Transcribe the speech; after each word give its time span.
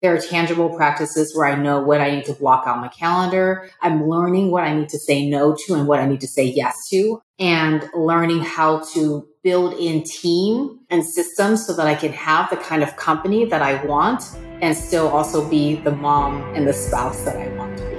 There 0.00 0.14
are 0.14 0.20
tangible 0.20 0.70
practices 0.76 1.34
where 1.34 1.48
I 1.48 1.56
know 1.56 1.80
what 1.80 2.00
I 2.00 2.12
need 2.12 2.24
to 2.26 2.32
block 2.32 2.68
out 2.68 2.78
my 2.78 2.86
calendar. 2.86 3.68
I'm 3.82 4.06
learning 4.06 4.52
what 4.52 4.62
I 4.62 4.72
need 4.72 4.88
to 4.90 4.98
say 4.98 5.28
no 5.28 5.56
to 5.66 5.74
and 5.74 5.88
what 5.88 5.98
I 5.98 6.06
need 6.06 6.20
to 6.20 6.28
say 6.28 6.44
yes 6.44 6.88
to 6.90 7.20
and 7.40 7.84
learning 7.96 8.42
how 8.42 8.84
to 8.92 9.26
build 9.42 9.74
in 9.74 10.04
team 10.04 10.78
and 10.88 11.04
systems 11.04 11.66
so 11.66 11.74
that 11.74 11.88
I 11.88 11.96
can 11.96 12.12
have 12.12 12.48
the 12.48 12.58
kind 12.58 12.84
of 12.84 12.94
company 12.94 13.44
that 13.46 13.60
I 13.60 13.84
want 13.86 14.22
and 14.60 14.76
still 14.76 15.08
also 15.08 15.48
be 15.50 15.74
the 15.74 15.90
mom 15.90 16.44
and 16.54 16.64
the 16.64 16.72
spouse 16.72 17.22
that 17.22 17.36
I 17.36 17.48
want 17.56 17.76
to 17.78 17.84
be. 17.84 17.96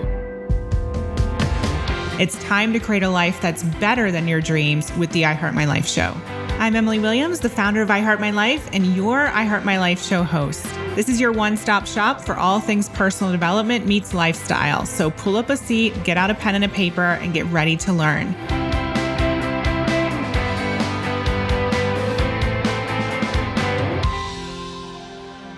It's 2.24 2.42
time 2.46 2.72
to 2.72 2.80
create 2.80 3.04
a 3.04 3.10
life 3.10 3.42
that's 3.42 3.64
better 3.64 4.10
than 4.10 4.26
your 4.26 4.40
dreams 4.40 4.90
with 4.96 5.12
the 5.12 5.26
I 5.26 5.34
Heart 5.34 5.54
My 5.54 5.66
Life 5.66 5.86
show. 5.86 6.16
I'm 6.62 6.76
Emily 6.76 7.00
Williams, 7.00 7.40
the 7.40 7.50
founder 7.50 7.82
of 7.82 7.90
I 7.90 8.02
Heart 8.02 8.20
My 8.20 8.32
Life 8.32 8.70
and 8.74 8.94
your 8.94 9.28
I 9.28 9.46
Heart 9.46 9.64
My 9.64 9.80
Life 9.80 10.04
show 10.04 10.24
host. 10.24 10.62
This 10.94 11.08
is 11.08 11.18
your 11.18 11.32
one 11.32 11.56
stop 11.56 11.88
shop 11.88 12.20
for 12.20 12.36
all 12.36 12.60
things 12.60 12.90
personal 12.90 13.32
development 13.32 13.88
meets 13.88 14.14
lifestyle. 14.14 14.86
So 14.86 15.10
pull 15.10 15.38
up 15.38 15.50
a 15.50 15.56
seat, 15.56 15.94
get 16.04 16.18
out 16.18 16.30
a 16.30 16.34
pen 16.34 16.56
and 16.56 16.66
a 16.66 16.68
paper, 16.68 17.02
and 17.02 17.34
get 17.34 17.46
ready 17.46 17.78
to 17.78 17.94
learn. 17.94 18.34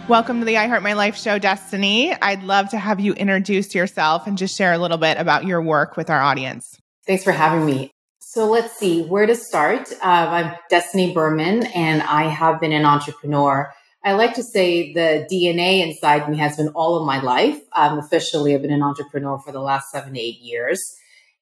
Welcome 0.08 0.38
to 0.38 0.46
the 0.46 0.58
I 0.58 0.68
Heart 0.68 0.84
My 0.84 0.94
Life 0.94 1.18
show, 1.18 1.40
Destiny. 1.40 2.14
I'd 2.14 2.44
love 2.44 2.70
to 2.70 2.78
have 2.78 3.00
you 3.00 3.14
introduce 3.14 3.74
yourself 3.74 4.28
and 4.28 4.38
just 4.38 4.56
share 4.56 4.74
a 4.74 4.78
little 4.78 5.00
bit 5.00 5.18
about 5.18 5.46
your 5.46 5.64
work 5.64 5.98
with 5.98 6.12
our 6.12 6.22
audience. 6.22 6.80
Thanks 7.08 7.24
for 7.24 7.32
having 7.32 7.66
me. 7.66 7.92
So 8.34 8.50
let's 8.50 8.78
see 8.78 9.02
where 9.02 9.26
to 9.26 9.36
start. 9.36 9.92
Uh, 9.92 9.98
I'm 10.02 10.56
Destiny 10.70 11.14
Berman, 11.14 11.66
and 11.66 12.02
I 12.02 12.30
have 12.30 12.62
been 12.62 12.72
an 12.72 12.86
entrepreneur. 12.86 13.74
I 14.06 14.14
like 14.14 14.36
to 14.36 14.42
say 14.42 14.94
the 14.94 15.28
DNA 15.30 15.86
inside 15.86 16.30
me 16.30 16.38
has 16.38 16.56
been 16.56 16.70
all 16.70 16.96
of 16.96 17.06
my 17.06 17.22
life. 17.22 17.60
Um, 17.76 18.00
officially, 18.00 18.56
I've 18.56 18.62
been 18.62 18.72
an 18.72 18.84
entrepreneur 18.84 19.38
for 19.40 19.52
the 19.52 19.60
last 19.60 19.92
seven 19.92 20.16
eight 20.16 20.40
years. 20.40 20.82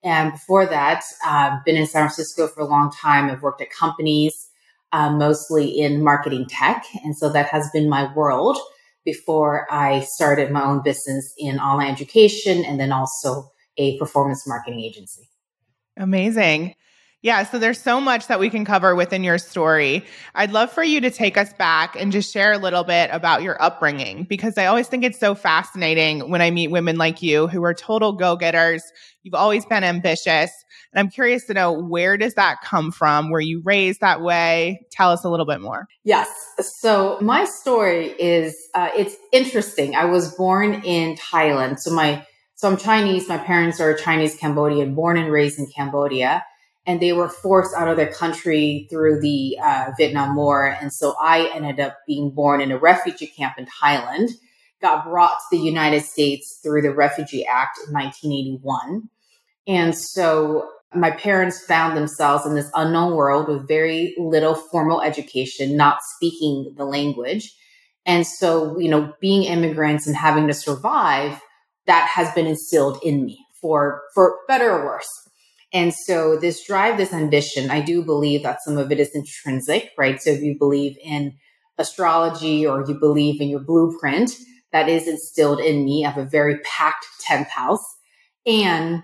And 0.04 0.32
before 0.32 0.66
that, 0.66 1.04
I've 1.24 1.52
uh, 1.52 1.58
been 1.64 1.76
in 1.76 1.86
San 1.86 2.08
Francisco 2.08 2.48
for 2.48 2.62
a 2.62 2.66
long 2.66 2.92
time. 2.92 3.30
I've 3.30 3.44
worked 3.44 3.62
at 3.62 3.70
companies 3.70 4.50
uh, 4.92 5.12
mostly 5.12 5.68
in 5.70 6.04
marketing 6.04 6.48
tech. 6.50 6.88
And 7.04 7.16
so 7.16 7.30
that 7.30 7.50
has 7.50 7.70
been 7.72 7.88
my 7.88 8.12
world 8.16 8.58
before 9.06 9.72
I 9.72 10.08
started 10.16 10.50
my 10.50 10.64
own 10.64 10.82
business 10.82 11.36
in 11.38 11.60
online 11.60 11.92
education 11.92 12.66
and 12.66 12.80
then 12.80 12.92
also 12.92 13.52
a 13.78 13.96
performance 14.00 14.48
marketing 14.48 14.80
agency. 14.80 15.29
Amazing. 16.00 16.76
Yeah, 17.22 17.44
so 17.44 17.60
there's 17.60 17.82
so 17.82 18.00
much 18.00 18.28
that 18.28 18.40
we 18.40 18.50
can 18.50 18.64
cover 18.64 18.96
within 18.96 19.26
your 19.26 19.38
story. 19.38 20.06
I'd 20.36 20.54
love 20.54 20.72
for 20.72 20.84
you 20.84 21.02
to 21.02 21.12
take 21.12 21.38
us 21.38 21.52
back 21.52 21.98
and 22.00 22.14
just 22.14 22.32
share 22.32 22.54
a 22.54 22.58
little 22.58 22.86
bit 22.86 23.10
about 23.12 23.42
your 23.42 23.62
upbringing 23.62 24.24
because 24.24 24.58
I 24.58 24.68
always 24.68 24.88
think 24.88 25.04
it's 25.04 25.20
so 25.20 25.36
fascinating 25.36 26.30
when 26.30 26.42
I 26.42 26.50
meet 26.50 26.72
women 26.72 26.98
like 26.98 27.22
you 27.22 27.48
who 27.48 27.62
are 27.66 27.74
total 27.74 28.14
go-getters. 28.14 28.82
You've 29.24 29.34
always 29.34 29.66
been 29.66 29.84
ambitious, 29.84 30.50
and 30.94 30.96
I'm 30.96 31.10
curious 31.10 31.44
to 31.48 31.54
know 31.54 31.74
where 31.74 32.16
does 32.16 32.36
that 32.36 32.62
come 32.64 32.90
from? 32.90 33.32
Were 33.32 33.42
you 33.42 33.62
raised 33.66 34.00
that 34.00 34.22
way? 34.22 34.88
Tell 34.90 35.12
us 35.12 35.26
a 35.26 35.30
little 35.30 35.46
bit 35.46 35.60
more. 35.60 35.88
Yes. 36.06 36.30
So 36.62 37.18
my 37.20 37.44
story 37.44 38.16
is 38.18 38.56
uh, 38.74 38.92
it's 38.96 39.18
interesting. 39.34 39.94
I 39.94 40.06
was 40.06 40.34
born 40.36 40.84
in 40.86 41.18
Thailand, 41.18 41.80
so 41.80 41.94
my 41.94 42.26
so 42.60 42.70
I'm 42.70 42.78
Chinese. 42.78 43.30
My 43.30 43.38
parents 43.38 43.80
are 43.80 43.94
Chinese 43.94 44.36
Cambodian, 44.36 44.96
born 44.96 45.18
and 45.18 45.32
raised 45.32 45.60
in 45.60 45.68
Cambodia 45.68 46.44
and 46.90 47.00
they 47.00 47.14
were 47.14 47.30
forced 47.30 47.76
out 47.76 47.88
of 47.88 47.98
their 47.98 48.12
country 48.12 48.88
through 48.90 49.22
the 49.22 49.58
uh, 49.64 49.92
Vietnam 49.96 50.36
War. 50.36 50.66
And 50.66 50.92
so 50.92 51.14
I 51.22 51.52
ended 51.54 51.80
up 51.80 52.00
being 52.08 52.32
born 52.32 52.62
in 52.62 52.72
a 52.72 52.80
refugee 52.80 53.28
camp 53.28 53.60
in 53.60 53.68
Thailand, 53.68 54.32
got 54.82 55.06
brought 55.06 55.38
to 55.38 55.58
the 55.58 55.64
United 55.64 56.02
States 56.02 56.60
through 56.64 56.82
the 56.82 56.92
Refugee 56.92 57.46
Act 57.46 57.78
in 57.86 57.94
1981. 57.94 59.08
And 59.68 59.96
so 59.96 60.68
my 60.96 61.12
parents 61.12 61.64
found 61.64 61.96
themselves 61.96 62.46
in 62.48 62.56
this 62.56 62.72
unknown 62.74 63.14
world 63.14 63.48
with 63.48 63.68
very 63.68 64.16
little 64.18 64.56
formal 64.56 65.00
education, 65.00 65.78
not 65.78 66.00
speaking 66.02 66.74
the 66.76 66.86
language. 66.86 67.56
And 68.08 68.26
so, 68.26 68.80
you 68.80 68.90
know, 68.90 69.14
being 69.22 69.44
immigrants 69.44 70.08
and 70.08 70.16
having 70.16 70.48
to 70.48 70.56
survive, 70.56 71.40
that 71.90 72.08
has 72.08 72.32
been 72.36 72.46
instilled 72.46 73.00
in 73.04 73.26
me 73.26 73.44
for, 73.60 74.04
for 74.14 74.38
better 74.48 74.72
or 74.72 74.86
worse. 74.86 75.10
And 75.74 75.92
so 75.92 76.38
this 76.38 76.64
drive, 76.66 76.98
this 76.98 77.14
ambition, 77.14 77.72
I 77.72 77.82
do 77.82 78.04
believe 78.04 78.44
that 78.44 78.62
some 78.64 78.78
of 78.78 78.92
it 78.92 79.00
is 79.00 79.10
intrinsic, 79.16 79.90
right? 79.98 80.22
So 80.22 80.30
if 80.30 80.42
you 80.42 80.56
believe 80.58 80.98
in 81.04 81.34
astrology 81.80 82.66
or 82.66 82.86
you 82.88 83.00
believe 83.00 83.42
in 83.42 83.50
your 83.50 83.62
blueprint, 83.62 84.36
that 84.72 84.88
is 84.88 85.08
instilled 85.08 85.60
in 85.60 85.84
me. 85.84 86.06
I 86.06 86.12
have 86.12 86.24
a 86.24 86.30
very 86.30 86.60
packed 86.60 87.08
10th 87.28 87.48
house. 87.48 87.84
And 88.46 89.02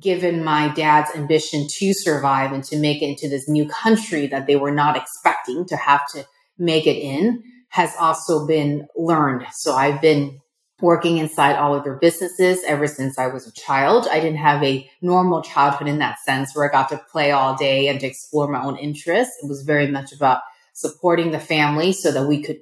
given 0.00 0.44
my 0.44 0.68
dad's 0.68 1.10
ambition 1.16 1.66
to 1.68 1.92
survive 1.92 2.52
and 2.52 2.62
to 2.64 2.78
make 2.78 3.02
it 3.02 3.06
into 3.06 3.28
this 3.28 3.48
new 3.48 3.68
country 3.68 4.28
that 4.28 4.46
they 4.46 4.54
were 4.54 4.70
not 4.70 4.96
expecting 4.96 5.66
to 5.66 5.76
have 5.76 6.06
to 6.14 6.24
make 6.56 6.86
it 6.86 7.00
in, 7.00 7.42
has 7.70 7.92
also 7.98 8.46
been 8.46 8.86
learned. 8.96 9.44
So 9.52 9.74
I've 9.74 10.00
been 10.00 10.40
working 10.80 11.18
inside 11.18 11.56
all 11.56 11.74
of 11.74 11.84
their 11.84 11.96
businesses 11.96 12.60
ever 12.66 12.86
since 12.86 13.18
I 13.18 13.26
was 13.26 13.46
a 13.46 13.52
child. 13.52 14.06
I 14.10 14.20
didn't 14.20 14.38
have 14.38 14.62
a 14.62 14.88
normal 15.02 15.42
childhood 15.42 15.88
in 15.88 15.98
that 15.98 16.20
sense 16.20 16.54
where 16.54 16.68
I 16.68 16.72
got 16.72 16.88
to 16.90 17.04
play 17.10 17.32
all 17.32 17.56
day 17.56 17.88
and 17.88 17.98
to 18.00 18.06
explore 18.06 18.48
my 18.48 18.62
own 18.62 18.76
interests. 18.76 19.36
It 19.42 19.48
was 19.48 19.62
very 19.62 19.88
much 19.88 20.12
about 20.12 20.40
supporting 20.74 21.32
the 21.32 21.40
family 21.40 21.92
so 21.92 22.12
that 22.12 22.28
we 22.28 22.42
could 22.42 22.60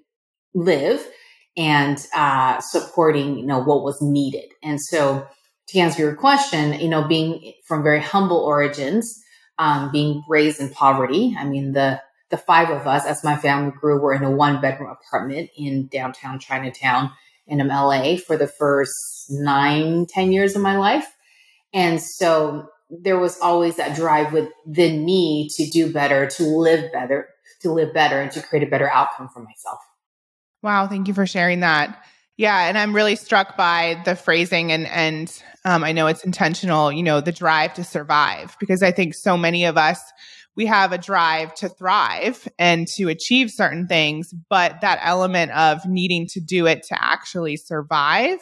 live 0.54 1.06
and 1.56 1.98
uh, 2.14 2.60
supporting, 2.60 3.38
you 3.38 3.46
know, 3.46 3.62
what 3.62 3.82
was 3.82 4.00
needed. 4.00 4.50
And 4.62 4.80
so 4.80 5.26
to 5.68 5.78
answer 5.78 6.02
your 6.02 6.14
question, 6.14 6.80
you 6.80 6.88
know, 6.88 7.06
being 7.06 7.52
from 7.66 7.82
very 7.82 8.00
humble 8.00 8.38
origins, 8.38 9.22
um, 9.58 9.90
being 9.90 10.22
raised 10.28 10.60
in 10.60 10.70
poverty, 10.70 11.34
I 11.38 11.44
mean, 11.44 11.72
the 11.72 12.00
the 12.28 12.36
five 12.36 12.70
of 12.70 12.88
us, 12.88 13.06
as 13.06 13.22
my 13.22 13.36
family 13.36 13.72
grew, 13.80 14.00
were 14.00 14.12
in 14.12 14.24
a 14.24 14.30
one 14.30 14.60
bedroom 14.60 14.90
apartment 14.90 15.48
in 15.56 15.86
downtown 15.86 16.40
Chinatown 16.40 17.12
in 17.46 17.66
LA 17.66 18.16
for 18.16 18.36
the 18.36 18.46
first 18.46 19.26
nine, 19.30 20.06
ten 20.06 20.32
years 20.32 20.56
of 20.56 20.62
my 20.62 20.76
life. 20.76 21.06
And 21.72 22.00
so 22.00 22.68
there 22.90 23.18
was 23.18 23.38
always 23.40 23.76
that 23.76 23.96
drive 23.96 24.32
within 24.32 25.04
me 25.04 25.48
to 25.56 25.68
do 25.70 25.92
better, 25.92 26.26
to 26.26 26.44
live 26.44 26.92
better, 26.92 27.28
to 27.62 27.72
live 27.72 27.92
better, 27.92 28.20
and 28.20 28.30
to 28.32 28.42
create 28.42 28.66
a 28.66 28.70
better 28.70 28.90
outcome 28.90 29.28
for 29.28 29.42
myself. 29.42 29.78
Wow, 30.62 30.86
thank 30.86 31.08
you 31.08 31.14
for 31.14 31.26
sharing 31.26 31.60
that. 31.60 32.02
Yeah, 32.36 32.68
and 32.68 32.76
I'm 32.76 32.94
really 32.94 33.16
struck 33.16 33.56
by 33.56 34.02
the 34.04 34.14
phrasing 34.14 34.70
and 34.70 34.86
and 34.88 35.42
um, 35.64 35.82
I 35.82 35.92
know 35.92 36.06
it's 36.06 36.24
intentional. 36.24 36.92
You 36.92 37.02
know, 37.02 37.20
the 37.20 37.32
drive 37.32 37.74
to 37.74 37.84
survive 37.84 38.56
because 38.60 38.82
I 38.82 38.92
think 38.92 39.14
so 39.14 39.36
many 39.36 39.64
of 39.64 39.78
us 39.78 40.00
we 40.56 40.66
have 40.66 40.92
a 40.92 40.98
drive 40.98 41.54
to 41.56 41.68
thrive 41.68 42.48
and 42.58 42.88
to 42.88 43.08
achieve 43.08 43.50
certain 43.50 43.86
things, 43.86 44.34
but 44.48 44.80
that 44.80 44.98
element 45.02 45.52
of 45.52 45.86
needing 45.86 46.26
to 46.28 46.40
do 46.40 46.66
it 46.66 46.82
to 46.84 46.96
actually 46.98 47.56
survive 47.56 48.38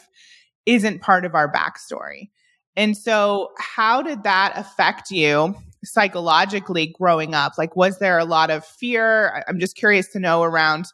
isn't 0.65 1.03
part 1.03 1.25
of 1.25 1.35
our 1.35 1.53
backstory. 1.53 2.31
And 2.77 2.97
so, 2.97 3.51
how 3.59 4.03
did 4.03 4.23
that 4.23 4.55
affect 4.57 5.11
you 5.11 5.55
psychologically 5.85 6.95
growing 6.99 7.35
up? 7.35 7.55
Like, 7.59 7.77
was 7.77 7.99
there 7.99 8.19
a 8.19 8.25
lot 8.25 8.51
of 8.51 8.65
fear? 8.65 9.45
I'm 9.47 9.61
just 9.61 9.77
curious 9.77 10.09
to 10.09 10.21
know 10.21 10.43
around, 10.43 10.87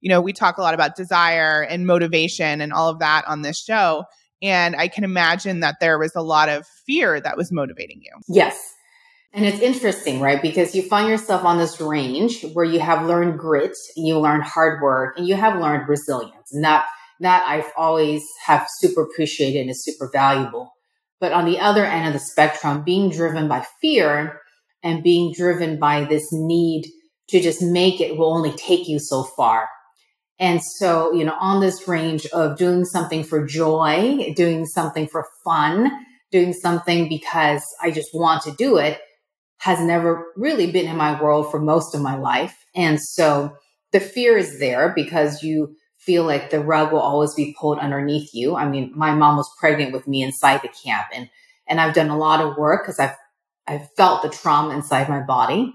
you 0.00 0.08
know, 0.08 0.20
we 0.20 0.32
talk 0.32 0.58
a 0.58 0.62
lot 0.62 0.74
about 0.74 0.96
desire 0.96 1.62
and 1.62 1.86
motivation 1.86 2.60
and 2.60 2.72
all 2.72 2.88
of 2.88 2.98
that 3.00 3.24
on 3.28 3.42
this 3.42 3.62
show. 3.62 4.04
And 4.40 4.76
I 4.76 4.88
can 4.88 5.04
imagine 5.04 5.60
that 5.60 5.76
there 5.80 5.98
was 5.98 6.14
a 6.14 6.22
lot 6.22 6.48
of 6.48 6.66
fear 6.66 7.20
that 7.20 7.36
was 7.36 7.52
motivating 7.52 8.00
you. 8.02 8.12
Yes. 8.28 8.74
And 9.32 9.44
it's 9.44 9.60
interesting, 9.60 10.20
right? 10.20 10.40
Because 10.40 10.74
you 10.74 10.82
find 10.82 11.08
yourself 11.08 11.44
on 11.44 11.58
this 11.58 11.80
range 11.80 12.44
where 12.54 12.64
you 12.64 12.80
have 12.80 13.06
learned 13.06 13.38
grit, 13.38 13.76
you 13.94 14.18
learn 14.18 14.40
hard 14.40 14.80
work, 14.82 15.18
and 15.18 15.28
you 15.28 15.34
have 15.34 15.60
learned 15.60 15.88
resilience. 15.88 16.52
And 16.52 16.64
that, 16.64 16.86
that 17.20 17.44
I've 17.46 17.70
always 17.76 18.24
have 18.46 18.66
super 18.78 19.02
appreciated 19.02 19.60
and 19.60 19.70
is 19.70 19.84
super 19.84 20.08
valuable. 20.10 20.72
But 21.20 21.32
on 21.32 21.44
the 21.44 21.58
other 21.58 21.84
end 21.84 22.06
of 22.06 22.14
the 22.14 22.20
spectrum, 22.20 22.84
being 22.84 23.10
driven 23.10 23.48
by 23.48 23.66
fear 23.80 24.40
and 24.82 25.02
being 25.02 25.32
driven 25.32 25.78
by 25.78 26.04
this 26.04 26.28
need 26.32 26.86
to 27.28 27.40
just 27.40 27.60
make 27.60 28.00
it 28.00 28.16
will 28.16 28.32
only 28.32 28.52
take 28.52 28.88
you 28.88 28.98
so 28.98 29.24
far. 29.24 29.68
And 30.38 30.62
so, 30.62 31.12
you 31.12 31.24
know, 31.24 31.36
on 31.38 31.60
this 31.60 31.88
range 31.88 32.26
of 32.26 32.56
doing 32.56 32.84
something 32.84 33.24
for 33.24 33.44
joy, 33.44 34.32
doing 34.36 34.64
something 34.64 35.08
for 35.08 35.26
fun, 35.44 35.90
doing 36.30 36.52
something 36.52 37.08
because 37.08 37.64
I 37.82 37.90
just 37.90 38.10
want 38.14 38.42
to 38.44 38.52
do 38.52 38.76
it, 38.76 39.00
has 39.58 39.80
never 39.80 40.26
really 40.36 40.70
been 40.70 40.86
in 40.86 40.96
my 40.96 41.20
world 41.20 41.50
for 41.50 41.60
most 41.60 41.94
of 41.94 42.00
my 42.00 42.16
life. 42.16 42.64
And 42.74 43.00
so 43.00 43.56
the 43.92 44.00
fear 44.00 44.36
is 44.36 44.58
there 44.58 44.92
because 44.94 45.42
you 45.42 45.76
feel 45.98 46.24
like 46.24 46.50
the 46.50 46.60
rug 46.60 46.92
will 46.92 47.00
always 47.00 47.34
be 47.34 47.56
pulled 47.58 47.78
underneath 47.78 48.30
you. 48.32 48.56
I 48.56 48.68
mean, 48.68 48.92
my 48.94 49.14
mom 49.14 49.36
was 49.36 49.50
pregnant 49.58 49.92
with 49.92 50.06
me 50.06 50.22
inside 50.22 50.62
the 50.62 50.68
camp 50.68 51.08
and, 51.12 51.28
and 51.66 51.80
I've 51.80 51.94
done 51.94 52.08
a 52.08 52.16
lot 52.16 52.40
of 52.40 52.56
work 52.56 52.84
because 52.84 52.98
I've, 52.98 53.16
I've 53.66 53.92
felt 53.96 54.22
the 54.22 54.30
trauma 54.30 54.74
inside 54.74 55.08
my 55.08 55.20
body. 55.20 55.74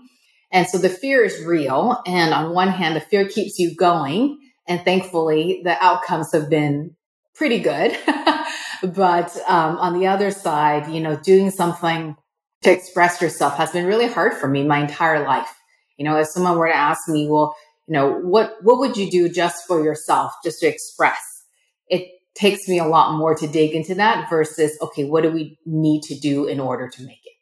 And 0.51 0.67
so 0.67 0.77
the 0.77 0.89
fear 0.89 1.23
is 1.23 1.43
real. 1.43 2.01
And 2.05 2.33
on 2.33 2.53
one 2.53 2.69
hand, 2.69 2.95
the 2.95 3.01
fear 3.01 3.27
keeps 3.27 3.59
you 3.59 3.75
going. 3.75 4.39
And 4.67 4.81
thankfully 4.81 5.61
the 5.63 5.75
outcomes 5.83 6.31
have 6.31 6.49
been 6.49 6.95
pretty 7.35 7.59
good. 7.59 7.97
but 8.83 9.35
um, 9.47 9.77
on 9.77 9.99
the 9.99 10.07
other 10.07 10.31
side, 10.31 10.91
you 10.91 11.01
know, 11.01 11.17
doing 11.17 11.51
something 11.51 12.15
to 12.63 12.71
express 12.71 13.21
yourself 13.21 13.55
has 13.57 13.71
been 13.71 13.85
really 13.85 14.07
hard 14.07 14.33
for 14.33 14.47
me 14.47 14.63
my 14.63 14.79
entire 14.79 15.23
life. 15.23 15.53
You 15.97 16.05
know, 16.05 16.17
if 16.17 16.27
someone 16.27 16.57
were 16.57 16.67
to 16.67 16.75
ask 16.75 17.07
me, 17.07 17.27
well, 17.29 17.55
you 17.87 17.93
know, 17.93 18.13
what 18.19 18.55
what 18.61 18.79
would 18.79 18.97
you 18.97 19.09
do 19.09 19.29
just 19.29 19.67
for 19.67 19.83
yourself, 19.83 20.33
just 20.43 20.59
to 20.61 20.67
express? 20.67 21.43
It 21.87 22.07
takes 22.35 22.67
me 22.67 22.79
a 22.79 22.85
lot 22.85 23.17
more 23.17 23.35
to 23.35 23.47
dig 23.47 23.73
into 23.73 23.95
that 23.95 24.29
versus 24.29 24.77
okay, 24.81 25.05
what 25.05 25.23
do 25.23 25.31
we 25.31 25.57
need 25.65 26.01
to 26.03 26.19
do 26.19 26.45
in 26.47 26.59
order 26.59 26.89
to 26.89 27.03
make 27.03 27.19
it? 27.25 27.33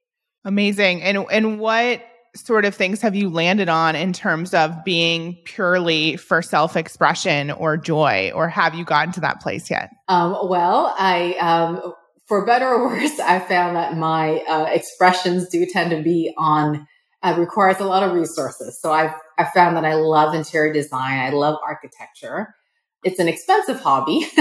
Amazing. 0.43 1.03
And 1.03 1.25
and 1.31 1.59
what 1.59 2.01
sort 2.35 2.65
of 2.65 2.73
things 2.73 3.01
have 3.01 3.15
you 3.15 3.29
landed 3.29 3.69
on 3.69 3.95
in 3.95 4.13
terms 4.13 4.53
of 4.53 4.83
being 4.83 5.37
purely 5.45 6.17
for 6.17 6.41
self 6.41 6.75
expression 6.75 7.51
or 7.51 7.77
joy, 7.77 8.31
or 8.33 8.47
have 8.49 8.73
you 8.73 8.85
gotten 8.85 9.13
to 9.13 9.21
that 9.21 9.41
place 9.41 9.69
yet? 9.69 9.91
Um, 10.07 10.37
well, 10.49 10.93
I, 10.97 11.33
um, 11.35 11.93
for 12.31 12.45
better 12.45 12.65
or 12.65 12.87
worse, 12.87 13.19
I 13.19 13.39
found 13.39 13.75
that 13.75 13.97
my 13.97 14.37
uh, 14.47 14.63
expressions 14.71 15.49
do 15.49 15.65
tend 15.65 15.91
to 15.91 16.01
be 16.01 16.33
on, 16.37 16.87
uh, 17.21 17.35
requires 17.37 17.81
a 17.81 17.83
lot 17.83 18.03
of 18.03 18.13
resources. 18.13 18.79
So 18.79 18.93
I've, 18.93 19.13
I 19.37 19.49
found 19.53 19.75
that 19.75 19.83
I 19.83 19.95
love 19.95 20.33
interior 20.33 20.71
design. 20.71 21.19
I 21.19 21.31
love 21.31 21.57
architecture. 21.67 22.55
It's 23.03 23.19
an 23.19 23.27
expensive 23.27 23.81
hobby, 23.81 24.25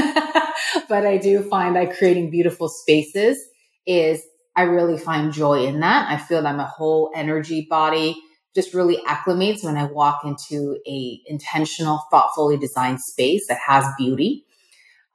but 0.88 1.04
I 1.04 1.19
do 1.20 1.42
find 1.42 1.75
that 1.75 1.96
creating 1.98 2.31
beautiful 2.31 2.69
spaces 2.69 3.40
is 3.88 4.22
I 4.54 4.62
really 4.62 4.96
find 4.96 5.32
joy 5.32 5.64
in 5.64 5.81
that. 5.81 6.08
I 6.08 6.16
feel 6.16 6.42
that 6.42 6.54
my 6.54 6.66
whole 6.66 7.10
energy 7.12 7.66
body 7.69 8.16
just 8.54 8.72
really 8.72 8.98
acclimates 8.98 9.64
when 9.64 9.76
I 9.76 9.87
walk 9.87 10.20
into 10.25 10.78
a 10.87 11.20
intentional, 11.26 12.04
thoughtfully 12.12 12.56
designed 12.56 13.00
space 13.00 13.48
that 13.48 13.58
has 13.66 13.84
beauty. 13.98 14.44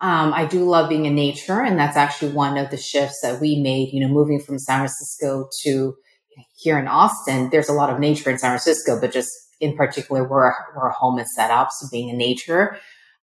Um, 0.02 0.34
I 0.34 0.46
do 0.46 0.66
love 0.66 0.90
being 0.90 1.06
in 1.06 1.16
nature, 1.16 1.62
and 1.62 1.80
that's 1.80 1.98
actually 1.98 2.34
one 2.34 2.58
of 2.58 2.70
the 2.70 2.78
shifts 2.78 3.20
that 3.24 3.40
we 3.40 3.62
made. 3.62 3.94
You 3.94 4.02
know, 4.02 4.14
moving 4.14 4.40
from 4.40 4.60
San 4.60 4.80
Francisco 4.80 5.50
to 5.64 5.96
here 6.56 6.78
in 6.78 6.88
Austin, 6.88 7.50
there's 7.50 7.70
a 7.70 7.74
lot 7.74 7.90
of 7.90 8.00
nature 8.00 8.30
in 8.30 8.38
San 8.38 8.52
Francisco, 8.52 9.00
but 9.00 9.12
just 9.12 9.32
in 9.62 9.76
particular 9.76 10.28
where 10.28 10.54
where 10.76 10.90
home 10.90 11.20
is 11.20 11.34
set 11.34 11.52
up, 11.52 11.70
so 11.72 11.88
being 11.92 12.10
in 12.10 12.18
nature. 12.18 12.78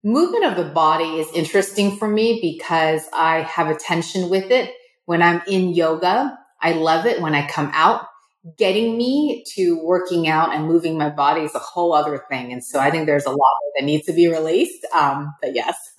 Movement 0.02 0.44
of 0.44 0.56
the 0.56 0.72
body 0.72 1.18
is 1.18 1.28
interesting 1.34 1.96
for 1.98 2.08
me 2.08 2.38
because 2.40 3.02
I 3.12 3.42
have 3.42 3.68
a 3.68 3.74
tension 3.74 4.30
with 4.30 4.50
it 4.50 4.72
when 5.10 5.22
I'm 5.22 5.42
in 5.48 5.74
yoga, 5.74 6.38
I 6.62 6.72
love 6.72 7.04
it 7.04 7.20
when 7.20 7.34
I 7.34 7.48
come 7.48 7.68
out. 7.74 8.06
Getting 8.56 8.96
me 8.96 9.42
to 9.56 9.78
working 9.82 10.28
out 10.28 10.54
and 10.54 10.66
moving 10.66 10.96
my 10.96 11.10
body 11.10 11.40
is 11.40 11.54
a 11.56 11.58
whole 11.58 11.92
other 11.92 12.24
thing. 12.30 12.52
And 12.52 12.64
so 12.64 12.78
I 12.78 12.92
think 12.92 13.06
there's 13.06 13.26
a 13.26 13.30
lot 13.30 13.56
that 13.76 13.84
needs 13.84 14.06
to 14.06 14.12
be 14.12 14.28
released. 14.28 14.86
Um, 14.94 15.34
but 15.42 15.52
yes. 15.52 15.76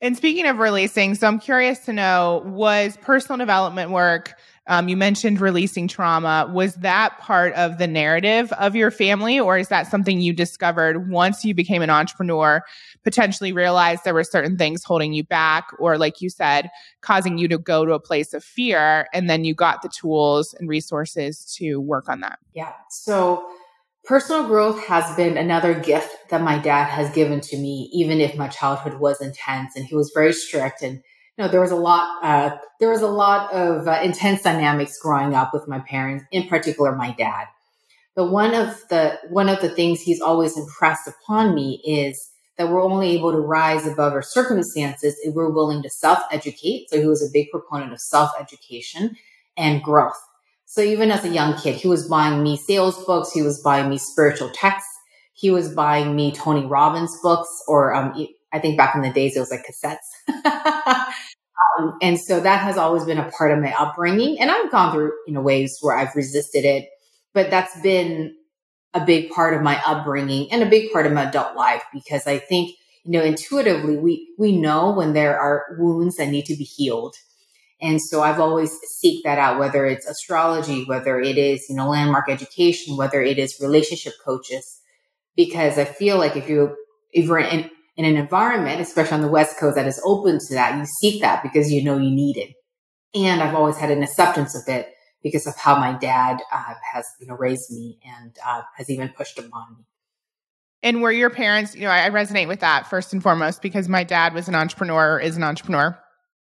and 0.00 0.16
speaking 0.16 0.46
of 0.46 0.58
releasing, 0.58 1.14
so 1.14 1.26
I'm 1.26 1.38
curious 1.38 1.80
to 1.80 1.92
know 1.92 2.42
was 2.46 2.96
personal 2.98 3.38
development 3.38 3.90
work 3.90 4.34
um, 4.68 4.88
you 4.88 4.96
mentioned 4.96 5.40
releasing 5.40 5.86
trauma. 5.86 6.50
Was 6.52 6.74
that 6.76 7.18
part 7.18 7.52
of 7.54 7.78
the 7.78 7.86
narrative 7.86 8.52
of 8.54 8.74
your 8.74 8.90
family, 8.90 9.38
or 9.38 9.58
is 9.58 9.68
that 9.68 9.86
something 9.86 10.20
you 10.20 10.32
discovered 10.32 11.08
once 11.08 11.44
you 11.44 11.54
became 11.54 11.82
an 11.82 11.90
entrepreneur, 11.90 12.62
potentially 13.04 13.52
realized 13.52 14.02
there 14.04 14.14
were 14.14 14.24
certain 14.24 14.56
things 14.56 14.82
holding 14.82 15.12
you 15.12 15.22
back, 15.22 15.68
or 15.78 15.98
like 15.98 16.20
you 16.20 16.28
said, 16.28 16.68
causing 17.00 17.38
you 17.38 17.46
to 17.48 17.58
go 17.58 17.84
to 17.84 17.92
a 17.92 18.00
place 18.00 18.34
of 18.34 18.42
fear, 18.42 19.06
and 19.12 19.30
then 19.30 19.44
you 19.44 19.54
got 19.54 19.82
the 19.82 19.88
tools 19.88 20.54
and 20.54 20.68
resources 20.68 21.44
to 21.56 21.80
work 21.80 22.08
on 22.08 22.20
that? 22.20 22.38
Yeah. 22.52 22.72
So, 22.90 23.48
personal 24.06 24.46
growth 24.46 24.82
has 24.84 25.16
been 25.16 25.36
another 25.36 25.74
gift 25.74 26.30
that 26.30 26.40
my 26.40 26.58
dad 26.58 26.84
has 26.84 27.10
given 27.10 27.40
to 27.40 27.56
me, 27.56 27.90
even 27.92 28.20
if 28.20 28.36
my 28.36 28.48
childhood 28.48 29.00
was 29.00 29.20
intense 29.20 29.76
and 29.76 29.84
he 29.84 29.94
was 29.94 30.12
very 30.14 30.32
strict 30.32 30.82
and 30.82 31.02
you 31.36 31.44
know, 31.44 31.48
there 31.48 31.60
was 31.60 31.70
a 31.70 31.76
lot, 31.76 32.24
uh, 32.24 32.56
there 32.80 32.88
was 32.90 33.02
a 33.02 33.08
lot 33.08 33.52
of 33.52 33.86
uh, 33.86 34.00
intense 34.02 34.42
dynamics 34.42 34.98
growing 34.98 35.34
up 35.34 35.52
with 35.52 35.68
my 35.68 35.80
parents, 35.80 36.24
in 36.30 36.48
particular 36.48 36.96
my 36.96 37.12
dad. 37.12 37.46
But 38.14 38.30
one 38.30 38.54
of 38.54 38.80
the, 38.88 39.18
one 39.28 39.50
of 39.50 39.60
the 39.60 39.68
things 39.68 40.00
he's 40.00 40.22
always 40.22 40.56
impressed 40.56 41.06
upon 41.06 41.54
me 41.54 41.82
is 41.84 42.30
that 42.56 42.70
we're 42.70 42.82
only 42.82 43.10
able 43.10 43.32
to 43.32 43.38
rise 43.38 43.86
above 43.86 44.14
our 44.14 44.22
circumstances 44.22 45.14
if 45.22 45.34
we're 45.34 45.50
willing 45.50 45.82
to 45.82 45.90
self-educate. 45.90 46.88
So 46.88 46.98
he 46.98 47.06
was 47.06 47.22
a 47.22 47.30
big 47.30 47.50
proponent 47.50 47.92
of 47.92 48.00
self-education 48.00 49.16
and 49.58 49.82
growth. 49.82 50.18
So 50.66 50.82
even 50.82 51.10
as 51.10 51.24
a 51.24 51.28
young 51.28 51.56
kid, 51.56 51.76
he 51.76 51.88
was 51.88 52.08
buying 52.08 52.42
me 52.42 52.56
sales 52.56 53.02
books. 53.04 53.32
He 53.32 53.42
was 53.42 53.62
buying 53.62 53.88
me 53.88 53.98
spiritual 53.98 54.50
texts. 54.50 54.92
He 55.32 55.50
was 55.50 55.74
buying 55.74 56.14
me 56.14 56.32
Tony 56.32 56.66
Robbins 56.66 57.16
books, 57.22 57.48
or 57.68 57.94
um, 57.94 58.26
I 58.52 58.58
think 58.58 58.76
back 58.76 58.94
in 58.94 59.02
the 59.02 59.12
days 59.12 59.36
it 59.36 59.40
was 59.40 59.50
like 59.50 59.66
cassettes. 59.66 61.04
Um, 61.78 61.96
and 62.02 62.18
so 62.18 62.40
that 62.40 62.62
has 62.62 62.76
always 62.76 63.04
been 63.04 63.18
a 63.18 63.30
part 63.30 63.52
of 63.52 63.58
my 63.58 63.74
upbringing. 63.74 64.40
And 64.40 64.50
I've 64.50 64.70
gone 64.70 64.92
through, 64.92 65.12
you 65.26 65.34
know, 65.34 65.40
ways 65.40 65.78
where 65.80 65.96
I've 65.96 66.14
resisted 66.14 66.64
it, 66.64 66.88
but 67.34 67.50
that's 67.50 67.78
been 67.80 68.34
a 68.94 69.04
big 69.04 69.30
part 69.30 69.54
of 69.54 69.62
my 69.62 69.80
upbringing 69.84 70.50
and 70.52 70.62
a 70.62 70.68
big 70.68 70.92
part 70.92 71.06
of 71.06 71.12
my 71.12 71.28
adult 71.28 71.56
life 71.56 71.82
because 71.92 72.26
I 72.26 72.38
think, 72.38 72.74
you 73.04 73.12
know, 73.12 73.22
intuitively 73.22 73.96
we, 73.96 74.34
we 74.38 74.56
know 74.56 74.92
when 74.92 75.12
there 75.12 75.38
are 75.38 75.76
wounds 75.78 76.16
that 76.16 76.28
need 76.28 76.46
to 76.46 76.56
be 76.56 76.64
healed. 76.64 77.14
And 77.80 78.00
so 78.00 78.22
I've 78.22 78.40
always 78.40 78.72
seek 79.00 79.22
that 79.24 79.38
out, 79.38 79.58
whether 79.58 79.84
it's 79.84 80.06
astrology, 80.06 80.84
whether 80.84 81.20
it 81.20 81.36
is, 81.36 81.66
you 81.68 81.76
know, 81.76 81.88
landmark 81.88 82.30
education, 82.30 82.96
whether 82.96 83.20
it 83.22 83.38
is 83.38 83.58
relationship 83.60 84.14
coaches, 84.24 84.80
because 85.36 85.78
I 85.78 85.84
feel 85.84 86.16
like 86.16 86.36
if 86.36 86.48
you, 86.48 86.74
if 87.12 87.26
you're 87.26 87.38
in, 87.38 87.70
in 87.96 88.04
an 88.06 88.16
environment, 88.16 88.80
especially 88.80 89.16
on 89.16 89.22
the 89.22 89.28
West 89.28 89.58
Coast, 89.58 89.76
that 89.76 89.86
is 89.86 90.00
open 90.04 90.38
to 90.38 90.54
that, 90.54 90.78
you 90.78 90.86
seek 91.00 91.20
that 91.20 91.42
because 91.42 91.70
you 91.70 91.84
know 91.84 91.98
you 91.98 92.10
need 92.10 92.38
it. 92.38 92.54
And 93.14 93.42
I've 93.42 93.54
always 93.54 93.76
had 93.76 93.90
an 93.90 94.02
acceptance 94.02 94.54
of 94.54 94.62
it 94.72 94.92
because 95.22 95.46
of 95.46 95.56
how 95.56 95.78
my 95.78 95.92
dad 95.98 96.38
uh, 96.52 96.74
has, 96.92 97.06
you 97.20 97.26
know, 97.26 97.34
raised 97.34 97.70
me 97.70 97.98
and 98.06 98.36
uh, 98.46 98.62
has 98.76 98.88
even 98.88 99.08
pushed 99.10 99.38
upon 99.38 99.76
me. 99.76 99.84
And 100.82 101.02
were 101.02 101.10
your 101.10 101.30
parents, 101.30 101.74
you 101.74 101.82
know, 101.82 101.90
I 101.90 102.10
resonate 102.10 102.48
with 102.48 102.60
that 102.60 102.88
first 102.88 103.12
and 103.12 103.22
foremost 103.22 103.60
because 103.60 103.88
my 103.88 104.04
dad 104.04 104.34
was 104.34 104.48
an 104.48 104.54
entrepreneur, 104.54 105.18
is 105.18 105.36
an 105.36 105.42
entrepreneur, 105.42 105.98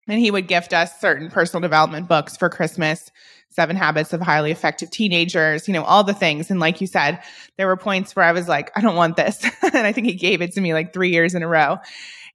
and 0.07 0.19
he 0.19 0.31
would 0.31 0.47
gift 0.47 0.73
us 0.73 0.99
certain 0.99 1.29
personal 1.29 1.61
development 1.61 2.07
books 2.07 2.37
for 2.37 2.49
Christmas 2.49 3.11
seven 3.53 3.75
habits 3.75 4.13
of 4.13 4.21
highly 4.21 4.51
effective 4.51 4.89
teenagers, 4.89 5.67
you 5.67 5.73
know, 5.73 5.83
all 5.83 6.03
the 6.03 6.13
things. 6.13 6.49
And 6.49 6.59
like 6.59 6.81
you 6.81 6.87
said, 6.87 7.19
there 7.57 7.67
were 7.67 7.77
points 7.77 8.15
where 8.15 8.25
I 8.25 8.31
was 8.31 8.47
like, 8.47 8.71
I 8.75 8.81
don't 8.81 8.95
want 8.95 9.15
this. 9.15 9.43
and 9.61 9.85
I 9.87 9.91
think 9.91 10.07
he 10.07 10.15
gave 10.15 10.41
it 10.41 10.53
to 10.53 10.61
me 10.61 10.73
like 10.73 10.91
three 10.91 11.11
years 11.11 11.35
in 11.35 11.43
a 11.43 11.47
row. 11.47 11.77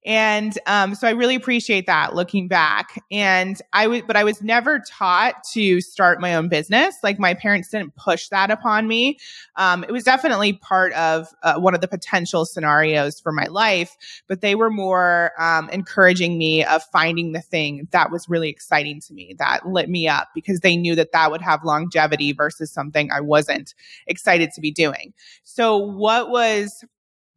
And 0.07 0.57
um, 0.67 0.95
so 0.95 1.09
I 1.09 1.11
really 1.11 1.35
appreciate 1.35 1.87
that 1.87 2.15
looking 2.15 2.49
back. 2.49 3.03
And 3.11 3.61
I 3.73 3.89
was, 3.89 4.03
but 4.07 4.17
I 4.17 4.25
was 4.25 4.43
never 4.43 4.81
taught 4.89 5.43
to 5.53 5.81
start 5.81 6.21
my 6.21 6.35
own 6.35 6.49
business. 6.49 6.97
Like 7.03 7.19
my 7.19 7.35
parents 7.35 7.69
didn't 7.69 7.95
push 7.97 8.29
that 8.29 8.51
upon 8.51 8.87
me. 8.87 9.19
Um, 9.57 9.85
it 9.85 9.91
was 9.91 10.05
definitely 10.05 10.53
part 10.55 10.93
of 10.95 11.29
uh, 11.43 11.59
one 11.59 11.75
of 11.75 11.81
the 11.81 11.89
potential 11.89 12.45
scenarios 12.45 13.21
for 13.21 13.33
my 13.33 13.47
life, 13.47 13.97
but 14.29 14.41
they 14.41 14.55
were 14.55 14.71
more 14.71 15.33
um, 15.39 15.69
encouraging 15.71 16.39
me 16.39 16.65
of 16.65 16.83
finding 16.85 17.33
the 17.33 17.43
thing 17.43 17.89
that 17.91 18.11
was 18.11 18.29
really 18.29 18.49
exciting 18.49 19.01
to 19.01 19.13
me, 19.13 19.35
that 19.39 19.67
lit 19.67 19.89
me 19.89 20.09
up 20.09 20.29
because 20.35 20.61
they 20.61 20.77
knew 20.77 20.95
that 20.95 21.13
that 21.13 21.31
would 21.31 21.43
have 21.43 21.65
longevity 21.65 22.33
versus 22.33 22.71
something 22.71 23.11
I 23.11 23.21
wasn't 23.21 23.75
excited 24.07 24.53
to 24.53 24.61
be 24.61 24.71
doing. 24.71 25.13
So 25.43 25.77
what 25.77 26.31
was 26.31 26.85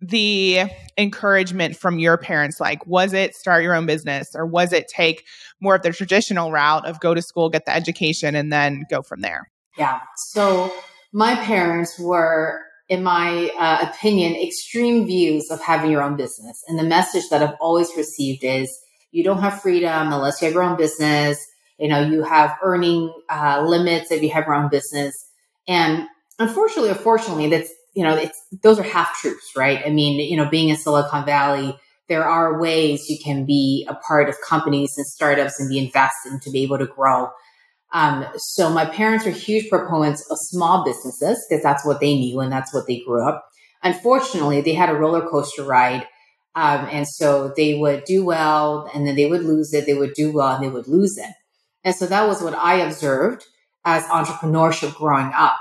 the 0.01 0.63
encouragement 0.97 1.77
from 1.77 1.99
your 1.99 2.17
parents? 2.17 2.59
Like 2.59 2.85
was 2.87 3.13
it 3.13 3.35
start 3.35 3.63
your 3.63 3.75
own 3.75 3.85
business 3.85 4.35
or 4.35 4.45
was 4.45 4.73
it 4.73 4.87
take 4.87 5.25
more 5.59 5.75
of 5.75 5.83
the 5.83 5.91
traditional 5.91 6.51
route 6.51 6.85
of 6.87 6.99
go 6.99 7.13
to 7.13 7.21
school 7.21 7.49
get 7.49 7.65
the 7.65 7.73
education 7.73 8.35
and 8.35 8.51
then 8.51 8.85
go 8.89 9.01
from 9.01 9.21
there? 9.21 9.49
Yeah. 9.77 10.01
So 10.15 10.73
my 11.13 11.35
parents 11.35 11.99
were 11.99 12.61
in 12.89 13.03
my 13.03 13.49
uh, 13.57 13.87
opinion 13.89 14.35
extreme 14.35 15.05
views 15.05 15.49
of 15.49 15.61
having 15.61 15.91
your 15.91 16.01
own 16.01 16.17
business. 16.17 16.61
And 16.67 16.77
the 16.77 16.83
message 16.83 17.29
that 17.29 17.41
i've 17.41 17.55
always 17.61 17.89
received 17.95 18.43
is 18.43 18.75
you 19.11 19.23
don't 19.23 19.39
have 19.39 19.61
freedom 19.61 20.11
unless 20.11 20.41
you 20.41 20.47
have 20.47 20.53
your 20.53 20.63
own 20.63 20.77
business. 20.77 21.45
You 21.77 21.89
know 21.89 22.01
you 22.01 22.23
have 22.23 22.57
earning 22.63 23.13
uh, 23.29 23.63
limits 23.65 24.11
if 24.11 24.21
you 24.21 24.29
have 24.31 24.45
your 24.45 24.55
own 24.55 24.69
business. 24.69 25.29
And 25.67 26.07
unfortunately 26.39 26.89
or 26.89 26.95
fortunately 26.95 27.49
that's 27.49 27.71
you 27.93 28.03
know, 28.03 28.15
it's 28.15 28.39
those 28.63 28.79
are 28.79 28.83
half 28.83 29.15
truths, 29.19 29.51
right? 29.55 29.81
I 29.85 29.89
mean, 29.89 30.19
you 30.19 30.37
know, 30.37 30.49
being 30.49 30.69
in 30.69 30.77
Silicon 30.77 31.25
Valley, 31.25 31.77
there 32.07 32.27
are 32.27 32.59
ways 32.59 33.09
you 33.09 33.17
can 33.23 33.45
be 33.45 33.85
a 33.89 33.95
part 33.95 34.29
of 34.29 34.35
companies 34.47 34.93
and 34.97 35.05
startups 35.05 35.59
and 35.59 35.69
be 35.69 35.79
invested 35.79 36.31
and 36.31 36.41
to 36.41 36.51
be 36.51 36.63
able 36.63 36.77
to 36.77 36.87
grow. 36.87 37.29
Um, 37.93 38.25
so 38.37 38.69
my 38.69 38.85
parents 38.85 39.25
are 39.27 39.31
huge 39.31 39.69
proponents 39.69 40.25
of 40.29 40.37
small 40.39 40.85
businesses 40.85 41.45
because 41.49 41.61
that's 41.63 41.85
what 41.85 41.99
they 41.99 42.15
knew 42.15 42.39
and 42.39 42.51
that's 42.51 42.73
what 42.73 42.87
they 42.87 43.01
grew 43.05 43.27
up. 43.27 43.45
Unfortunately, 43.83 44.61
they 44.61 44.73
had 44.73 44.89
a 44.89 44.95
roller 44.95 45.27
coaster 45.27 45.63
ride. 45.63 46.07
Um, 46.53 46.87
and 46.91 47.07
so 47.07 47.53
they 47.55 47.77
would 47.77 48.03
do 48.03 48.25
well 48.25 48.89
and 48.93 49.07
then 49.07 49.15
they 49.15 49.25
would 49.25 49.43
lose 49.43 49.73
it. 49.73 49.85
They 49.85 49.93
would 49.93 50.13
do 50.13 50.31
well 50.31 50.55
and 50.55 50.63
they 50.63 50.69
would 50.69 50.87
lose 50.87 51.17
it. 51.17 51.33
And 51.83 51.95
so 51.95 52.05
that 52.05 52.27
was 52.27 52.41
what 52.41 52.53
I 52.53 52.75
observed 52.75 53.45
as 53.85 54.03
entrepreneurship 54.05 54.95
growing 54.95 55.31
up. 55.33 55.57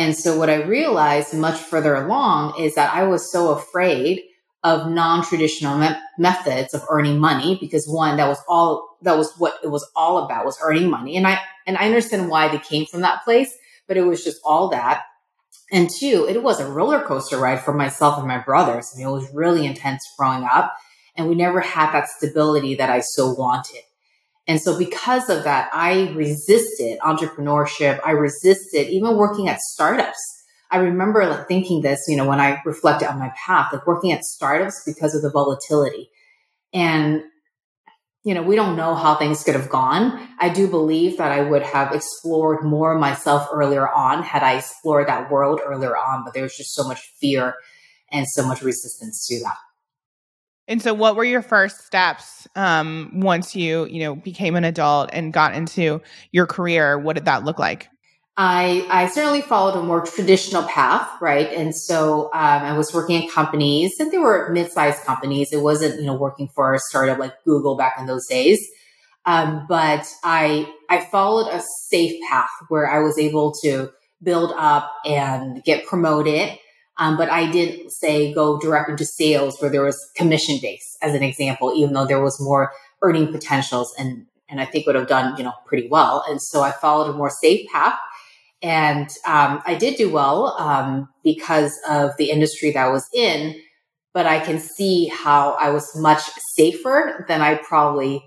And 0.00 0.16
so 0.16 0.38
what 0.38 0.48
I 0.48 0.62
realized 0.62 1.34
much 1.34 1.58
further 1.58 1.94
along 1.94 2.58
is 2.58 2.74
that 2.74 2.94
I 2.94 3.02
was 3.02 3.30
so 3.30 3.50
afraid 3.50 4.22
of 4.64 4.90
non-traditional 4.90 5.76
me- 5.76 6.00
methods 6.16 6.72
of 6.72 6.82
earning 6.88 7.18
money 7.18 7.58
because 7.60 7.86
one 7.86 8.16
that 8.16 8.26
was 8.26 8.42
all 8.48 8.96
that 9.02 9.18
was 9.18 9.30
what 9.36 9.58
it 9.62 9.68
was 9.68 9.86
all 9.94 10.24
about 10.24 10.46
was 10.46 10.58
earning 10.62 10.88
money. 10.88 11.18
And 11.18 11.26
i 11.26 11.38
and 11.66 11.76
i 11.76 11.84
understand 11.84 12.30
why 12.30 12.48
they 12.48 12.58
came 12.58 12.86
from 12.86 13.02
that 13.02 13.24
place 13.24 13.52
but 13.86 13.98
it 13.98 14.06
was 14.06 14.24
just 14.24 14.40
all 14.42 14.70
that. 14.70 15.02
And 15.70 15.90
two 15.90 16.26
it 16.30 16.42
was 16.42 16.60
a 16.60 16.70
roller 16.70 17.02
coaster 17.02 17.36
ride 17.36 17.60
for 17.60 17.74
myself 17.74 18.18
and 18.18 18.26
my 18.26 18.38
brothers. 18.38 18.92
I 18.94 18.98
mean, 18.98 19.08
it 19.08 19.12
was 19.12 19.28
really 19.34 19.66
intense 19.66 20.02
growing 20.18 20.48
up 20.50 20.74
and 21.14 21.28
we 21.28 21.34
never 21.34 21.60
had 21.60 21.92
that 21.92 22.08
stability 22.08 22.74
that 22.76 22.88
i 22.88 23.00
so 23.00 23.34
wanted 23.34 23.82
and 24.50 24.60
so 24.60 24.76
because 24.76 25.30
of 25.30 25.44
that 25.44 25.70
i 25.72 26.10
resisted 26.10 26.98
entrepreneurship 27.00 28.00
i 28.04 28.10
resisted 28.10 28.88
even 28.88 29.16
working 29.16 29.48
at 29.48 29.58
startups 29.60 30.20
I 30.70 30.78
remember 30.78 31.26
like 31.26 31.48
thinking 31.48 31.82
this, 31.82 32.04
you 32.06 32.16
know, 32.16 32.26
when 32.26 32.40
I 32.40 32.60
reflected 32.64 33.08
on 33.08 33.18
my 33.18 33.32
path, 33.36 33.72
like 33.72 33.86
working 33.86 34.12
at 34.12 34.24
startups 34.24 34.82
because 34.86 35.14
of 35.14 35.22
the 35.22 35.30
volatility. 35.30 36.10
And, 36.72 37.24
you 38.22 38.34
know, 38.34 38.42
we 38.42 38.54
don't 38.54 38.76
know 38.76 38.94
how 38.94 39.16
things 39.16 39.42
could 39.42 39.56
have 39.56 39.68
gone. 39.68 40.28
I 40.38 40.48
do 40.48 40.68
believe 40.68 41.16
that 41.18 41.32
I 41.32 41.40
would 41.40 41.62
have 41.62 41.92
explored 41.92 42.62
more 42.64 42.96
myself 42.96 43.48
earlier 43.52 43.88
on 43.88 44.22
had 44.22 44.44
I 44.44 44.58
explored 44.58 45.08
that 45.08 45.30
world 45.30 45.60
earlier 45.64 45.96
on, 45.96 46.22
but 46.24 46.34
there 46.34 46.44
was 46.44 46.56
just 46.56 46.74
so 46.74 46.86
much 46.86 47.00
fear 47.20 47.54
and 48.12 48.26
so 48.28 48.46
much 48.46 48.62
resistance 48.62 49.26
to 49.26 49.40
that. 49.40 49.56
And 50.70 50.80
so, 50.80 50.94
what 50.94 51.16
were 51.16 51.24
your 51.24 51.42
first 51.42 51.84
steps 51.84 52.46
um, 52.54 53.10
once 53.12 53.56
you, 53.56 53.86
you 53.86 53.98
know, 54.04 54.14
became 54.14 54.54
an 54.54 54.62
adult 54.62 55.10
and 55.12 55.32
got 55.32 55.52
into 55.52 56.00
your 56.30 56.46
career? 56.46 56.96
What 56.96 57.14
did 57.14 57.24
that 57.24 57.44
look 57.44 57.58
like? 57.58 57.88
I, 58.36 58.86
I 58.88 59.08
certainly 59.08 59.42
followed 59.42 59.76
a 59.76 59.82
more 59.82 60.00
traditional 60.00 60.62
path, 60.62 61.10
right? 61.20 61.52
And 61.52 61.74
so 61.74 62.26
um, 62.26 62.62
I 62.62 62.78
was 62.78 62.94
working 62.94 63.24
at 63.24 63.32
companies, 63.32 63.98
and 63.98 64.12
they 64.12 64.18
were 64.18 64.48
mid-sized 64.52 65.02
companies. 65.02 65.52
It 65.52 65.60
wasn't, 65.60 66.00
you 66.00 66.06
know, 66.06 66.14
working 66.14 66.48
for 66.54 66.72
a 66.72 66.78
startup 66.78 67.18
like 67.18 67.34
Google 67.44 67.76
back 67.76 67.96
in 67.98 68.06
those 68.06 68.26
days. 68.28 68.64
Um, 69.26 69.66
but 69.68 70.06
I 70.22 70.72
I 70.88 71.04
followed 71.04 71.48
a 71.48 71.60
safe 71.88 72.16
path 72.30 72.48
where 72.68 72.88
I 72.88 73.00
was 73.00 73.18
able 73.18 73.52
to 73.64 73.90
build 74.22 74.52
up 74.56 74.90
and 75.04 75.64
get 75.64 75.86
promoted. 75.86 76.56
Um, 77.00 77.16
but 77.16 77.30
I 77.30 77.50
didn't 77.50 77.90
say 77.90 78.32
go 78.32 78.58
direct 78.60 78.90
into 78.90 79.04
sales 79.04 79.60
where 79.60 79.70
there 79.70 79.82
was 79.82 79.98
commission 80.14 80.58
based, 80.62 80.98
as 81.02 81.14
an 81.14 81.22
example, 81.22 81.72
even 81.74 81.94
though 81.94 82.06
there 82.06 82.22
was 82.22 82.40
more 82.40 82.70
earning 83.02 83.32
potentials 83.32 83.92
and 83.98 84.26
and 84.48 84.60
I 84.60 84.64
think 84.64 84.86
would 84.86 84.96
have 84.96 85.08
done 85.08 85.36
you 85.36 85.42
know 85.42 85.54
pretty 85.66 85.88
well. 85.88 86.24
And 86.28 86.40
so 86.40 86.62
I 86.62 86.70
followed 86.70 87.10
a 87.10 87.16
more 87.16 87.30
safe 87.30 87.68
path 87.70 87.98
and 88.62 89.08
um, 89.26 89.62
I 89.64 89.74
did 89.74 89.96
do 89.96 90.10
well 90.10 90.48
um, 90.58 91.08
because 91.24 91.78
of 91.88 92.16
the 92.18 92.30
industry 92.30 92.70
that 92.72 92.86
I 92.86 92.90
was 92.90 93.08
in, 93.14 93.60
but 94.12 94.26
I 94.26 94.38
can 94.40 94.58
see 94.58 95.08
how 95.08 95.52
I 95.52 95.70
was 95.70 95.96
much 95.96 96.22
safer 96.54 97.24
than 97.28 97.40
I 97.40 97.54
probably 97.54 98.22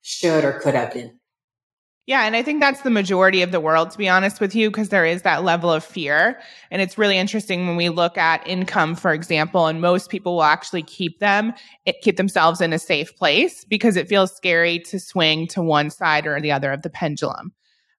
should 0.00 0.44
or 0.44 0.58
could 0.60 0.74
have 0.74 0.92
been. 0.92 1.18
Yeah, 2.06 2.26
and 2.26 2.36
I 2.36 2.42
think 2.42 2.60
that's 2.60 2.82
the 2.82 2.90
majority 2.90 3.40
of 3.40 3.50
the 3.50 3.60
world, 3.60 3.90
to 3.92 3.98
be 3.98 4.10
honest 4.10 4.38
with 4.38 4.54
you, 4.54 4.70
because 4.70 4.90
there 4.90 5.06
is 5.06 5.22
that 5.22 5.42
level 5.42 5.72
of 5.72 5.82
fear. 5.82 6.38
And 6.70 6.82
it's 6.82 6.98
really 6.98 7.16
interesting 7.16 7.66
when 7.66 7.76
we 7.76 7.88
look 7.88 8.18
at 8.18 8.46
income, 8.46 8.94
for 8.94 9.14
example, 9.14 9.66
and 9.66 9.80
most 9.80 10.10
people 10.10 10.34
will 10.34 10.42
actually 10.42 10.82
keep 10.82 11.18
them, 11.18 11.54
eh, 11.86 11.92
keep 12.02 12.18
themselves 12.18 12.60
in 12.60 12.74
a 12.74 12.78
safe 12.78 13.16
place 13.16 13.64
because 13.64 13.96
it 13.96 14.06
feels 14.06 14.36
scary 14.36 14.80
to 14.80 15.00
swing 15.00 15.46
to 15.48 15.62
one 15.62 15.88
side 15.88 16.26
or 16.26 16.40
the 16.42 16.52
other 16.52 16.72
of 16.72 16.82
the 16.82 16.90
pendulum. 16.90 17.52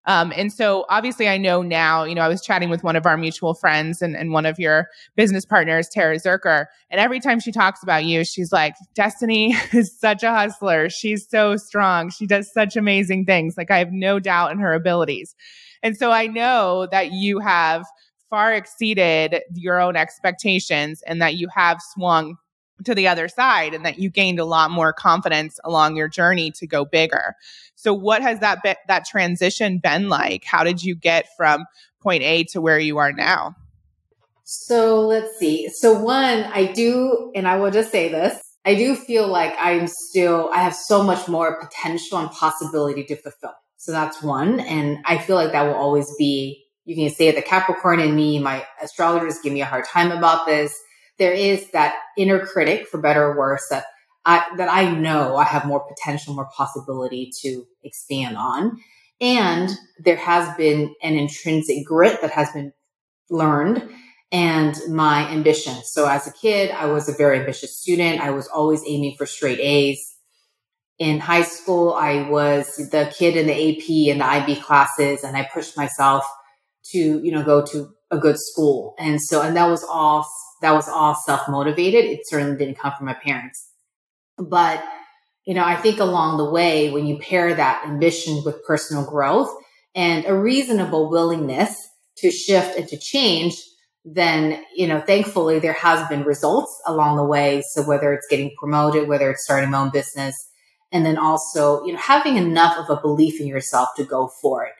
Um, 0.06 0.32
and 0.36 0.52
so 0.52 0.84
obviously 0.88 1.28
I 1.28 1.36
know 1.36 1.62
now, 1.62 2.04
you 2.04 2.14
know, 2.14 2.22
I 2.22 2.28
was 2.28 2.40
chatting 2.40 2.70
with 2.70 2.84
one 2.84 2.96
of 2.96 3.06
our 3.06 3.16
mutual 3.16 3.54
friends 3.54 4.00
and, 4.00 4.16
and 4.16 4.32
one 4.32 4.46
of 4.46 4.58
your 4.58 4.88
business 5.16 5.44
partners, 5.44 5.88
Tara 5.88 6.16
Zirker. 6.16 6.66
And 6.90 7.00
every 7.00 7.18
time 7.18 7.40
she 7.40 7.50
talks 7.50 7.82
about 7.82 8.04
you, 8.04 8.24
she's 8.24 8.52
like, 8.52 8.74
Destiny 8.94 9.54
is 9.72 9.98
such 9.98 10.22
a 10.22 10.30
hustler. 10.30 10.88
She's 10.88 11.28
so 11.28 11.56
strong. 11.56 12.10
She 12.10 12.26
does 12.26 12.52
such 12.52 12.76
amazing 12.76 13.24
things. 13.24 13.56
Like 13.56 13.70
I 13.70 13.78
have 13.78 13.92
no 13.92 14.20
doubt 14.20 14.52
in 14.52 14.58
her 14.58 14.74
abilities. 14.74 15.34
And 15.82 15.96
so 15.96 16.12
I 16.12 16.26
know 16.26 16.86
that 16.90 17.12
you 17.12 17.40
have 17.40 17.84
far 18.30 18.54
exceeded 18.54 19.42
your 19.54 19.80
own 19.80 19.96
expectations 19.96 21.02
and 21.06 21.20
that 21.22 21.36
you 21.36 21.48
have 21.54 21.78
swung 21.94 22.36
to 22.84 22.94
the 22.94 23.08
other 23.08 23.28
side 23.28 23.74
and 23.74 23.84
that 23.84 23.98
you 23.98 24.10
gained 24.10 24.38
a 24.38 24.44
lot 24.44 24.70
more 24.70 24.92
confidence 24.92 25.58
along 25.64 25.96
your 25.96 26.08
journey 26.08 26.50
to 26.52 26.66
go 26.66 26.84
bigger. 26.84 27.34
So 27.74 27.94
what 27.94 28.22
has 28.22 28.40
that 28.40 28.62
be- 28.62 28.74
that 28.88 29.06
transition 29.06 29.78
been 29.78 30.08
like? 30.08 30.44
How 30.44 30.64
did 30.64 30.82
you 30.82 30.94
get 30.94 31.26
from 31.36 31.64
point 32.00 32.22
A 32.22 32.44
to 32.44 32.60
where 32.60 32.78
you 32.78 32.98
are 32.98 33.12
now? 33.12 33.56
So 34.44 35.00
let's 35.00 35.38
see. 35.38 35.68
So 35.80 35.98
one, 35.98 36.44
I 36.44 36.72
do 36.72 37.32
and 37.34 37.48
I 37.48 37.56
will 37.56 37.70
just 37.70 37.90
say 37.90 38.08
this, 38.08 38.40
I 38.64 38.74
do 38.74 38.94
feel 38.94 39.26
like 39.26 39.54
I'm 39.58 39.88
still 39.88 40.50
I 40.52 40.58
have 40.58 40.74
so 40.74 41.02
much 41.02 41.28
more 41.28 41.60
potential 41.60 42.18
and 42.18 42.30
possibility 42.30 43.04
to 43.04 43.16
fulfill. 43.16 43.54
So 43.76 43.92
that's 43.92 44.22
one 44.22 44.60
and 44.60 44.98
I 45.04 45.18
feel 45.18 45.36
like 45.36 45.52
that 45.52 45.62
will 45.62 45.74
always 45.74 46.08
be 46.18 46.64
you 46.84 46.94
can 46.94 47.12
say 47.12 47.32
the 47.32 47.42
Capricorn 47.42 47.98
in 47.98 48.14
me, 48.14 48.38
my 48.38 48.64
astrologers 48.80 49.40
give 49.42 49.52
me 49.52 49.60
a 49.60 49.66
hard 49.66 49.84
time 49.84 50.12
about 50.12 50.46
this 50.46 50.72
there 51.18 51.32
is 51.32 51.70
that 51.70 51.94
inner 52.16 52.44
critic, 52.44 52.88
for 52.88 53.00
better 53.00 53.24
or 53.24 53.36
worse, 53.36 53.66
that 53.70 53.84
I, 54.24 54.44
that 54.56 54.68
I 54.68 54.90
know 54.90 55.36
I 55.36 55.44
have 55.44 55.64
more 55.64 55.86
potential, 55.86 56.34
more 56.34 56.48
possibility 56.56 57.30
to 57.42 57.64
expand 57.84 58.36
on. 58.36 58.78
And 59.20 59.70
there 59.98 60.16
has 60.16 60.54
been 60.56 60.94
an 61.02 61.14
intrinsic 61.14 61.86
grit 61.86 62.20
that 62.20 62.32
has 62.32 62.50
been 62.50 62.72
learned 63.30 63.88
and 64.32 64.76
my 64.88 65.28
ambition. 65.30 65.74
So 65.84 66.08
as 66.08 66.26
a 66.26 66.32
kid, 66.32 66.70
I 66.70 66.86
was 66.86 67.08
a 67.08 67.16
very 67.16 67.38
ambitious 67.38 67.78
student. 67.78 68.20
I 68.20 68.30
was 68.30 68.48
always 68.48 68.82
aiming 68.86 69.14
for 69.16 69.26
straight 69.26 69.60
A's. 69.60 70.14
In 70.98 71.20
high 71.20 71.42
school, 71.42 71.92
I 71.92 72.28
was 72.28 72.74
the 72.76 73.12
kid 73.16 73.36
in 73.36 73.46
the 73.46 73.52
AP 73.52 74.12
and 74.12 74.20
the 74.20 74.26
IB 74.26 74.60
classes, 74.62 75.24
and 75.24 75.36
I 75.36 75.48
pushed 75.52 75.76
myself 75.76 76.24
to, 76.92 76.98
you 76.98 77.32
know, 77.32 77.44
go 77.44 77.64
to 77.66 77.90
a 78.10 78.18
good 78.18 78.38
school. 78.38 78.94
And 78.98 79.20
so, 79.20 79.42
and 79.42 79.56
that 79.56 79.68
was 79.68 79.84
all 79.84 80.26
that 80.62 80.72
was 80.72 80.88
all 80.88 81.14
self 81.14 81.48
motivated. 81.48 82.04
It 82.04 82.20
certainly 82.24 82.56
didn't 82.56 82.78
come 82.78 82.92
from 82.96 83.06
my 83.06 83.14
parents. 83.14 83.70
But, 84.38 84.82
you 85.46 85.54
know, 85.54 85.64
I 85.64 85.76
think 85.76 86.00
along 86.00 86.38
the 86.38 86.50
way, 86.50 86.90
when 86.90 87.06
you 87.06 87.18
pair 87.18 87.54
that 87.54 87.84
ambition 87.86 88.42
with 88.44 88.64
personal 88.64 89.04
growth 89.04 89.50
and 89.94 90.24
a 90.26 90.34
reasonable 90.34 91.10
willingness 91.10 91.74
to 92.18 92.30
shift 92.30 92.78
and 92.78 92.88
to 92.88 92.98
change, 92.98 93.54
then, 94.04 94.62
you 94.74 94.86
know, 94.86 95.00
thankfully 95.00 95.58
there 95.58 95.72
has 95.72 96.06
been 96.08 96.22
results 96.22 96.80
along 96.86 97.16
the 97.16 97.24
way. 97.24 97.62
So 97.72 97.82
whether 97.82 98.12
it's 98.12 98.26
getting 98.28 98.52
promoted, 98.58 99.08
whether 99.08 99.30
it's 99.30 99.44
starting 99.44 99.70
my 99.70 99.78
own 99.78 99.90
business, 99.90 100.34
and 100.92 101.04
then 101.04 101.18
also, 101.18 101.84
you 101.84 101.92
know, 101.92 101.98
having 101.98 102.36
enough 102.36 102.78
of 102.78 102.96
a 102.96 103.00
belief 103.00 103.40
in 103.40 103.46
yourself 103.46 103.88
to 103.96 104.04
go 104.04 104.30
for 104.40 104.64
it. 104.64 104.72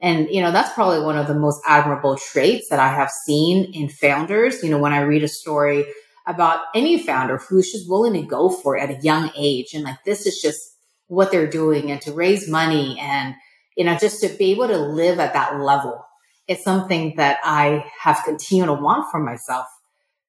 And, 0.00 0.28
you 0.30 0.40
know, 0.40 0.52
that's 0.52 0.72
probably 0.74 1.00
one 1.00 1.18
of 1.18 1.26
the 1.26 1.34
most 1.34 1.60
admirable 1.66 2.16
traits 2.16 2.68
that 2.70 2.78
I 2.78 2.88
have 2.88 3.10
seen 3.26 3.72
in 3.74 3.88
founders. 3.88 4.62
You 4.62 4.70
know, 4.70 4.78
when 4.78 4.92
I 4.92 5.00
read 5.00 5.24
a 5.24 5.28
story 5.28 5.86
about 6.26 6.60
any 6.74 7.02
founder 7.02 7.38
who's 7.38 7.72
just 7.72 7.88
willing 7.88 8.12
to 8.12 8.22
go 8.22 8.48
for 8.48 8.76
it 8.76 8.82
at 8.82 8.90
a 8.90 9.02
young 9.02 9.30
age 9.36 9.74
and 9.74 9.84
like, 9.84 10.04
this 10.04 10.26
is 10.26 10.40
just 10.40 10.60
what 11.08 11.32
they're 11.32 11.50
doing 11.50 11.90
and 11.90 12.00
to 12.02 12.12
raise 12.12 12.48
money 12.48 12.98
and, 13.00 13.34
you 13.76 13.84
know, 13.84 13.96
just 13.96 14.20
to 14.20 14.28
be 14.28 14.52
able 14.52 14.68
to 14.68 14.78
live 14.78 15.18
at 15.18 15.32
that 15.32 15.58
level. 15.58 16.04
It's 16.46 16.62
something 16.62 17.16
that 17.16 17.38
I 17.42 17.84
have 18.00 18.22
continued 18.24 18.66
to 18.66 18.74
want 18.74 19.10
for 19.10 19.18
myself 19.18 19.66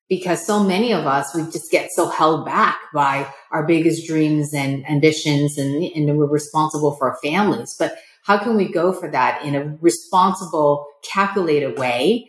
because 0.10 0.46
so 0.46 0.64
many 0.64 0.92
of 0.92 1.06
us, 1.06 1.36
we 1.36 1.44
just 1.44 1.72
get 1.72 1.92
so 1.92 2.10
held 2.10 2.46
back 2.46 2.80
by 2.94 3.32
our 3.52 3.66
biggest 3.66 4.08
dreams 4.08 4.54
and 4.54 4.90
ambitions 4.90 5.58
and, 5.58 5.84
and 5.84 6.18
we're 6.18 6.26
responsible 6.26 6.96
for 6.96 7.12
our 7.12 7.18
families. 7.22 7.76
But 7.78 7.96
how 8.26 8.38
can 8.38 8.56
we 8.56 8.72
go 8.72 8.94
for 8.94 9.10
that 9.10 9.44
in 9.44 9.56
a 9.56 9.78
responsible, 9.82 10.86
calculated 11.04 11.78
way? 11.78 12.28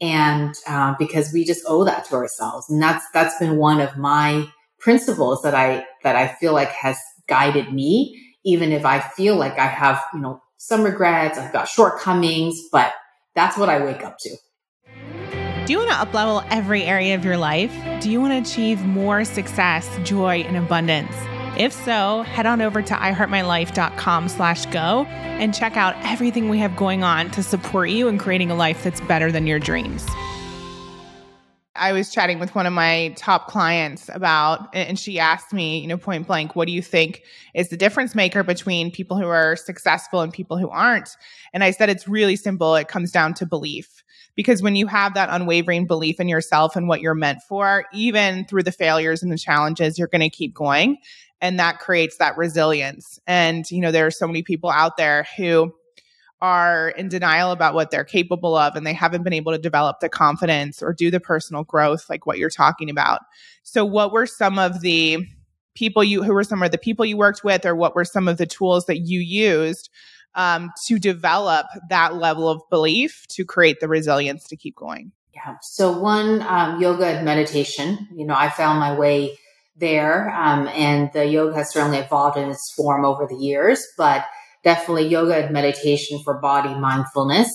And 0.00 0.54
uh, 0.66 0.94
because 0.98 1.32
we 1.32 1.44
just 1.44 1.62
owe 1.68 1.84
that 1.84 2.06
to 2.06 2.14
ourselves, 2.16 2.68
and 2.68 2.82
that's 2.82 3.04
that's 3.14 3.38
been 3.38 3.56
one 3.56 3.80
of 3.80 3.96
my 3.96 4.46
principles 4.80 5.42
that 5.42 5.54
I 5.54 5.86
that 6.02 6.16
I 6.16 6.26
feel 6.26 6.52
like 6.52 6.70
has 6.70 6.98
guided 7.28 7.72
me, 7.72 8.20
even 8.44 8.72
if 8.72 8.84
I 8.84 8.98
feel 8.98 9.36
like 9.36 9.58
I 9.58 9.66
have 9.66 10.02
you 10.12 10.20
know 10.20 10.42
some 10.56 10.82
regrets, 10.82 11.38
I've 11.38 11.52
got 11.52 11.68
shortcomings, 11.68 12.60
but 12.72 12.92
that's 13.36 13.56
what 13.56 13.68
I 13.68 13.84
wake 13.84 14.04
up 14.04 14.16
to. 14.20 14.36
Do 15.66 15.72
you 15.72 15.78
want 15.78 15.90
to 15.90 15.96
uplevel 15.96 16.44
every 16.50 16.82
area 16.82 17.14
of 17.14 17.24
your 17.24 17.36
life? 17.36 17.72
Do 18.00 18.10
you 18.10 18.20
want 18.20 18.32
to 18.32 18.50
achieve 18.50 18.84
more 18.84 19.24
success, 19.24 19.88
joy, 20.02 20.40
and 20.40 20.56
abundance? 20.56 21.14
If 21.58 21.74
so, 21.74 22.22
head 22.22 22.46
on 22.46 22.62
over 22.62 22.80
to 22.80 22.94
iheartmylife.com 22.94 24.28
slash 24.30 24.64
go 24.66 25.04
and 25.04 25.54
check 25.54 25.76
out 25.76 25.94
everything 26.02 26.48
we 26.48 26.58
have 26.58 26.74
going 26.76 27.04
on 27.04 27.30
to 27.32 27.42
support 27.42 27.90
you 27.90 28.08
in 28.08 28.16
creating 28.16 28.50
a 28.50 28.54
life 28.54 28.82
that's 28.82 29.02
better 29.02 29.30
than 29.30 29.46
your 29.46 29.58
dreams. 29.58 30.06
I 31.76 31.92
was 31.92 32.10
chatting 32.10 32.38
with 32.38 32.54
one 32.54 32.64
of 32.64 32.72
my 32.72 33.12
top 33.16 33.48
clients 33.48 34.08
about, 34.14 34.74
and 34.74 34.98
she 34.98 35.18
asked 35.18 35.52
me, 35.52 35.78
you 35.80 35.86
know, 35.88 35.98
point 35.98 36.26
blank, 36.26 36.56
what 36.56 36.68
do 36.68 36.72
you 36.72 36.80
think 36.80 37.22
is 37.54 37.68
the 37.68 37.76
difference 37.76 38.14
maker 38.14 38.42
between 38.42 38.90
people 38.90 39.18
who 39.18 39.26
are 39.26 39.54
successful 39.56 40.20
and 40.20 40.32
people 40.32 40.56
who 40.56 40.70
aren't? 40.70 41.16
And 41.52 41.62
I 41.62 41.70
said, 41.70 41.90
it's 41.90 42.08
really 42.08 42.36
simple. 42.36 42.76
It 42.76 42.88
comes 42.88 43.12
down 43.12 43.34
to 43.34 43.46
belief. 43.46 44.02
Because 44.34 44.62
when 44.62 44.76
you 44.76 44.86
have 44.86 45.12
that 45.12 45.28
unwavering 45.30 45.86
belief 45.86 46.18
in 46.18 46.28
yourself 46.28 46.76
and 46.76 46.88
what 46.88 47.02
you're 47.02 47.14
meant 47.14 47.42
for, 47.42 47.84
even 47.92 48.46
through 48.46 48.62
the 48.62 48.72
failures 48.72 49.22
and 49.22 49.30
the 49.30 49.36
challenges, 49.36 49.98
you're 49.98 50.08
going 50.08 50.22
to 50.22 50.30
keep 50.30 50.54
going. 50.54 50.96
And 51.42 51.58
that 51.58 51.78
creates 51.78 52.16
that 52.16 52.38
resilience. 52.38 53.18
And, 53.26 53.70
you 53.70 53.80
know, 53.80 53.92
there 53.92 54.06
are 54.06 54.10
so 54.10 54.26
many 54.26 54.42
people 54.42 54.70
out 54.70 54.96
there 54.96 55.26
who, 55.36 55.74
are 56.42 56.88
in 56.90 57.08
denial 57.08 57.52
about 57.52 57.72
what 57.72 57.92
they're 57.92 58.04
capable 58.04 58.56
of 58.56 58.74
and 58.74 58.84
they 58.84 58.92
haven't 58.92 59.22
been 59.22 59.32
able 59.32 59.52
to 59.52 59.58
develop 59.58 60.00
the 60.00 60.08
confidence 60.08 60.82
or 60.82 60.92
do 60.92 61.08
the 61.08 61.20
personal 61.20 61.62
growth 61.62 62.10
like 62.10 62.26
what 62.26 62.36
you're 62.36 62.50
talking 62.50 62.90
about. 62.90 63.20
So 63.62 63.84
what 63.84 64.12
were 64.12 64.26
some 64.26 64.58
of 64.58 64.80
the 64.80 65.24
people 65.76 66.02
you 66.02 66.24
who 66.24 66.34
were 66.34 66.42
some 66.42 66.62
of 66.64 66.72
the 66.72 66.78
people 66.78 67.06
you 67.06 67.16
worked 67.16 67.44
with 67.44 67.64
or 67.64 67.76
what 67.76 67.94
were 67.94 68.04
some 68.04 68.26
of 68.26 68.38
the 68.38 68.46
tools 68.46 68.86
that 68.86 69.02
you 69.02 69.20
used 69.20 69.88
um, 70.34 70.72
to 70.86 70.98
develop 70.98 71.66
that 71.88 72.16
level 72.16 72.48
of 72.48 72.60
belief 72.70 73.24
to 73.28 73.44
create 73.44 73.78
the 73.78 73.86
resilience 73.86 74.44
to 74.48 74.56
keep 74.56 74.74
going? 74.74 75.12
Yeah. 75.32 75.54
So 75.62 75.96
one 75.96 76.42
um, 76.42 76.80
yoga 76.80 77.06
and 77.06 77.24
meditation. 77.24 78.08
You 78.14 78.26
know, 78.26 78.34
I 78.34 78.50
found 78.50 78.80
my 78.80 78.98
way 78.98 79.38
there, 79.76 80.30
um, 80.30 80.68
and 80.68 81.10
the 81.12 81.26
yoga 81.26 81.54
has 81.56 81.72
certainly 81.72 81.98
evolved 81.98 82.36
in 82.36 82.48
its 82.50 82.72
form 82.76 83.04
over 83.04 83.26
the 83.26 83.36
years, 83.36 83.84
but 83.96 84.24
definitely 84.62 85.08
yoga 85.08 85.44
and 85.44 85.52
meditation 85.52 86.20
for 86.24 86.38
body 86.38 86.74
mindfulness. 86.74 87.48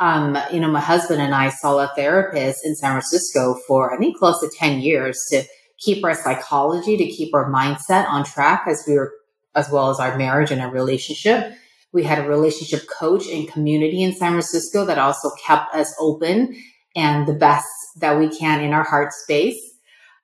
Um, 0.00 0.36
you 0.52 0.60
know, 0.60 0.70
my 0.70 0.80
husband 0.80 1.22
and 1.22 1.34
I 1.34 1.50
saw 1.50 1.78
a 1.78 1.92
therapist 1.94 2.64
in 2.64 2.74
San 2.74 2.92
Francisco 2.92 3.56
for 3.66 3.94
I 3.94 3.98
think 3.98 4.18
close 4.18 4.40
to 4.40 4.50
10 4.58 4.80
years 4.80 5.18
to 5.30 5.44
keep 5.78 6.04
our 6.04 6.14
psychology, 6.14 6.96
to 6.96 7.06
keep 7.06 7.34
our 7.34 7.50
mindset 7.50 8.08
on 8.08 8.24
track 8.24 8.64
as 8.68 8.84
we 8.86 8.94
were, 8.94 9.12
as 9.54 9.70
well 9.70 9.90
as 9.90 10.00
our 10.00 10.18
marriage 10.18 10.50
and 10.50 10.60
our 10.60 10.70
relationship. 10.70 11.52
We 11.92 12.02
had 12.02 12.18
a 12.18 12.28
relationship 12.28 12.88
coach 12.88 13.28
and 13.28 13.48
community 13.48 14.02
in 14.02 14.12
San 14.12 14.32
Francisco 14.32 14.84
that 14.86 14.98
also 14.98 15.30
kept 15.46 15.74
us 15.74 15.94
open 16.00 16.56
and 16.96 17.26
the 17.26 17.34
best 17.34 17.66
that 18.00 18.18
we 18.18 18.28
can 18.28 18.62
in 18.62 18.72
our 18.72 18.82
heart 18.82 19.12
space. 19.12 19.73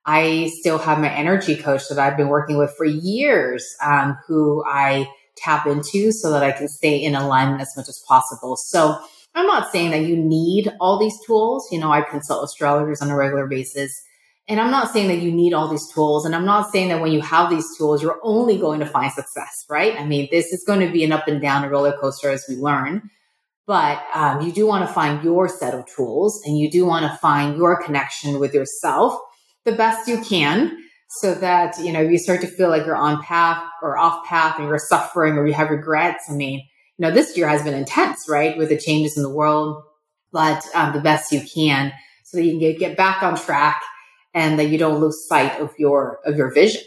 I 0.07 0.51
still 0.61 0.79
have 0.79 0.99
my 0.99 1.13
energy 1.13 1.57
coach 1.57 1.89
that 1.89 1.99
I've 1.99 2.17
been 2.17 2.29
working 2.29 2.57
with 2.57 2.75
for 2.77 2.85
years, 2.85 3.67
um, 3.83 4.17
who 4.27 4.65
I 4.67 5.09
tap 5.37 5.67
into 5.67 6.13
so 6.13 6.31
that 6.31 6.43
I 6.43 6.53
can 6.53 6.69
stay 6.69 6.97
in 6.97 7.15
alignment 7.15 7.61
as 7.61 7.77
much 7.77 7.89
as 7.89 8.03
possible. 8.07 8.57
So 8.57 8.99
I'm 9.35 9.47
not 9.47 9.71
saying 9.71 9.91
that 9.91 10.03
you 10.03 10.17
need 10.17 10.73
all 10.81 10.99
these 10.99 11.19
tools. 11.27 11.69
You 11.71 11.81
know, 11.81 11.91
I 11.91 12.03
consult 12.03 12.45
astrologers 12.45 13.01
on 13.01 13.11
a 13.11 13.17
regular 13.17 13.47
basis. 13.47 14.03
And 14.49 14.61
I'm 14.61 14.71
not 14.71 14.93
saying 14.93 15.09
that 15.09 15.23
you 15.23 15.31
need 15.31 15.53
all 15.53 15.69
these 15.69 15.89
tools. 15.93 16.25
And 16.25 16.35
I'm 16.35 16.45
not 16.45 16.73
saying 16.73 16.89
that 16.89 17.01
when 17.01 17.13
you 17.13 17.21
have 17.21 17.51
these 17.51 17.67
tools, 17.79 18.03
you're 18.03 18.19
only 18.25 18.59
going 18.59 18.81
to 18.81 18.87
find 18.87 19.13
success, 19.13 19.65
right? 19.71 19.99
I 19.99 20.05
mean, 20.05 20.29
this 20.33 20.47
is 20.47 20.65
going 20.67 20.81
to 20.81 20.93
be 20.93 21.05
an 21.05 21.13
up 21.13 21.29
and 21.29 21.41
down 21.41 21.63
a 21.63 21.69
roller 21.69 21.97
coaster 21.97 22.31
as 22.31 22.45
we 22.49 22.57
learn. 22.57 23.11
But 23.67 24.03
um, 24.13 24.41
you 24.41 24.51
do 24.51 24.67
want 24.67 24.89
to 24.89 24.93
find 24.93 25.23
your 25.23 25.49
set 25.49 25.75
of 25.75 25.87
tools 25.95 26.43
and 26.45 26.59
you 26.59 26.69
do 26.69 26.85
want 26.85 27.05
to 27.11 27.17
find 27.19 27.57
your 27.57 27.81
connection 27.81 28.41
with 28.41 28.53
yourself 28.53 29.21
the 29.65 29.73
best 29.73 30.09
you 30.09 30.21
can 30.23 30.77
so 31.11 31.35
that 31.35 31.79
you 31.79 31.93
know 31.93 32.01
you 32.01 32.19
start 32.19 32.41
to 32.41 32.47
feel 32.47 32.69
like 32.69 32.87
you're 32.87 32.97
on 32.97 33.23
path 33.23 33.63
or 33.83 33.99
off 33.99 34.25
path 34.27 34.59
and 34.59 34.69
you're 34.69 34.79
suffering 34.79 35.35
or 35.35 35.47
you 35.47 35.53
have 35.53 35.71
regrets. 35.71 36.25
I 36.29 36.35
mean 36.35 36.59
you 36.59 37.07
know 37.07 37.11
this 37.11 37.37
year 37.37 37.49
has 37.49 37.63
been 37.63 37.75
intense 37.75 38.29
right 38.29 38.57
with 38.57 38.69
the 38.69 38.79
changes 38.79 39.17
in 39.17 39.23
the 39.23 39.31
world 39.31 39.83
but 40.33 40.63
um, 40.75 40.93
the 40.93 41.01
best 41.01 41.33
you 41.33 41.41
can 41.41 41.93
so 42.25 42.37
that 42.37 42.45
you 42.45 42.53
can 42.53 42.61
get, 42.61 42.79
get 42.79 42.97
back 42.97 43.23
on 43.23 43.37
track 43.37 43.83
and 44.33 44.59
that 44.61 44.67
you 44.67 44.79
don't 44.79 45.01
lose 45.01 45.27
sight 45.27 45.61
of 45.61 45.75
your 45.79 46.21
of 46.25 46.37
your 46.37 46.53
vision. 46.53 46.83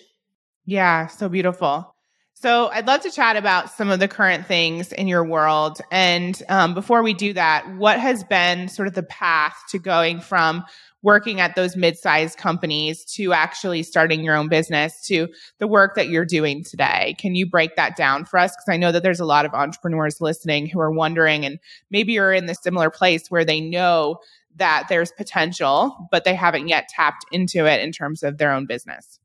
Yeah 0.65 1.07
so 1.07 1.27
beautiful. 1.27 1.93
So 2.35 2.67
I'd 2.67 2.87
love 2.87 3.01
to 3.01 3.11
chat 3.11 3.37
about 3.37 3.69
some 3.69 3.89
of 3.89 3.99
the 4.01 4.07
current 4.09 4.45
things 4.45 4.91
in 4.91 5.07
your 5.07 5.23
world. 5.23 5.79
And 5.91 6.41
um, 6.49 6.73
before 6.73 7.01
we 7.01 7.13
do 7.13 7.31
that, 7.33 7.73
what 7.75 8.01
has 8.01 8.25
been 8.25 8.67
sort 8.67 8.89
of 8.89 8.95
the 8.95 9.03
path 9.03 9.55
to 9.69 9.79
going 9.79 10.19
from 10.19 10.65
working 11.03 11.39
at 11.39 11.55
those 11.55 11.75
mid-sized 11.75 12.37
companies 12.37 13.05
to 13.05 13.33
actually 13.33 13.83
starting 13.83 14.23
your 14.23 14.35
own 14.35 14.47
business 14.47 15.05
to 15.05 15.27
the 15.59 15.67
work 15.67 15.95
that 15.95 16.07
you're 16.07 16.25
doing 16.25 16.63
today. 16.63 17.15
Can 17.19 17.35
you 17.35 17.45
break 17.45 17.75
that 17.75 17.95
down 17.95 18.25
for 18.25 18.39
us? 18.39 18.51
Because 18.51 18.73
I 18.73 18.77
know 18.77 18.91
that 18.91 19.03
there's 19.03 19.19
a 19.19 19.25
lot 19.25 19.45
of 19.45 19.53
entrepreneurs 19.53 20.21
listening 20.21 20.67
who 20.67 20.79
are 20.79 20.91
wondering, 20.91 21.45
and 21.45 21.59
maybe 21.91 22.13
you're 22.13 22.33
in 22.33 22.47
the 22.47 22.55
similar 22.55 22.89
place 22.89 23.29
where 23.29 23.45
they 23.45 23.61
know 23.61 24.17
that 24.55 24.85
there's 24.89 25.11
potential, 25.11 26.07
but 26.11 26.23
they 26.23 26.35
haven't 26.35 26.67
yet 26.67 26.87
tapped 26.87 27.25
into 27.31 27.65
it 27.65 27.81
in 27.81 27.91
terms 27.91 28.23
of 28.23 28.37
their 28.37 28.51
own 28.51 28.65
business. 28.65 29.19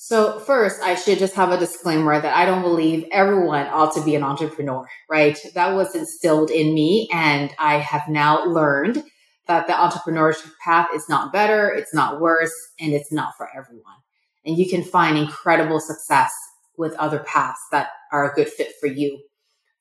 So 0.00 0.38
first, 0.38 0.80
I 0.80 0.94
should 0.94 1.18
just 1.18 1.34
have 1.34 1.50
a 1.50 1.58
disclaimer 1.58 2.20
that 2.20 2.36
I 2.36 2.44
don't 2.44 2.62
believe 2.62 3.04
everyone 3.10 3.66
ought 3.66 3.94
to 3.94 4.04
be 4.04 4.14
an 4.14 4.22
entrepreneur, 4.22 4.86
right? 5.10 5.36
That 5.54 5.74
was 5.74 5.96
instilled 5.96 6.52
in 6.52 6.72
me 6.72 7.08
and 7.12 7.52
I 7.58 7.78
have 7.78 8.08
now 8.08 8.44
learned 8.44 9.02
that 9.48 9.66
the 9.66 9.72
entrepreneurship 9.72 10.52
path 10.62 10.88
is 10.94 11.08
not 11.08 11.32
better, 11.32 11.68
it's 11.68 11.94
not 11.94 12.20
worse, 12.20 12.52
and 12.78 12.92
it's 12.92 13.10
not 13.10 13.36
for 13.36 13.48
everyone. 13.56 13.96
And 14.44 14.56
you 14.56 14.68
can 14.68 14.84
find 14.84 15.18
incredible 15.18 15.80
success 15.80 16.32
with 16.76 16.94
other 16.94 17.18
paths 17.20 17.60
that 17.72 17.88
are 18.12 18.30
a 18.30 18.34
good 18.34 18.48
fit 18.48 18.74
for 18.80 18.86
you. 18.86 19.20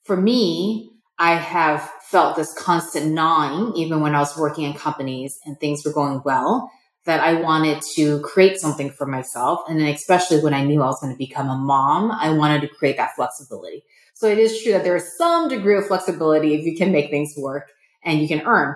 For 0.04 0.18
me, 0.18 0.92
I 1.20 1.36
have 1.36 1.82
felt 2.10 2.36
this 2.36 2.54
constant 2.54 3.12
gnawing, 3.12 3.76
even 3.76 4.02
when 4.02 4.16
I 4.16 4.20
was 4.20 4.38
working 4.38 4.64
in 4.64 4.74
companies 4.74 5.38
and 5.46 5.60
things 5.60 5.84
were 5.86 5.94
going 5.94 6.22
well, 6.24 6.72
that 7.06 7.20
I 7.22 7.42
wanted 7.42 7.82
to 7.96 8.20
create 8.22 8.60
something 8.60 8.92
for 8.92 9.06
myself. 9.06 9.62
And 9.68 9.80
then, 9.80 9.88
especially 9.88 10.42
when 10.42 10.54
I 10.54 10.64
knew 10.64 10.82
I 10.82 10.88
was 10.88 11.00
going 11.00 11.14
to 11.14 11.18
become 11.18 11.50
a 11.50 11.56
mom, 11.56 12.12
I 12.12 12.32
wanted 12.32 12.62
to 12.62 12.68
create 12.68 12.98
that 12.98 13.16
flexibility. 13.16 13.84
So 14.14 14.28
it 14.28 14.38
is 14.38 14.62
true 14.62 14.72
that 14.74 14.84
there 14.84 14.96
is 14.96 15.18
some 15.18 15.48
degree 15.48 15.78
of 15.78 15.88
flexibility 15.88 16.54
if 16.54 16.66
you 16.66 16.76
can 16.76 16.92
make 16.92 17.10
things 17.10 17.34
work 17.38 17.70
and 18.04 18.20
you 18.20 18.28
can 18.28 18.42
earn. 18.46 18.76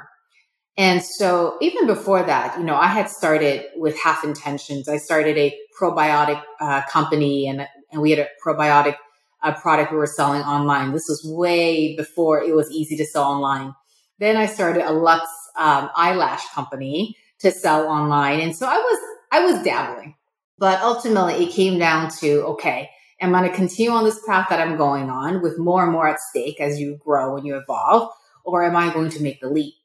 And 0.77 1.03
so 1.03 1.57
even 1.61 1.85
before 1.85 2.23
that, 2.23 2.57
you 2.57 2.63
know, 2.63 2.75
I 2.75 2.87
had 2.87 3.09
started 3.09 3.65
with 3.75 3.99
half 3.99 4.23
intentions. 4.23 4.87
I 4.87 4.97
started 4.97 5.37
a 5.37 5.57
probiotic 5.79 6.41
uh, 6.59 6.81
company 6.89 7.47
and, 7.47 7.67
and 7.91 8.01
we 8.01 8.11
had 8.11 8.19
a 8.19 8.27
probiotic 8.45 8.95
uh, 9.43 9.53
product 9.53 9.91
we 9.91 9.97
were 9.97 10.07
selling 10.07 10.41
online. 10.41 10.91
This 10.91 11.07
was 11.09 11.21
way 11.25 11.95
before 11.95 12.41
it 12.41 12.55
was 12.55 12.71
easy 12.71 12.95
to 12.97 13.05
sell 13.05 13.23
online. 13.23 13.73
Then 14.19 14.37
I 14.37 14.45
started 14.45 14.87
a 14.87 14.93
Lux 14.93 15.25
um, 15.57 15.89
eyelash 15.95 16.47
company 16.53 17.17
to 17.39 17.51
sell 17.51 17.87
online. 17.87 18.39
And 18.39 18.55
so 18.55 18.67
I 18.67 18.77
was, 18.77 18.99
I 19.31 19.45
was 19.45 19.63
dabbling, 19.63 20.15
but 20.57 20.79
ultimately 20.81 21.45
it 21.45 21.51
came 21.51 21.79
down 21.79 22.11
to, 22.19 22.43
okay, 22.45 22.89
am 23.19 23.35
I 23.35 23.39
going 23.39 23.51
to 23.51 23.57
continue 23.57 23.91
on 23.91 24.03
this 24.03 24.21
path 24.25 24.47
that 24.49 24.59
I'm 24.59 24.77
going 24.77 25.09
on 25.09 25.41
with 25.41 25.57
more 25.57 25.83
and 25.83 25.91
more 25.91 26.07
at 26.07 26.19
stake 26.19 26.61
as 26.61 26.79
you 26.79 26.99
grow 27.03 27.35
and 27.35 27.45
you 27.45 27.57
evolve? 27.57 28.11
Or 28.43 28.63
am 28.63 28.75
I 28.75 28.93
going 28.93 29.09
to 29.11 29.21
make 29.21 29.41
the 29.41 29.49
leap? 29.49 29.75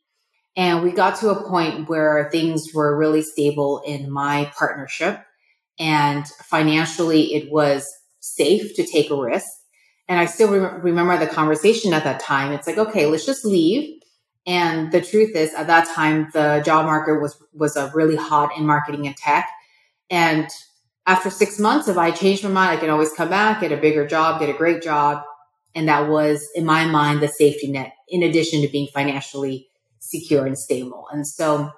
And 0.57 0.83
we 0.83 0.91
got 0.91 1.21
to 1.21 1.31
a 1.31 1.49
point 1.49 1.89
where 1.89 2.31
things 2.33 2.69
were 2.75 2.97
really 2.97 3.23
stable 3.23 3.83
in 3.87 4.11
my 4.11 4.51
partnership. 4.57 5.21
And 5.79 6.27
financially, 6.27 7.35
it 7.35 7.53
was 7.53 7.87
safe 8.21 8.75
to 8.77 8.87
take 8.87 9.11
a 9.11 9.21
risk. 9.21 9.47
And 10.09 10.19
I 10.19 10.27
still 10.27 10.49
re- 10.51 10.81
remember 10.81 11.19
the 11.19 11.27
conversation 11.27 11.93
at 11.93 12.05
that 12.05 12.21
time. 12.21 12.53
It's 12.53 12.67
like, 12.67 12.79
okay, 12.79 13.07
let's 13.07 13.27
just 13.27 13.45
leave. 13.45 14.01
And 14.47 14.93
the 14.93 15.03
truth 15.03 15.35
is, 15.35 15.53
at 15.55 15.67
that 15.67 15.89
time, 15.89 16.29
the 16.33 16.63
job 16.65 16.87
market 16.87 17.21
was 17.21 17.37
was 17.53 17.77
a 17.77 17.91
really 17.95 18.17
hot 18.17 18.57
in 18.57 18.65
marketing 18.65 19.07
and 19.07 19.17
tech. 19.17 19.49
And 20.09 20.49
after 21.05 21.31
six 21.31 21.59
months, 21.59 21.89
if 21.89 21.99
I 21.99 22.13
changed 22.13 22.45
my 22.45 22.51
mind, 22.51 22.71
I 22.71 22.81
can 22.81 22.91
always 22.91 23.13
come 23.13 23.29
back, 23.29 23.61
get 23.61 23.73
a 23.73 23.77
bigger 23.77 24.07
job, 24.07 24.41
get 24.41 24.49
a 24.49 24.57
great 24.57 24.83
job. 24.83 25.23
And 25.75 25.89
that 25.89 26.09
was, 26.09 26.49
in 26.55 26.65
my 26.65 26.87
mind, 26.87 27.21
the 27.21 27.29
safety 27.29 27.71
net, 27.71 27.93
in 28.09 28.23
addition 28.23 28.63
to 28.63 28.69
being 28.69 28.89
financially 28.95 29.69
secure 30.07 30.47
and 30.47 30.59
stable. 30.59 31.07
And 31.11 31.27
so 31.27 31.71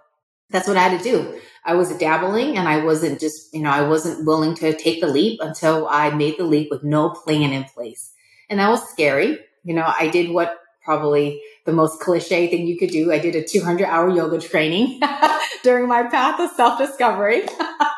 that's 0.50 0.68
what 0.68 0.76
I 0.76 0.88
had 0.88 0.98
to 0.98 1.04
do. 1.04 1.40
I 1.64 1.74
was 1.74 1.96
dabbling 1.98 2.56
and 2.56 2.68
I 2.68 2.84
wasn't 2.84 3.20
just, 3.20 3.52
you 3.52 3.60
know, 3.60 3.70
I 3.70 3.82
wasn't 3.82 4.26
willing 4.26 4.54
to 4.56 4.74
take 4.74 5.00
the 5.00 5.06
leap 5.06 5.40
until 5.42 5.86
I 5.88 6.10
made 6.10 6.38
the 6.38 6.44
leap 6.44 6.68
with 6.70 6.82
no 6.82 7.10
plan 7.10 7.52
in 7.52 7.64
place. 7.64 8.12
And 8.48 8.58
that 8.60 8.70
was 8.70 8.88
scary. 8.88 9.38
You 9.64 9.74
know, 9.74 9.84
I 9.86 10.08
did 10.08 10.30
what 10.30 10.58
probably 10.82 11.42
the 11.66 11.72
most 11.72 12.00
cliche 12.00 12.48
thing 12.48 12.66
you 12.66 12.78
could 12.78 12.88
do. 12.88 13.12
I 13.12 13.18
did 13.18 13.36
a 13.36 13.44
200 13.44 13.84
hour 13.86 14.08
yoga 14.08 14.40
training 14.40 15.00
during 15.62 15.86
my 15.86 16.04
path 16.04 16.40
of 16.40 16.50
self 16.52 16.78
discovery. 16.78 17.42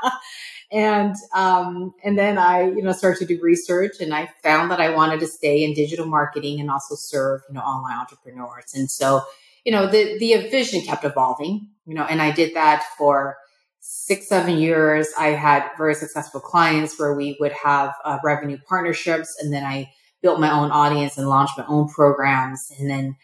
and 0.72 1.14
um, 1.34 1.94
and 2.02 2.18
then 2.18 2.38
I, 2.38 2.64
you 2.64 2.82
know, 2.82 2.90
started 2.90 3.26
to 3.26 3.34
do 3.36 3.40
research, 3.42 4.00
and 4.00 4.12
I 4.12 4.30
found 4.42 4.70
that 4.70 4.80
I 4.80 4.90
wanted 4.90 5.20
to 5.20 5.26
stay 5.26 5.62
in 5.62 5.74
digital 5.74 6.06
marketing 6.06 6.60
and 6.60 6.70
also 6.70 6.96
serve, 6.96 7.42
you 7.48 7.54
know, 7.54 7.60
online 7.60 7.98
entrepreneurs. 7.98 8.72
And 8.74 8.90
so 8.90 9.22
you 9.70 9.76
know, 9.76 9.87
the, 9.87 10.18
the 10.18 10.48
vision 10.48 10.80
kept 10.80 11.04
evolving, 11.04 11.68
you 11.87 11.94
know, 11.94 12.02
and 12.02 12.20
I 12.20 12.33
did 12.33 12.56
that 12.56 12.83
for 12.98 13.37
six, 13.78 14.28
seven 14.28 14.59
years. 14.59 15.06
I 15.16 15.28
had 15.28 15.70
very 15.78 15.94
successful 15.94 16.40
clients 16.40 16.98
where 16.98 17.14
we 17.14 17.37
would 17.38 17.52
have 17.52 17.94
uh, 18.04 18.18
revenue 18.24 18.59
partnerships. 18.68 19.37
And 19.40 19.52
then 19.52 19.62
I 19.62 19.92
built 20.22 20.40
my 20.40 20.50
own 20.50 20.72
audience 20.72 21.16
and 21.18 21.28
launched 21.28 21.56
my 21.56 21.64
own 21.68 21.88
programs. 21.88 22.72
And 22.80 22.90
then 22.90 23.16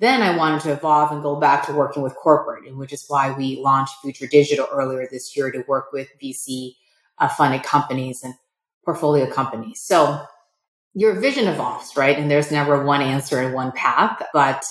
then 0.00 0.20
I 0.20 0.36
wanted 0.36 0.62
to 0.62 0.72
evolve 0.72 1.12
and 1.12 1.22
go 1.22 1.38
back 1.38 1.64
to 1.66 1.72
working 1.72 2.02
with 2.02 2.16
corporate, 2.16 2.66
and 2.66 2.76
which 2.76 2.92
is 2.92 3.04
why 3.06 3.30
we 3.30 3.60
launched 3.60 3.94
Future 4.02 4.26
Digital 4.26 4.66
earlier 4.72 5.06
this 5.08 5.36
year 5.36 5.52
to 5.52 5.64
work 5.68 5.92
with 5.92 6.08
VC 6.20 6.72
uh, 7.18 7.28
funded 7.28 7.62
companies 7.62 8.24
and 8.24 8.34
portfolio 8.84 9.30
companies. 9.30 9.80
So 9.80 10.20
your 10.92 11.20
vision 11.20 11.46
evolves, 11.46 11.96
right? 11.96 12.18
And 12.18 12.28
there's 12.28 12.50
never 12.50 12.84
one 12.84 13.00
answer 13.00 13.38
and 13.38 13.54
one 13.54 13.70
path, 13.70 14.20
but 14.34 14.64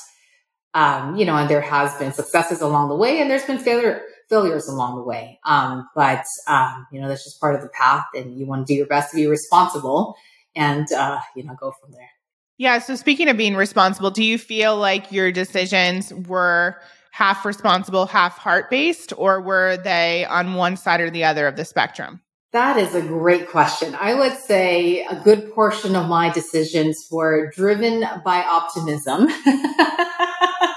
um, 0.73 1.15
you 1.15 1.25
know, 1.25 1.35
and 1.35 1.49
there 1.49 1.61
has 1.61 1.95
been 1.95 2.13
successes 2.13 2.61
along 2.61 2.89
the 2.89 2.95
way, 2.95 3.21
and 3.21 3.29
there's 3.29 3.45
been 3.45 3.59
failure 3.59 4.01
failures 4.29 4.67
along 4.67 4.95
the 4.95 5.03
way. 5.03 5.39
Um, 5.45 5.87
but 5.95 6.23
um, 6.47 6.87
you 6.91 6.99
know, 6.99 7.07
that's 7.07 7.23
just 7.23 7.39
part 7.39 7.55
of 7.55 7.61
the 7.61 7.69
path, 7.69 8.05
and 8.15 8.37
you 8.37 8.45
want 8.45 8.65
to 8.67 8.73
do 8.73 8.77
your 8.77 8.87
best 8.87 9.11
to 9.11 9.15
be 9.17 9.27
responsible, 9.27 10.15
and 10.55 10.91
uh, 10.91 11.19
you 11.35 11.43
know, 11.43 11.55
go 11.59 11.71
from 11.71 11.91
there. 11.91 12.09
Yeah. 12.57 12.79
So 12.79 12.95
speaking 12.95 13.29
of 13.29 13.37
being 13.37 13.55
responsible, 13.55 14.11
do 14.11 14.23
you 14.23 14.37
feel 14.37 14.77
like 14.77 15.11
your 15.11 15.31
decisions 15.31 16.13
were 16.13 16.79
half 17.11 17.45
responsible, 17.45 18.05
half 18.07 18.37
heart 18.37 18.69
based, 18.69 19.13
or 19.17 19.41
were 19.41 19.77
they 19.77 20.25
on 20.25 20.55
one 20.55 20.77
side 20.77 21.01
or 21.01 21.09
the 21.09 21.23
other 21.23 21.47
of 21.47 21.55
the 21.55 21.65
spectrum? 21.65 22.21
That 22.53 22.77
is 22.77 22.93
a 22.93 23.01
great 23.01 23.49
question. 23.49 23.95
I 23.99 24.13
would 24.13 24.37
say 24.37 25.03
a 25.05 25.15
good 25.23 25.53
portion 25.53 25.95
of 25.95 26.07
my 26.07 26.29
decisions 26.31 27.07
were 27.09 27.49
driven 27.49 28.05
by 28.23 28.43
optimism, 28.43 29.27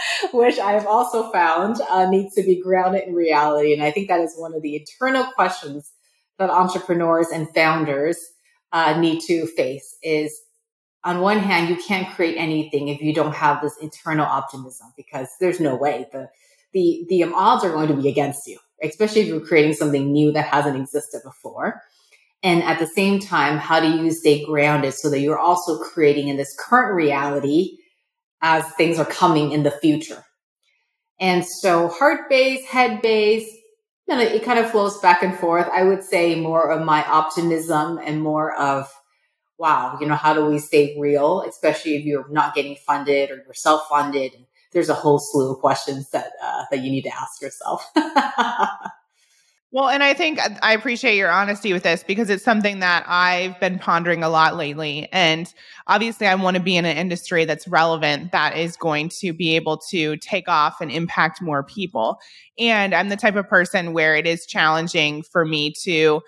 which 0.33 0.59
I've 0.59 0.87
also 0.87 1.31
found 1.31 1.77
uh, 1.91 2.09
needs 2.09 2.35
to 2.35 2.43
be 2.43 2.61
grounded 2.61 3.09
in 3.09 3.15
reality. 3.15 3.73
And 3.73 3.83
I 3.83 3.91
think 3.91 4.09
that 4.09 4.21
is 4.21 4.35
one 4.37 4.55
of 4.55 4.63
the 4.63 4.77
eternal 4.77 5.25
questions 5.35 5.93
that 6.39 6.51
entrepreneurs 6.51 7.29
and 7.29 7.53
founders 7.55 8.19
uh, 8.73 8.99
need 8.99 9.21
to 9.23 9.47
face 9.47 9.97
is 10.03 10.41
on 11.05 11.21
one 11.21 11.39
hand, 11.39 11.69
you 11.69 11.77
can't 11.87 12.13
create 12.15 12.37
anything 12.37 12.89
if 12.89 13.01
you 13.01 13.15
don't 13.15 13.35
have 13.35 13.63
this 13.63 13.77
internal 13.81 14.27
optimism 14.27 14.93
because 14.97 15.29
there's 15.41 15.61
no 15.61 15.77
way 15.77 16.07
the, 16.13 16.29
the, 16.73 17.07
the 17.09 17.23
odds 17.23 17.65
are 17.65 17.71
going 17.71 17.89
to 17.89 17.95
be 17.95 18.09
against 18.09 18.47
you 18.49 18.59
especially 18.83 19.23
if 19.23 19.29
you're 19.29 19.41
creating 19.41 19.75
something 19.75 20.13
new 20.13 20.33
that 20.33 20.47
hasn't 20.47 20.77
existed 20.77 21.23
before. 21.25 21.83
And 22.43 22.63
at 22.63 22.79
the 22.79 22.87
same 22.87 23.19
time, 23.19 23.59
how 23.59 23.81
do 23.81 23.89
you 23.89 24.11
stay 24.11 24.45
grounded 24.45 24.95
so 24.95 25.11
that 25.11 25.21
you're 25.21 25.39
also 25.39 25.79
creating 25.79 26.29
in 26.29 26.37
this 26.37 26.55
current 26.59 26.95
reality 26.95 27.79
as 28.47 28.65
things 28.75 28.99
are 28.99 29.05
coming 29.05 29.51
in 29.51 29.65
the 29.65 29.73
future? 29.73 30.25
And 31.19 31.45
so 31.45 31.89
heart 31.89 32.31
base, 32.31 32.65
head 32.65 33.03
base, 33.03 33.51
you 34.07 34.15
know, 34.15 34.21
it 34.21 34.45
kind 34.45 34.61
of 34.61 34.71
flows 34.71 35.01
back 35.01 35.23
and 35.23 35.37
forth. 35.37 35.69
I 35.73 35.83
would 35.83 36.05
say 36.05 36.39
more 36.39 36.71
of 36.71 36.85
my 36.85 37.05
optimism 37.05 37.99
and 37.99 38.23
more 38.23 38.55
of, 38.57 38.89
wow, 39.59 39.99
you 40.01 40.07
know, 40.07 40.15
how 40.15 40.33
do 40.33 40.45
we 40.47 40.61
stay 40.61 40.97
real, 40.97 41.43
especially 41.43 41.97
if 41.97 42.05
you're 42.05 42.29
not 42.29 42.55
getting 42.55 42.77
funded 42.77 43.31
or 43.31 43.37
you're 43.37 43.55
self 43.55 43.89
funded 43.89 44.33
there's 44.77 44.91
a 44.91 44.95
whole 44.95 45.19
slew 45.19 45.53
of 45.53 45.59
questions 45.59 46.11
that 46.11 46.33
uh, 46.43 46.65
that 46.71 46.81
you 46.81 46.91
need 46.91 47.03
to 47.03 47.15
ask 47.15 47.41
yourself. 47.41 47.91
well, 49.77 49.91
and 49.91 50.03
I 50.03 50.15
think 50.15 50.43
uh, 50.43 50.49
I 50.63 50.73
appreciate 50.73 51.17
your 51.17 51.31
honesty 51.31 51.75
with 51.75 51.83
this 51.83 52.03
because 52.03 52.31
it's 52.31 52.43
something 52.43 52.79
that 52.79 53.05
I've 53.07 53.61
been 53.61 53.79
pondering 53.79 54.23
a 54.23 54.31
lot 54.31 54.57
lately. 54.57 55.07
And 55.13 55.53
obviously, 55.87 56.27
I 56.27 56.35
want 56.35 56.57
to 56.57 56.63
be 56.63 56.79
in 56.79 56.87
an 56.87 56.97
industry 56.97 57.45
that's 57.45 57.69
relevant, 57.69 58.33
that 58.33 58.57
is 58.57 58.75
going 58.79 59.11
to 59.21 59.35
be 59.35 59.55
able 59.55 59.77
to 59.91 60.17
take 60.17 60.49
off 60.49 60.81
and 60.81 60.91
impact 60.91 61.43
more 61.43 61.63
people. 61.63 62.19
And 62.59 62.95
I'm 62.95 63.11
the 63.11 63.19
type 63.19 63.37
of 63.37 63.51
person 63.51 63.93
where 63.93 64.17
it 64.17 64.27
is 64.27 64.47
challenging 64.47 65.23
for 65.23 65.45
me 65.45 65.75
to 65.83 66.23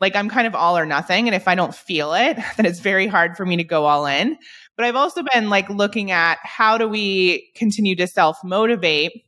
like 0.00 0.16
I'm 0.16 0.30
kind 0.30 0.46
of 0.46 0.54
all 0.54 0.78
or 0.78 0.86
nothing. 0.86 1.28
And 1.28 1.34
if 1.34 1.46
I 1.46 1.54
don't 1.54 1.74
feel 1.74 2.14
it, 2.14 2.38
then 2.56 2.64
it's 2.64 2.80
very 2.80 3.06
hard 3.06 3.36
for 3.36 3.44
me 3.44 3.58
to 3.58 3.64
go 3.64 3.84
all 3.84 4.06
in. 4.06 4.38
But 4.78 4.86
I've 4.86 4.96
also 4.96 5.22
been 5.34 5.50
like 5.50 5.68
looking 5.68 6.12
at 6.12 6.38
how 6.44 6.78
do 6.78 6.88
we 6.88 7.52
continue 7.54 7.94
to 7.96 8.06
self 8.06 8.38
motivate 8.42 9.26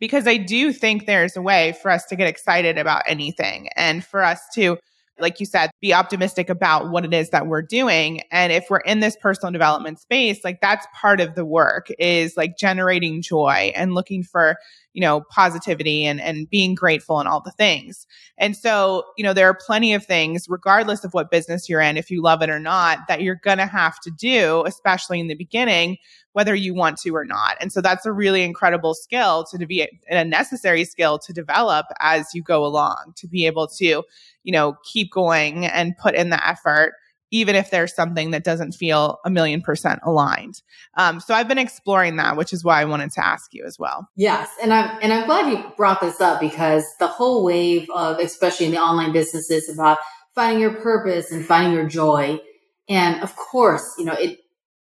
because 0.00 0.26
I 0.26 0.36
do 0.36 0.72
think 0.72 1.06
there's 1.06 1.36
a 1.36 1.42
way 1.42 1.76
for 1.80 1.90
us 1.90 2.04
to 2.06 2.16
get 2.16 2.26
excited 2.26 2.78
about 2.78 3.02
anything 3.06 3.68
and 3.76 4.04
for 4.04 4.24
us 4.24 4.40
to 4.54 4.78
like 5.20 5.38
you 5.38 5.46
said, 5.46 5.70
be 5.80 5.92
optimistic 5.92 6.48
about 6.48 6.90
what 6.90 7.04
it 7.04 7.12
is 7.12 7.30
that 7.30 7.46
we're 7.46 7.62
doing. 7.62 8.22
And 8.30 8.52
if 8.52 8.66
we're 8.70 8.78
in 8.78 9.00
this 9.00 9.16
personal 9.20 9.52
development 9.52 10.00
space, 10.00 10.42
like 10.44 10.60
that's 10.60 10.86
part 10.98 11.20
of 11.20 11.34
the 11.34 11.44
work 11.44 11.88
is 11.98 12.36
like 12.36 12.56
generating 12.56 13.22
joy 13.22 13.72
and 13.76 13.94
looking 13.94 14.22
for, 14.22 14.56
you 14.92 15.00
know, 15.00 15.22
positivity 15.30 16.04
and, 16.04 16.20
and 16.20 16.50
being 16.50 16.74
grateful 16.74 17.20
and 17.20 17.28
all 17.28 17.40
the 17.40 17.52
things. 17.52 18.06
And 18.38 18.56
so, 18.56 19.04
you 19.16 19.22
know, 19.22 19.32
there 19.32 19.48
are 19.48 19.54
plenty 19.54 19.94
of 19.94 20.04
things, 20.04 20.46
regardless 20.48 21.04
of 21.04 21.14
what 21.14 21.30
business 21.30 21.68
you're 21.68 21.80
in, 21.80 21.96
if 21.96 22.10
you 22.10 22.22
love 22.22 22.42
it 22.42 22.50
or 22.50 22.58
not, 22.58 23.06
that 23.08 23.22
you're 23.22 23.36
going 23.36 23.58
to 23.58 23.66
have 23.66 24.00
to 24.00 24.10
do, 24.10 24.64
especially 24.66 25.20
in 25.20 25.28
the 25.28 25.34
beginning, 25.34 25.96
whether 26.32 26.54
you 26.54 26.74
want 26.74 26.98
to 26.98 27.14
or 27.14 27.24
not. 27.24 27.56
And 27.60 27.72
so 27.72 27.80
that's 27.80 28.06
a 28.06 28.12
really 28.12 28.42
incredible 28.42 28.94
skill 28.94 29.44
to 29.44 29.66
be 29.66 29.88
a 30.08 30.24
necessary 30.24 30.84
skill 30.84 31.18
to 31.20 31.32
develop 31.32 31.86
as 32.00 32.34
you 32.34 32.42
go 32.42 32.64
along, 32.64 33.12
to 33.16 33.28
be 33.28 33.46
able 33.46 33.68
to, 33.68 34.02
you 34.42 34.52
know, 34.52 34.76
keep 34.84 35.12
going 35.12 35.66
and 35.66 35.96
put 35.98 36.14
in 36.14 36.30
the 36.30 36.48
effort 36.48 36.94
even 37.30 37.54
if 37.54 37.70
there's 37.70 37.94
something 37.94 38.30
that 38.32 38.44
doesn't 38.44 38.72
feel 38.72 39.18
a 39.24 39.30
million 39.30 39.62
percent 39.62 40.00
aligned. 40.04 40.62
Um, 40.96 41.20
so 41.20 41.34
I've 41.34 41.48
been 41.48 41.58
exploring 41.58 42.16
that, 42.16 42.36
which 42.36 42.52
is 42.52 42.64
why 42.64 42.80
I 42.80 42.84
wanted 42.84 43.12
to 43.12 43.24
ask 43.24 43.52
you 43.54 43.64
as 43.64 43.78
well. 43.78 44.08
Yes, 44.16 44.48
and 44.62 44.72
I'm 44.72 44.98
and 45.02 45.12
I'm 45.12 45.26
glad 45.26 45.50
you 45.50 45.72
brought 45.76 46.00
this 46.00 46.20
up 46.20 46.40
because 46.40 46.84
the 46.98 47.06
whole 47.06 47.44
wave 47.44 47.88
of, 47.90 48.18
especially 48.18 48.66
in 48.66 48.72
the 48.72 48.80
online 48.80 49.12
businesses, 49.12 49.68
about 49.68 49.98
finding 50.34 50.60
your 50.60 50.74
purpose 50.74 51.30
and 51.30 51.44
finding 51.44 51.72
your 51.72 51.88
joy, 51.88 52.40
and 52.88 53.22
of 53.22 53.34
course, 53.36 53.94
you 53.98 54.04
know 54.04 54.14
it. 54.14 54.38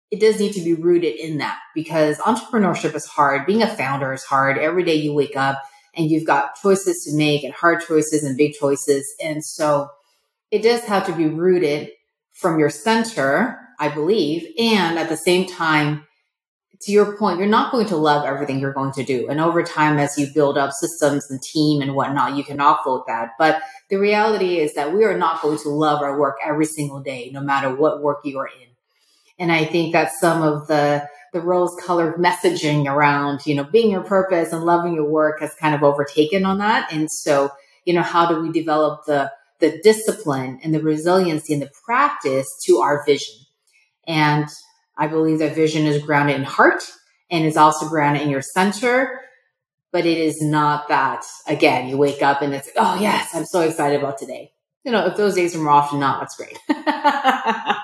It 0.08 0.20
does 0.20 0.38
need 0.38 0.52
to 0.52 0.60
be 0.60 0.72
rooted 0.72 1.16
in 1.16 1.38
that 1.38 1.58
because 1.74 2.18
entrepreneurship 2.18 2.94
is 2.94 3.06
hard. 3.06 3.44
Being 3.44 3.62
a 3.62 3.66
founder 3.66 4.12
is 4.12 4.22
hard. 4.22 4.56
Every 4.56 4.84
day 4.84 4.94
you 4.94 5.12
wake 5.12 5.36
up 5.36 5.60
and 5.96 6.08
you've 6.08 6.24
got 6.24 6.54
choices 6.62 7.04
to 7.04 7.16
make 7.16 7.42
and 7.42 7.52
hard 7.52 7.80
choices 7.80 8.22
and 8.22 8.36
big 8.36 8.52
choices. 8.52 9.04
And 9.20 9.44
so 9.44 9.88
it 10.52 10.62
does 10.62 10.82
have 10.82 11.06
to 11.06 11.12
be 11.12 11.26
rooted 11.26 11.90
from 12.36 12.58
your 12.58 12.70
center, 12.70 13.58
I 13.80 13.88
believe. 13.88 14.46
And 14.58 14.98
at 14.98 15.08
the 15.08 15.16
same 15.16 15.46
time, 15.46 16.06
to 16.82 16.92
your 16.92 17.16
point, 17.16 17.38
you're 17.38 17.48
not 17.48 17.72
going 17.72 17.86
to 17.86 17.96
love 17.96 18.26
everything 18.26 18.60
you're 18.60 18.72
going 18.72 18.92
to 18.92 19.02
do. 19.02 19.28
And 19.28 19.40
over 19.40 19.62
time, 19.62 19.98
as 19.98 20.18
you 20.18 20.26
build 20.34 20.58
up 20.58 20.72
systems 20.72 21.30
and 21.30 21.40
team 21.42 21.80
and 21.80 21.94
whatnot, 21.94 22.36
you 22.36 22.44
can 22.44 22.58
offload 22.58 23.06
that. 23.06 23.30
But 23.38 23.62
the 23.88 23.96
reality 23.96 24.58
is 24.58 24.74
that 24.74 24.92
we 24.92 25.04
are 25.04 25.16
not 25.16 25.40
going 25.40 25.58
to 25.58 25.70
love 25.70 26.02
our 26.02 26.20
work 26.20 26.36
every 26.44 26.66
single 26.66 27.00
day, 27.00 27.30
no 27.32 27.40
matter 27.40 27.74
what 27.74 28.02
work 28.02 28.20
you 28.24 28.38
are 28.38 28.46
in. 28.46 28.68
And 29.38 29.50
I 29.50 29.64
think 29.64 29.92
that 29.92 30.12
some 30.20 30.42
of 30.42 30.66
the 30.66 31.08
the 31.32 31.40
rose 31.40 31.76
colored 31.84 32.16
messaging 32.16 32.86
around, 32.86 33.44
you 33.44 33.54
know, 33.54 33.64
being 33.64 33.90
your 33.90 34.02
purpose 34.02 34.52
and 34.52 34.64
loving 34.64 34.94
your 34.94 35.04
work 35.04 35.40
has 35.40 35.54
kind 35.54 35.74
of 35.74 35.82
overtaken 35.82 36.46
on 36.46 36.58
that. 36.58 36.90
And 36.90 37.10
so, 37.10 37.50
you 37.84 37.92
know, 37.92 38.02
how 38.02 38.26
do 38.26 38.40
we 38.40 38.50
develop 38.50 39.04
the 39.04 39.30
the 39.60 39.80
discipline 39.82 40.60
and 40.62 40.74
the 40.74 40.80
resiliency 40.80 41.52
and 41.52 41.62
the 41.62 41.70
practice 41.84 42.48
to 42.66 42.78
our 42.78 43.04
vision. 43.04 43.34
And 44.06 44.48
I 44.96 45.06
believe 45.06 45.38
that 45.40 45.54
vision 45.54 45.86
is 45.86 46.02
grounded 46.02 46.36
in 46.36 46.44
heart 46.44 46.82
and 47.30 47.44
is 47.44 47.56
also 47.56 47.88
grounded 47.88 48.22
in 48.22 48.30
your 48.30 48.42
center. 48.42 49.20
But 49.92 50.04
it 50.04 50.18
is 50.18 50.42
not 50.42 50.88
that, 50.88 51.24
again, 51.46 51.88
you 51.88 51.96
wake 51.96 52.22
up 52.22 52.42
and 52.42 52.54
it's, 52.54 52.68
oh, 52.76 52.98
yes, 53.00 53.30
I'm 53.34 53.46
so 53.46 53.60
excited 53.60 53.98
about 53.98 54.18
today. 54.18 54.52
You 54.84 54.92
know, 54.92 55.06
if 55.06 55.16
those 55.16 55.34
days 55.34 55.56
are 55.56 55.58
more 55.58 55.70
often 55.70 56.00
not, 56.00 56.20
that's 56.20 56.36
great. 56.36 56.58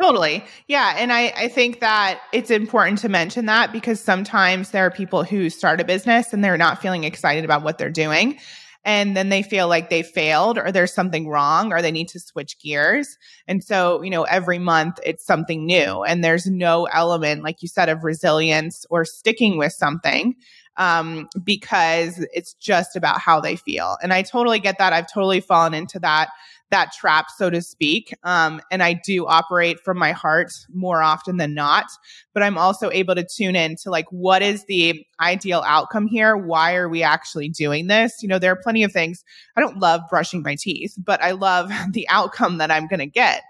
Totally. 0.00 0.44
Yeah. 0.66 0.94
And 0.96 1.12
I, 1.12 1.32
I 1.36 1.48
think 1.48 1.80
that 1.80 2.20
it's 2.32 2.50
important 2.50 2.98
to 3.00 3.08
mention 3.08 3.46
that 3.46 3.72
because 3.72 4.00
sometimes 4.00 4.70
there 4.70 4.84
are 4.84 4.90
people 4.90 5.22
who 5.22 5.48
start 5.50 5.80
a 5.80 5.84
business 5.84 6.32
and 6.32 6.42
they're 6.42 6.56
not 6.56 6.82
feeling 6.82 7.04
excited 7.04 7.44
about 7.44 7.62
what 7.62 7.78
they're 7.78 7.90
doing 7.90 8.38
and 8.84 9.16
then 9.16 9.30
they 9.30 9.42
feel 9.42 9.68
like 9.68 9.88
they 9.88 10.02
failed 10.02 10.58
or 10.58 10.70
there's 10.70 10.92
something 10.92 11.28
wrong 11.28 11.72
or 11.72 11.80
they 11.80 11.90
need 11.90 12.08
to 12.08 12.20
switch 12.20 12.58
gears. 12.58 13.16
And 13.48 13.64
so, 13.64 14.02
you 14.02 14.10
know, 14.10 14.24
every 14.24 14.58
month 14.58 15.00
it's 15.04 15.24
something 15.24 15.64
new 15.64 16.02
and 16.02 16.22
there's 16.22 16.46
no 16.46 16.84
element, 16.84 17.42
like 17.42 17.62
you 17.62 17.68
said, 17.68 17.88
of 17.88 18.04
resilience 18.04 18.84
or 18.90 19.04
sticking 19.04 19.56
with 19.56 19.72
something 19.72 20.34
um, 20.76 21.28
because 21.42 22.24
it's 22.32 22.54
just 22.54 22.96
about 22.96 23.20
how 23.20 23.40
they 23.40 23.56
feel. 23.56 23.96
And 24.02 24.12
I 24.12 24.22
totally 24.22 24.58
get 24.58 24.78
that. 24.78 24.92
I've 24.92 25.10
totally 25.12 25.40
fallen 25.40 25.72
into 25.72 25.98
that 26.00 26.28
that 26.74 26.92
trap, 26.92 27.26
so 27.30 27.50
to 27.50 27.62
speak. 27.62 28.12
Um, 28.24 28.60
and 28.68 28.82
I 28.82 28.94
do 28.94 29.26
operate 29.26 29.78
from 29.84 29.96
my 29.96 30.10
heart 30.10 30.50
more 30.72 31.02
often 31.02 31.36
than 31.36 31.54
not. 31.54 31.84
But 32.32 32.42
I'm 32.42 32.58
also 32.58 32.90
able 32.90 33.14
to 33.14 33.24
tune 33.24 33.54
in 33.54 33.76
to 33.84 33.90
like, 33.90 34.06
what 34.10 34.42
is 34.42 34.64
the 34.64 35.06
ideal 35.20 35.62
outcome 35.64 36.08
here? 36.08 36.36
Why 36.36 36.74
are 36.74 36.88
we 36.88 37.04
actually 37.04 37.48
doing 37.48 37.86
this? 37.86 38.22
You 38.22 38.28
know, 38.28 38.40
there 38.40 38.50
are 38.50 38.60
plenty 38.60 38.82
of 38.82 38.90
things. 38.90 39.24
I 39.56 39.60
don't 39.60 39.78
love 39.78 40.00
brushing 40.10 40.42
my 40.42 40.56
teeth, 40.56 40.96
but 40.98 41.22
I 41.22 41.30
love 41.30 41.70
the 41.92 42.08
outcome 42.08 42.58
that 42.58 42.72
I'm 42.72 42.88
going 42.88 42.98
to 42.98 43.06
get. 43.06 43.42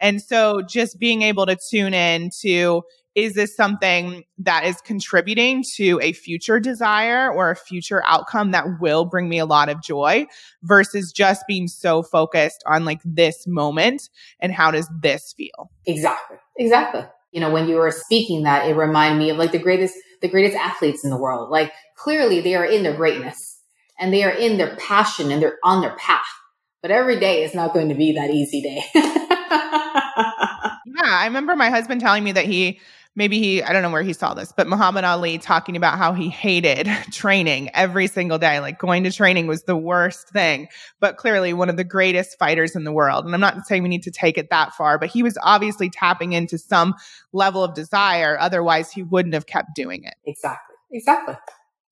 And 0.00 0.22
so 0.22 0.62
just 0.62 1.00
being 1.00 1.22
able 1.22 1.46
to 1.46 1.56
tune 1.56 1.94
in 1.94 2.30
to 2.42 2.84
is 3.14 3.34
this 3.34 3.56
something 3.56 4.24
that 4.38 4.64
is 4.64 4.80
contributing 4.80 5.64
to 5.76 5.98
a 6.02 6.12
future 6.12 6.60
desire 6.60 7.32
or 7.32 7.50
a 7.50 7.56
future 7.56 8.02
outcome 8.04 8.52
that 8.52 8.64
will 8.80 9.04
bring 9.04 9.28
me 9.28 9.38
a 9.38 9.46
lot 9.46 9.68
of 9.68 9.82
joy 9.82 10.26
versus 10.62 11.12
just 11.12 11.44
being 11.48 11.66
so 11.66 12.02
focused 12.02 12.62
on 12.66 12.84
like 12.84 13.00
this 13.04 13.46
moment 13.46 14.08
and 14.40 14.52
how 14.52 14.70
does 14.70 14.88
this 15.00 15.34
feel? 15.36 15.70
Exactly. 15.86 16.36
Exactly. 16.56 17.04
you 17.32 17.40
know, 17.40 17.50
when 17.50 17.68
you 17.68 17.76
were 17.76 17.90
speaking 17.90 18.44
that, 18.44 18.68
it 18.68 18.74
reminded 18.74 19.18
me 19.18 19.30
of 19.30 19.36
like 19.36 19.52
the 19.52 19.58
greatest, 19.58 19.94
the 20.22 20.28
greatest 20.28 20.56
athletes 20.56 21.04
in 21.04 21.10
the 21.10 21.16
world. 21.16 21.50
Like 21.50 21.72
clearly 21.96 22.40
they 22.40 22.54
are 22.54 22.64
in 22.64 22.82
their 22.82 22.96
greatness 22.96 23.60
and 23.98 24.12
they 24.12 24.22
are 24.24 24.30
in 24.30 24.58
their 24.58 24.76
passion 24.76 25.30
and 25.30 25.42
they're 25.42 25.58
on 25.64 25.80
their 25.80 25.96
path. 25.96 26.22
But 26.82 26.90
every 26.92 27.18
day 27.18 27.42
is 27.42 27.54
not 27.54 27.72
going 27.72 27.88
to 27.88 27.94
be 27.94 28.12
that 28.12 28.30
easy 28.30 28.62
day. 28.62 28.82
yeah. 28.94 30.72
I 31.04 31.24
remember 31.26 31.56
my 31.56 31.70
husband 31.70 32.00
telling 32.00 32.22
me 32.22 32.32
that 32.32 32.44
he 32.44 32.80
maybe 33.18 33.40
he, 33.40 33.62
I 33.62 33.72
don't 33.72 33.82
know 33.82 33.90
where 33.90 34.04
he 34.04 34.12
saw 34.12 34.32
this, 34.32 34.52
but 34.56 34.68
Muhammad 34.68 35.04
Ali 35.04 35.38
talking 35.38 35.76
about 35.76 35.98
how 35.98 36.12
he 36.12 36.30
hated 36.30 36.86
training 37.12 37.68
every 37.74 38.06
single 38.06 38.38
day. 38.38 38.60
Like 38.60 38.78
going 38.78 39.02
to 39.04 39.10
training 39.10 39.48
was 39.48 39.64
the 39.64 39.76
worst 39.76 40.28
thing, 40.28 40.68
but 41.00 41.16
clearly 41.16 41.52
one 41.52 41.68
of 41.68 41.76
the 41.76 41.84
greatest 41.84 42.38
fighters 42.38 42.76
in 42.76 42.84
the 42.84 42.92
world. 42.92 43.26
And 43.26 43.34
I'm 43.34 43.40
not 43.40 43.66
saying 43.66 43.82
we 43.82 43.88
need 43.88 44.04
to 44.04 44.12
take 44.12 44.38
it 44.38 44.50
that 44.50 44.72
far, 44.72 44.98
but 44.98 45.10
he 45.10 45.24
was 45.24 45.36
obviously 45.42 45.90
tapping 45.90 46.32
into 46.32 46.56
some 46.56 46.94
level 47.32 47.64
of 47.64 47.74
desire. 47.74 48.38
Otherwise, 48.38 48.92
he 48.92 49.02
wouldn't 49.02 49.34
have 49.34 49.46
kept 49.46 49.74
doing 49.74 50.04
it. 50.04 50.14
Exactly. 50.24 50.76
Exactly. 50.92 51.34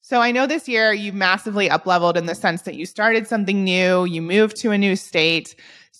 So 0.01 0.21
I 0.21 0.31
know 0.31 0.47
this 0.47 0.69
year 0.69 0.93
you've 0.93 1.17
massively 1.17 1.69
up 1.69 1.85
leveled 1.85 2.17
in 2.17 2.27
the 2.27 2.37
sense 2.37 2.62
that 2.62 2.77
you 2.77 2.87
started 2.87 3.27
something 3.27 3.65
new, 3.65 4.05
you 4.05 4.23
moved 4.23 4.57
to 4.59 4.71
a 4.71 4.79
new 4.79 4.95
state. 4.95 5.57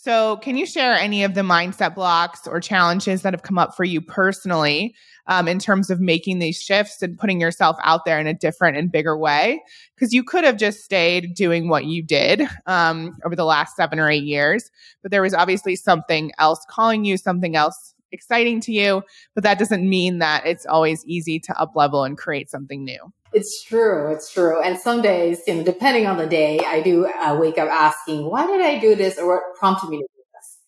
So, 0.07 0.37
can 0.37 0.57
you 0.57 0.67
share 0.67 0.93
any 0.93 1.25
of 1.25 1.35
the 1.35 1.41
mindset 1.41 1.97
blocks 1.97 2.47
or 2.47 2.61
challenges 2.61 3.23
that 3.23 3.35
have 3.35 3.43
come 3.43 3.59
up 3.59 3.75
for 3.75 3.83
you 3.83 4.01
personally 4.01 4.95
um, 5.27 5.49
in 5.49 5.59
terms 5.59 5.91
of 5.91 6.01
making 6.01 6.39
these 6.39 6.63
shifts 6.63 7.03
and 7.03 7.19
putting 7.19 7.41
yourself 7.41 7.77
out 7.83 8.05
there 8.05 8.21
in 8.21 8.29
a 8.29 8.33
different 8.33 8.77
and 8.77 8.93
bigger 8.93 9.19
way? 9.19 9.61
Because 9.97 10.13
you 10.13 10.23
could 10.23 10.45
have 10.45 10.59
just 10.59 10.85
stayed 10.85 11.35
doing 11.35 11.69
what 11.69 11.87
you 11.87 12.05
did 12.05 12.43
um, 12.67 13.19
over 13.25 13.35
the 13.35 13.45
last 13.45 13.75
seven 13.75 13.99
or 13.99 14.09
eight 14.09 14.23
years, 14.23 14.71
but 15.03 15.11
there 15.11 15.23
was 15.23 15.35
obviously 15.35 15.75
something 15.75 16.31
else 16.39 16.65
calling 16.71 17.05
you, 17.05 17.17
something 17.17 17.57
else 17.57 17.93
exciting 18.13 18.61
to 18.61 18.71
you, 18.71 19.03
but 19.35 19.43
that 19.43 19.59
doesn't 19.59 19.91
mean 19.91 20.21
that 20.21 20.47
it's 20.47 20.67
always 20.67 21.05
easy 21.05 21.41
to 21.41 21.61
up 21.61 21.75
level 21.75 22.05
and 22.05 22.17
create 22.17 22.49
something 22.49 22.85
new. 22.85 23.13
It's 23.37 23.63
true. 23.63 24.11
It's 24.11 24.33
true. 24.33 24.63
And 24.63 24.79
some 24.79 25.03
days, 25.03 25.43
you 25.47 25.57
know, 25.57 25.63
depending 25.63 26.07
on 26.07 26.17
the 26.17 26.27
day, 26.27 26.59
I 26.61 26.81
do 26.81 27.05
uh, 27.05 27.37
wake 27.39 27.59
up 27.59 27.69
asking, 27.69 28.25
why 28.25 28.47
did 28.47 28.63
I 28.63 28.79
do 28.79 28.95
this 28.95 29.19
or 29.19 29.27
what 29.29 29.59
prompted 29.59 29.91
me 29.91 29.99
to 29.99 30.05
do 30.05 30.23
this? 30.33 30.59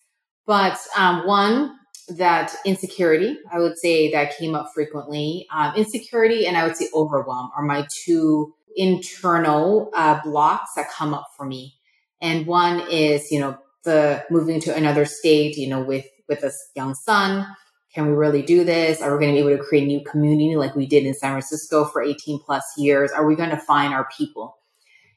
But 0.46 0.78
um, 0.94 1.26
one, 1.26 1.78
that 2.18 2.54
insecurity, 2.66 3.38
I 3.50 3.58
would 3.58 3.78
say 3.78 4.12
that 4.12 4.36
came 4.36 4.54
up 4.54 4.72
frequently. 4.74 5.46
Um, 5.50 5.76
insecurity 5.76 6.46
and 6.46 6.58
I 6.58 6.66
would 6.66 6.76
say 6.76 6.90
overwhelm 6.92 7.48
are 7.56 7.62
my 7.62 7.86
two 8.04 8.52
internal 8.76 9.90
uh, 9.96 10.20
blocks 10.22 10.72
that 10.76 10.90
come 10.90 11.14
up 11.14 11.28
for 11.38 11.46
me. 11.46 11.74
And 12.20 12.46
one 12.46 12.82
is, 12.90 13.32
you 13.32 13.40
know, 13.40 13.56
the 13.84 14.26
moving 14.30 14.60
to 14.60 14.76
another 14.76 15.06
state, 15.06 15.56
you 15.56 15.70
know, 15.70 15.80
with 15.80 16.04
with 16.28 16.42
a 16.42 16.52
young 16.76 16.94
son 16.94 17.46
can 17.94 18.06
we 18.06 18.12
really 18.12 18.42
do 18.42 18.64
this? 18.64 19.00
Are 19.00 19.12
we 19.16 19.24
going 19.24 19.34
to 19.34 19.42
be 19.42 19.46
able 19.48 19.56
to 19.56 19.68
create 19.68 19.84
a 19.84 19.86
new 19.86 20.04
community 20.04 20.56
like 20.56 20.76
we 20.76 20.86
did 20.86 21.04
in 21.04 21.14
San 21.14 21.32
Francisco 21.32 21.84
for 21.86 22.02
18 22.02 22.40
plus 22.44 22.64
years? 22.76 23.10
Are 23.12 23.26
we 23.26 23.34
going 23.34 23.50
to 23.50 23.56
find 23.56 23.94
our 23.94 24.08
people? 24.16 24.58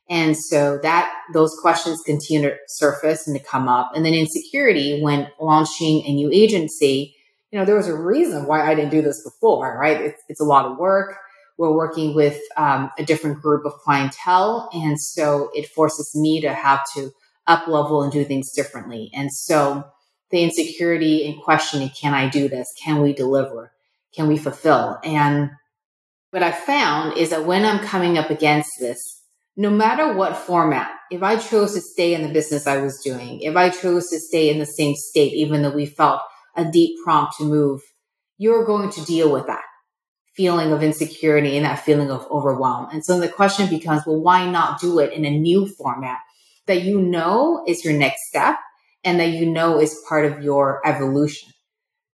And 0.09 0.37
so 0.37 0.77
that 0.83 1.13
those 1.33 1.55
questions 1.61 2.01
continue 2.05 2.49
to 2.49 2.57
surface 2.67 3.27
and 3.27 3.37
to 3.37 3.43
come 3.43 3.67
up. 3.67 3.91
And 3.95 4.05
then 4.05 4.13
insecurity 4.13 5.01
when 5.01 5.29
launching 5.39 6.03
a 6.05 6.13
new 6.13 6.29
agency, 6.31 7.15
you 7.51 7.59
know, 7.59 7.65
there 7.65 7.75
was 7.75 7.87
a 7.87 7.95
reason 7.95 8.45
why 8.45 8.69
I 8.69 8.75
didn't 8.75 8.91
do 8.91 9.01
this 9.01 9.23
before, 9.23 9.77
right? 9.79 9.99
It's, 10.01 10.21
it's 10.27 10.41
a 10.41 10.45
lot 10.45 10.65
of 10.65 10.77
work. 10.77 11.17
We're 11.57 11.75
working 11.75 12.15
with 12.15 12.39
um, 12.57 12.89
a 12.97 13.05
different 13.05 13.41
group 13.41 13.65
of 13.65 13.73
clientele. 13.73 14.69
And 14.73 14.99
so 14.99 15.49
it 15.53 15.69
forces 15.69 16.11
me 16.15 16.41
to 16.41 16.53
have 16.53 16.81
to 16.95 17.11
up 17.47 17.67
level 17.67 18.01
and 18.01 18.11
do 18.11 18.25
things 18.25 18.51
differently. 18.51 19.11
And 19.13 19.31
so 19.31 19.85
the 20.31 20.43
insecurity 20.43 21.27
and 21.27 21.41
questioning, 21.41 21.89
can 21.89 22.13
I 22.13 22.29
do 22.29 22.47
this? 22.47 22.73
Can 22.81 23.01
we 23.01 23.13
deliver? 23.13 23.71
Can 24.13 24.27
we 24.27 24.37
fulfill? 24.37 24.99
And 25.03 25.51
what 26.31 26.43
I 26.43 26.51
found 26.51 27.17
is 27.17 27.29
that 27.29 27.45
when 27.45 27.65
I'm 27.65 27.85
coming 27.85 28.17
up 28.17 28.29
against 28.29 28.71
this, 28.79 29.21
no 29.57 29.69
matter 29.69 30.13
what 30.13 30.37
format, 30.37 30.89
if 31.11 31.21
I 31.21 31.35
chose 31.35 31.73
to 31.73 31.81
stay 31.81 32.13
in 32.13 32.23
the 32.23 32.33
business 32.33 32.67
I 32.67 32.77
was 32.77 33.01
doing, 33.03 33.41
if 33.41 33.55
I 33.55 33.69
chose 33.69 34.09
to 34.09 34.19
stay 34.19 34.49
in 34.49 34.59
the 34.59 34.65
same 34.65 34.95
state, 34.95 35.33
even 35.33 35.61
though 35.61 35.71
we 35.71 35.85
felt 35.85 36.21
a 36.55 36.63
deep 36.63 36.97
prompt 37.03 37.37
to 37.37 37.43
move, 37.43 37.81
you're 38.37 38.65
going 38.65 38.89
to 38.91 39.05
deal 39.05 39.31
with 39.31 39.47
that 39.47 39.63
feeling 40.35 40.71
of 40.71 40.81
insecurity 40.81 41.57
and 41.57 41.65
that 41.65 41.79
feeling 41.79 42.09
of 42.09 42.25
overwhelm. 42.31 42.87
And 42.91 43.03
so 43.03 43.19
the 43.19 43.27
question 43.27 43.69
becomes, 43.69 44.05
well, 44.05 44.21
why 44.21 44.49
not 44.49 44.79
do 44.79 44.99
it 44.99 45.11
in 45.11 45.25
a 45.25 45.29
new 45.29 45.67
format 45.67 46.19
that 46.67 46.83
you 46.83 47.01
know 47.01 47.63
is 47.67 47.83
your 47.83 47.93
next 47.93 48.21
step 48.29 48.57
and 49.03 49.19
that 49.19 49.29
you 49.29 49.45
know 49.45 49.79
is 49.79 49.99
part 50.07 50.25
of 50.25 50.43
your 50.43 50.85
evolution 50.85 51.51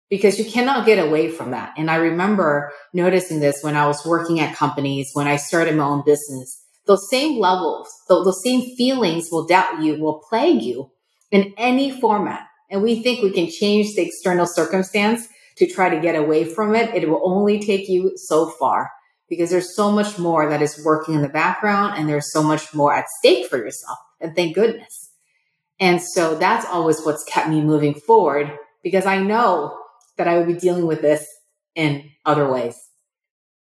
because 0.10 0.38
you 0.38 0.46
cannot 0.46 0.86
get 0.86 1.04
away 1.04 1.30
from 1.30 1.52
that. 1.52 1.74
And 1.78 1.90
I 1.90 1.96
remember 1.96 2.72
noticing 2.94 3.40
this 3.40 3.64
when 3.64 3.76
I 3.76 3.88
was 3.88 4.06
working 4.06 4.40
at 4.40 4.56
companies, 4.56 5.10
when 5.14 5.28
I 5.28 5.38
started 5.38 5.76
my 5.76 5.86
own 5.86 6.04
business. 6.06 6.62
Those 6.86 7.10
same 7.10 7.40
levels, 7.40 7.88
those 8.10 8.44
same 8.44 8.76
feelings 8.76 9.30
will 9.32 9.48
doubt 9.48 9.82
you, 9.82 10.00
will 10.00 10.22
plague 10.30 10.62
you 10.62 10.92
in 11.32 11.54
any 11.58 12.00
format. 12.00 12.46
And 12.70 12.84
we 12.84 13.02
think 13.02 13.24
we 13.24 13.32
can 13.32 13.50
change 13.50 13.96
the 13.96 14.02
external 14.06 14.46
circumstance 14.46 15.28
to 15.58 15.66
try 15.66 15.90
to 15.90 16.02
get 16.02 16.16
away 16.16 16.46
from 16.46 16.76
it. 16.76 16.94
It 16.94 17.10
will 17.10 17.22
only 17.24 17.60
take 17.60 17.88
you 17.88 18.12
so 18.16 18.50
far 18.50 18.92
because 19.30 19.50
there's 19.50 19.76
so 19.76 19.92
much 19.92 20.20
more 20.20 20.48
that 20.50 20.62
is 20.62 20.84
working 20.86 21.16
in 21.16 21.22
the 21.22 21.30
background 21.30 21.98
and 21.98 22.08
there's 22.08 22.32
so 22.32 22.44
much 22.44 22.74
more 22.74 22.94
at 22.94 23.06
stake 23.20 23.48
for 23.48 23.58
yourself. 23.58 23.98
And 24.22 24.36
thank 24.36 24.54
goodness. 24.54 25.03
And 25.84 26.02
so 26.02 26.36
that's 26.36 26.66
always 26.68 27.02
what's 27.02 27.26
kept 27.26 27.50
me 27.50 27.60
moving 27.60 27.94
forward 27.94 28.58
because 28.84 29.06
I 29.06 29.20
know 29.20 29.78
that 30.18 30.30
I 30.30 30.38
would 30.38 30.48
be 30.48 30.54
dealing 30.54 30.88
with 30.88 31.02
this 31.02 31.28
in 31.76 32.10
other 32.26 32.50
ways. 32.50 32.78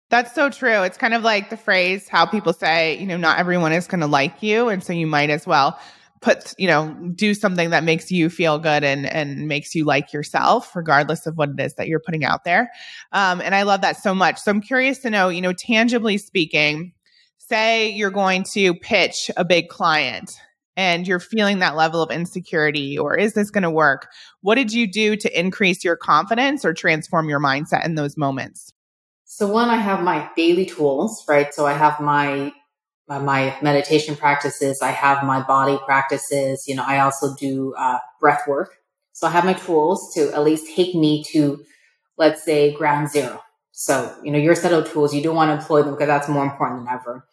That's 0.09 0.33
so 0.33 0.49
true. 0.49 0.83
It's 0.83 0.97
kind 0.97 1.13
of 1.13 1.23
like 1.23 1.49
the 1.49 1.57
phrase 1.57 2.07
how 2.07 2.25
people 2.25 2.53
say, 2.53 2.97
you 2.97 3.05
know, 3.05 3.17
not 3.17 3.37
everyone 3.37 3.73
is 3.73 3.87
going 3.87 3.99
to 3.99 4.07
like 4.07 4.41
you. 4.41 4.69
And 4.69 4.81
so 4.81 4.93
you 4.93 5.07
might 5.07 5.29
as 5.29 5.45
well 5.45 5.77
put, 6.21 6.53
you 6.57 6.67
know, 6.67 6.95
do 7.13 7.33
something 7.33 7.71
that 7.71 7.83
makes 7.83 8.09
you 8.09 8.29
feel 8.29 8.59
good 8.59 8.85
and, 8.85 9.05
and 9.05 9.49
makes 9.49 9.75
you 9.75 9.83
like 9.83 10.13
yourself, 10.13 10.73
regardless 10.73 11.27
of 11.27 11.37
what 11.37 11.49
it 11.49 11.59
is 11.59 11.73
that 11.73 11.89
you're 11.89 11.99
putting 11.99 12.23
out 12.23 12.45
there. 12.45 12.71
Um, 13.11 13.41
and 13.41 13.53
I 13.53 13.63
love 13.63 13.81
that 13.81 13.97
so 13.97 14.15
much. 14.15 14.39
So 14.39 14.51
I'm 14.51 14.61
curious 14.61 14.99
to 14.99 15.09
know, 15.09 15.27
you 15.27 15.41
know, 15.41 15.51
tangibly 15.51 16.17
speaking, 16.17 16.93
say 17.39 17.89
you're 17.89 18.09
going 18.09 18.45
to 18.53 18.73
pitch 18.73 19.29
a 19.35 19.43
big 19.43 19.67
client 19.67 20.31
and 20.77 21.07
you're 21.07 21.19
feeling 21.19 21.59
that 21.59 21.75
level 21.75 22.01
of 22.01 22.11
insecurity 22.11 22.97
or 22.97 23.17
is 23.17 23.33
this 23.33 23.49
going 23.49 23.63
to 23.63 23.69
work? 23.69 24.07
What 24.41 24.55
did 24.55 24.73
you 24.73 24.91
do 24.91 25.15
to 25.15 25.39
increase 25.39 25.83
your 25.83 25.95
confidence 25.95 26.65
or 26.65 26.73
transform 26.73 27.29
your 27.29 27.39
mindset 27.39 27.85
in 27.85 27.95
those 27.95 28.17
moments? 28.17 28.73
So 29.25 29.47
one, 29.47 29.69
I 29.69 29.77
have 29.77 30.03
my 30.03 30.29
daily 30.35 30.65
tools, 30.65 31.23
right? 31.27 31.53
So 31.53 31.65
I 31.65 31.73
have 31.73 31.99
my 31.99 32.53
my 33.07 33.55
meditation 33.61 34.15
practices. 34.15 34.81
I 34.81 34.89
have 34.89 35.23
my 35.23 35.41
body 35.41 35.77
practices. 35.85 36.67
You 36.67 36.75
know, 36.75 36.83
I 36.85 36.99
also 36.99 37.35
do 37.35 37.73
uh, 37.75 37.99
breath 38.19 38.47
work. 38.47 38.77
So 39.13 39.27
I 39.27 39.29
have 39.29 39.45
my 39.45 39.53
tools 39.53 40.13
to 40.15 40.33
at 40.33 40.43
least 40.43 40.75
take 40.75 40.95
me 40.95 41.23
to, 41.25 41.63
let's 42.17 42.43
say, 42.43 42.73
ground 42.73 43.09
zero. 43.09 43.41
So, 43.71 44.15
you 44.23 44.31
know, 44.31 44.39
your 44.39 44.55
set 44.55 44.73
of 44.73 44.91
tools, 44.91 45.13
you 45.13 45.21
don't 45.21 45.35
want 45.35 45.49
to 45.49 45.57
employ 45.57 45.83
them 45.83 45.93
because 45.93 46.07
that's 46.07 46.27
more 46.27 46.43
important 46.43 46.85
than 46.85 46.93
ever. 46.93 47.27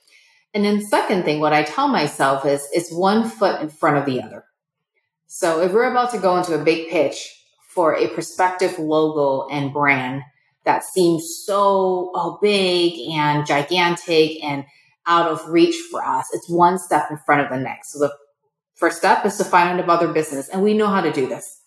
And 0.54 0.64
then 0.64 0.84
second 0.84 1.24
thing, 1.24 1.40
what 1.40 1.52
I 1.52 1.62
tell 1.62 1.88
myself 1.88 2.44
is 2.44 2.66
it's 2.72 2.92
one 2.92 3.28
foot 3.28 3.60
in 3.60 3.68
front 3.68 3.96
of 3.96 4.04
the 4.04 4.22
other. 4.22 4.44
So 5.26 5.62
if 5.62 5.72
we're 5.72 5.90
about 5.90 6.10
to 6.12 6.18
go 6.18 6.36
into 6.36 6.54
a 6.54 6.62
big 6.62 6.90
pitch 6.90 7.34
for 7.70 7.94
a 7.96 8.08
prospective 8.08 8.78
logo 8.78 9.48
and 9.48 9.72
brand 9.72 10.22
that 10.64 10.84
seems 10.84 11.42
so 11.44 12.12
oh, 12.14 12.38
big 12.42 12.92
and 13.10 13.46
gigantic 13.46 14.44
and 14.44 14.64
out 15.06 15.30
of 15.30 15.48
reach 15.48 15.76
for 15.90 16.04
us, 16.04 16.26
it's 16.32 16.48
one 16.50 16.78
step 16.78 17.10
in 17.10 17.16
front 17.24 17.40
of 17.40 17.48
the 17.48 17.58
next. 17.58 17.92
So 17.92 17.98
the 17.98 18.14
first 18.74 18.98
step 18.98 19.24
is 19.24 19.38
to 19.38 19.44
find 19.44 19.70
out 19.70 19.82
about 19.82 20.00
their 20.00 20.12
business 20.12 20.48
and 20.48 20.62
we 20.62 20.74
know 20.74 20.88
how 20.88 21.00
to 21.00 21.12
do 21.12 21.26
this. 21.26 21.60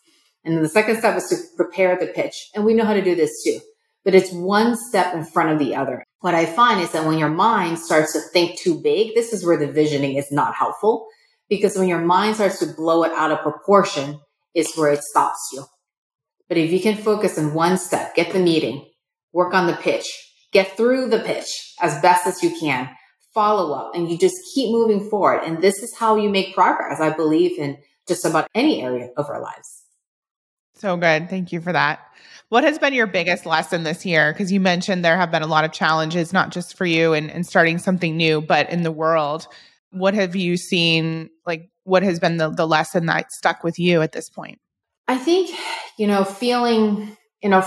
And 0.44 0.56
then 0.56 0.62
the 0.62 0.70
second 0.70 1.00
step 1.00 1.18
is 1.18 1.28
to 1.30 1.38
prepare 1.58 1.98
the 2.00 2.08
pitch 2.08 2.50
and 2.54 2.64
we 2.64 2.76
know 2.76 2.86
how 2.86 2.94
to 2.94 3.04
do 3.04 3.16
this 3.16 3.44
too 3.44 3.60
but 4.06 4.16
it's 4.16 4.32
one 4.32 4.78
step 4.78 5.14
in 5.14 5.26
front 5.26 5.50
of 5.50 5.60
the 5.60 5.76
other. 5.76 6.06
What 6.26 6.34
I 6.34 6.48
find 6.48 6.82
is 6.82 6.92
that 6.94 7.06
when 7.06 7.20
your 7.20 7.30
mind 7.30 7.78
starts 7.78 8.14
to 8.14 8.20
think 8.20 8.58
too 8.58 8.82
big, 8.82 9.14
this 9.14 9.32
is 9.32 9.46
where 9.46 9.58
the 9.58 9.72
visioning 9.72 10.16
is 10.16 10.32
not 10.32 10.56
helpful 10.56 11.06
because 11.50 11.78
when 11.78 11.88
your 11.88 12.02
mind 12.02 12.34
starts 12.34 12.58
to 12.62 12.74
blow 12.74 13.04
it 13.04 13.12
out 13.12 13.32
of 13.32 13.42
proportion 13.42 14.20
is 14.56 14.74
where 14.74 14.92
it 14.92 15.04
stops 15.04 15.52
you. 15.54 15.66
But 16.50 16.58
if 16.58 16.72
you 16.72 16.80
can 16.80 16.98
focus 16.98 17.38
on 17.38 17.54
one 17.54 17.78
step, 17.78 18.16
get 18.16 18.34
the 18.34 18.40
meeting, 18.40 18.88
work 19.34 19.54
on 19.54 19.68
the 19.68 19.76
pitch, 19.76 20.08
get 20.52 20.76
through 20.76 21.10
the 21.10 21.20
pitch 21.20 21.76
as 21.80 22.02
best 22.02 22.26
as 22.26 22.42
you 22.42 22.60
can, 22.60 22.90
follow 23.36 23.76
up, 23.76 23.94
and 23.94 24.10
you 24.10 24.18
just 24.18 24.38
keep 24.56 24.72
moving 24.72 25.08
forward. 25.08 25.44
And 25.46 25.62
this 25.62 25.84
is 25.84 25.96
how 25.96 26.16
you 26.16 26.32
make 26.32 26.56
progress, 26.56 27.00
I 27.00 27.12
believe, 27.12 27.60
in 27.60 27.78
just 28.08 28.26
about 28.26 28.48
any 28.56 28.82
area 28.82 29.10
of 29.16 29.30
our 29.30 29.40
lives. 29.40 29.85
So 30.76 30.98
good. 30.98 31.30
Thank 31.30 31.52
you 31.52 31.62
for 31.62 31.72
that. 31.72 32.00
What 32.50 32.64
has 32.64 32.78
been 32.78 32.94
your 32.94 33.08
biggest 33.08 33.46
lesson 33.46 33.84
this 33.84 34.06
year? 34.06 34.32
Because 34.32 34.52
you 34.52 34.60
mentioned 34.60 35.04
there 35.04 35.18
have 35.18 35.32
been 35.32 35.42
a 35.42 35.48
lot 35.48 35.66
of 35.66 35.72
challenges, 35.72 36.32
not 36.32 36.52
just 36.52 36.78
for 36.78 36.86
you 36.86 37.14
and, 37.14 37.32
and 37.32 37.46
starting 37.46 37.80
something 37.80 38.16
new, 38.16 38.42
but 38.42 38.70
in 38.70 38.84
the 38.84 38.92
world. 38.92 39.48
What 39.92 40.14
have 40.14 40.36
you 40.36 40.58
seen? 40.58 41.30
Like, 41.46 41.70
what 41.84 42.04
has 42.04 42.20
been 42.20 42.38
the, 42.38 42.50
the 42.50 42.68
lesson 42.68 43.08
that 43.08 43.32
stuck 43.32 43.64
with 43.64 43.80
you 43.80 44.02
at 44.02 44.12
this 44.12 44.30
point? 44.30 44.60
I 45.08 45.18
think, 45.18 45.58
you 45.98 46.08
know, 46.08 46.24
feeling, 46.24 47.16
you 47.42 47.50
know, 47.50 47.62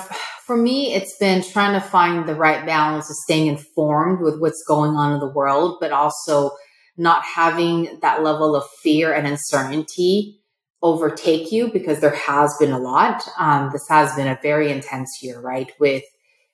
for 0.46 0.56
me, 0.56 0.94
it's 0.94 1.16
been 1.18 1.42
trying 1.42 1.80
to 1.80 1.86
find 1.86 2.28
the 2.28 2.34
right 2.34 2.64
balance 2.64 3.10
of 3.10 3.16
staying 3.16 3.46
informed 3.46 4.20
with 4.20 4.40
what's 4.40 4.62
going 4.66 4.92
on 4.92 5.12
in 5.12 5.20
the 5.20 5.28
world, 5.28 5.78
but 5.80 5.92
also 5.92 6.50
not 6.96 7.22
having 7.22 7.98
that 8.02 8.22
level 8.22 8.54
of 8.54 8.64
fear 8.82 9.12
and 9.12 9.26
uncertainty 9.26 10.40
overtake 10.82 11.50
you 11.50 11.70
because 11.72 12.00
there 12.00 12.14
has 12.14 12.56
been 12.58 12.72
a 12.72 12.78
lot. 12.78 13.26
Um, 13.38 13.70
this 13.72 13.88
has 13.88 14.14
been 14.14 14.28
a 14.28 14.38
very 14.42 14.70
intense 14.70 15.18
year, 15.22 15.40
right? 15.40 15.70
With 15.80 16.04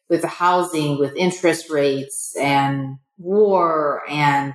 with 0.08 0.20
the 0.20 0.28
housing, 0.28 0.98
with 0.98 1.16
interest 1.16 1.70
rates 1.70 2.34
and 2.38 2.98
war 3.16 4.02
and 4.08 4.54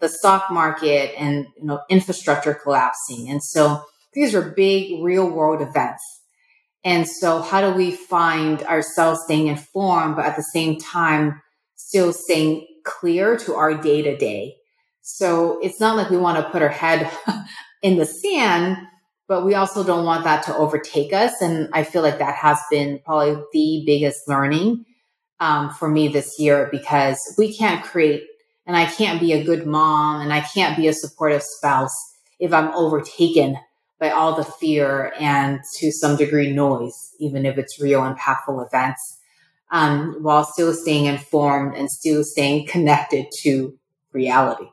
the 0.00 0.08
stock 0.08 0.50
market 0.50 1.14
and 1.18 1.46
you 1.58 1.66
know 1.66 1.80
infrastructure 1.88 2.54
collapsing. 2.54 3.28
And 3.28 3.42
so 3.42 3.82
these 4.12 4.34
are 4.34 4.42
big 4.42 5.02
real 5.02 5.28
world 5.28 5.62
events 5.62 6.20
and 6.84 7.06
so 7.06 7.42
how 7.42 7.60
do 7.60 7.76
we 7.76 7.90
find 7.90 8.62
ourselves 8.62 9.22
staying 9.24 9.48
informed, 9.48 10.16
but 10.16 10.24
at 10.24 10.36
the 10.36 10.42
same 10.42 10.78
time, 10.78 11.42
still 11.76 12.12
staying 12.12 12.66
clear 12.84 13.36
to 13.38 13.54
our 13.54 13.74
day 13.74 14.02
to 14.02 14.16
day? 14.16 14.56
So 15.02 15.58
it's 15.62 15.80
not 15.80 15.96
like 15.96 16.10
we 16.10 16.16
want 16.16 16.38
to 16.38 16.50
put 16.50 16.62
our 16.62 16.68
head 16.68 17.10
in 17.82 17.96
the 17.96 18.06
sand, 18.06 18.78
but 19.30 19.44
we 19.44 19.54
also 19.54 19.84
don't 19.84 20.04
want 20.04 20.24
that 20.24 20.42
to 20.42 20.56
overtake 20.56 21.12
us. 21.12 21.40
And 21.40 21.68
I 21.72 21.84
feel 21.84 22.02
like 22.02 22.18
that 22.18 22.34
has 22.34 22.58
been 22.68 22.98
probably 23.04 23.40
the 23.52 23.84
biggest 23.86 24.26
learning 24.26 24.84
um, 25.38 25.70
for 25.70 25.88
me 25.88 26.08
this 26.08 26.40
year 26.40 26.68
because 26.72 27.16
we 27.38 27.56
can't 27.56 27.84
create 27.84 28.24
and 28.66 28.76
I 28.76 28.86
can't 28.86 29.20
be 29.20 29.32
a 29.32 29.44
good 29.44 29.68
mom 29.68 30.20
and 30.20 30.32
I 30.32 30.40
can't 30.40 30.76
be 30.76 30.88
a 30.88 30.92
supportive 30.92 31.44
spouse 31.44 31.94
if 32.40 32.52
I'm 32.52 32.74
overtaken 32.74 33.56
by 34.00 34.10
all 34.10 34.34
the 34.34 34.42
fear 34.42 35.12
and 35.20 35.60
to 35.76 35.92
some 35.92 36.16
degree 36.16 36.52
noise, 36.52 37.14
even 37.20 37.46
if 37.46 37.56
it's 37.56 37.80
real 37.80 38.00
impactful 38.00 38.66
events, 38.66 39.20
um, 39.70 40.16
while 40.22 40.42
still 40.42 40.74
staying 40.74 41.04
informed 41.04 41.76
and 41.76 41.88
still 41.88 42.24
staying 42.24 42.66
connected 42.66 43.26
to 43.42 43.78
reality. 44.12 44.66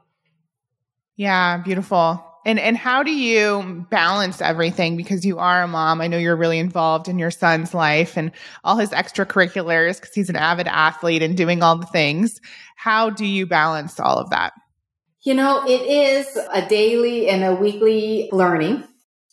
Yeah, 1.16 1.58
beautiful. 1.58 2.27
And 2.48 2.60
and 2.60 2.78
how 2.78 3.04
do 3.04 3.12
you 3.12 3.86
balance 3.90 4.42
everything 4.42 4.96
because 4.96 5.26
you 5.26 5.38
are 5.38 5.64
a 5.64 5.68
mom? 5.68 6.00
I 6.00 6.08
know 6.08 6.18
you're 6.18 6.38
really 6.38 6.60
involved 6.60 7.10
in 7.10 7.20
your 7.20 7.30
son's 7.30 7.74
life 7.74 8.16
and 8.16 8.32
all 8.64 8.78
his 8.78 8.92
extracurriculars 8.92 10.00
because 10.00 10.16
he's 10.16 10.30
an 10.30 10.38
avid 10.38 10.66
athlete 10.68 11.22
and 11.22 11.36
doing 11.36 11.62
all 11.62 11.78
the 11.78 11.86
things. 11.88 12.40
How 12.78 13.10
do 13.10 13.26
you 13.26 13.46
balance 13.46 14.00
all 14.00 14.18
of 14.18 14.30
that? 14.30 14.54
You 15.24 15.34
know, 15.34 15.68
it 15.68 15.82
is 15.82 16.38
a 16.54 16.66
daily 16.66 17.28
and 17.28 17.44
a 17.44 17.54
weekly 17.54 18.30
learning 18.32 18.86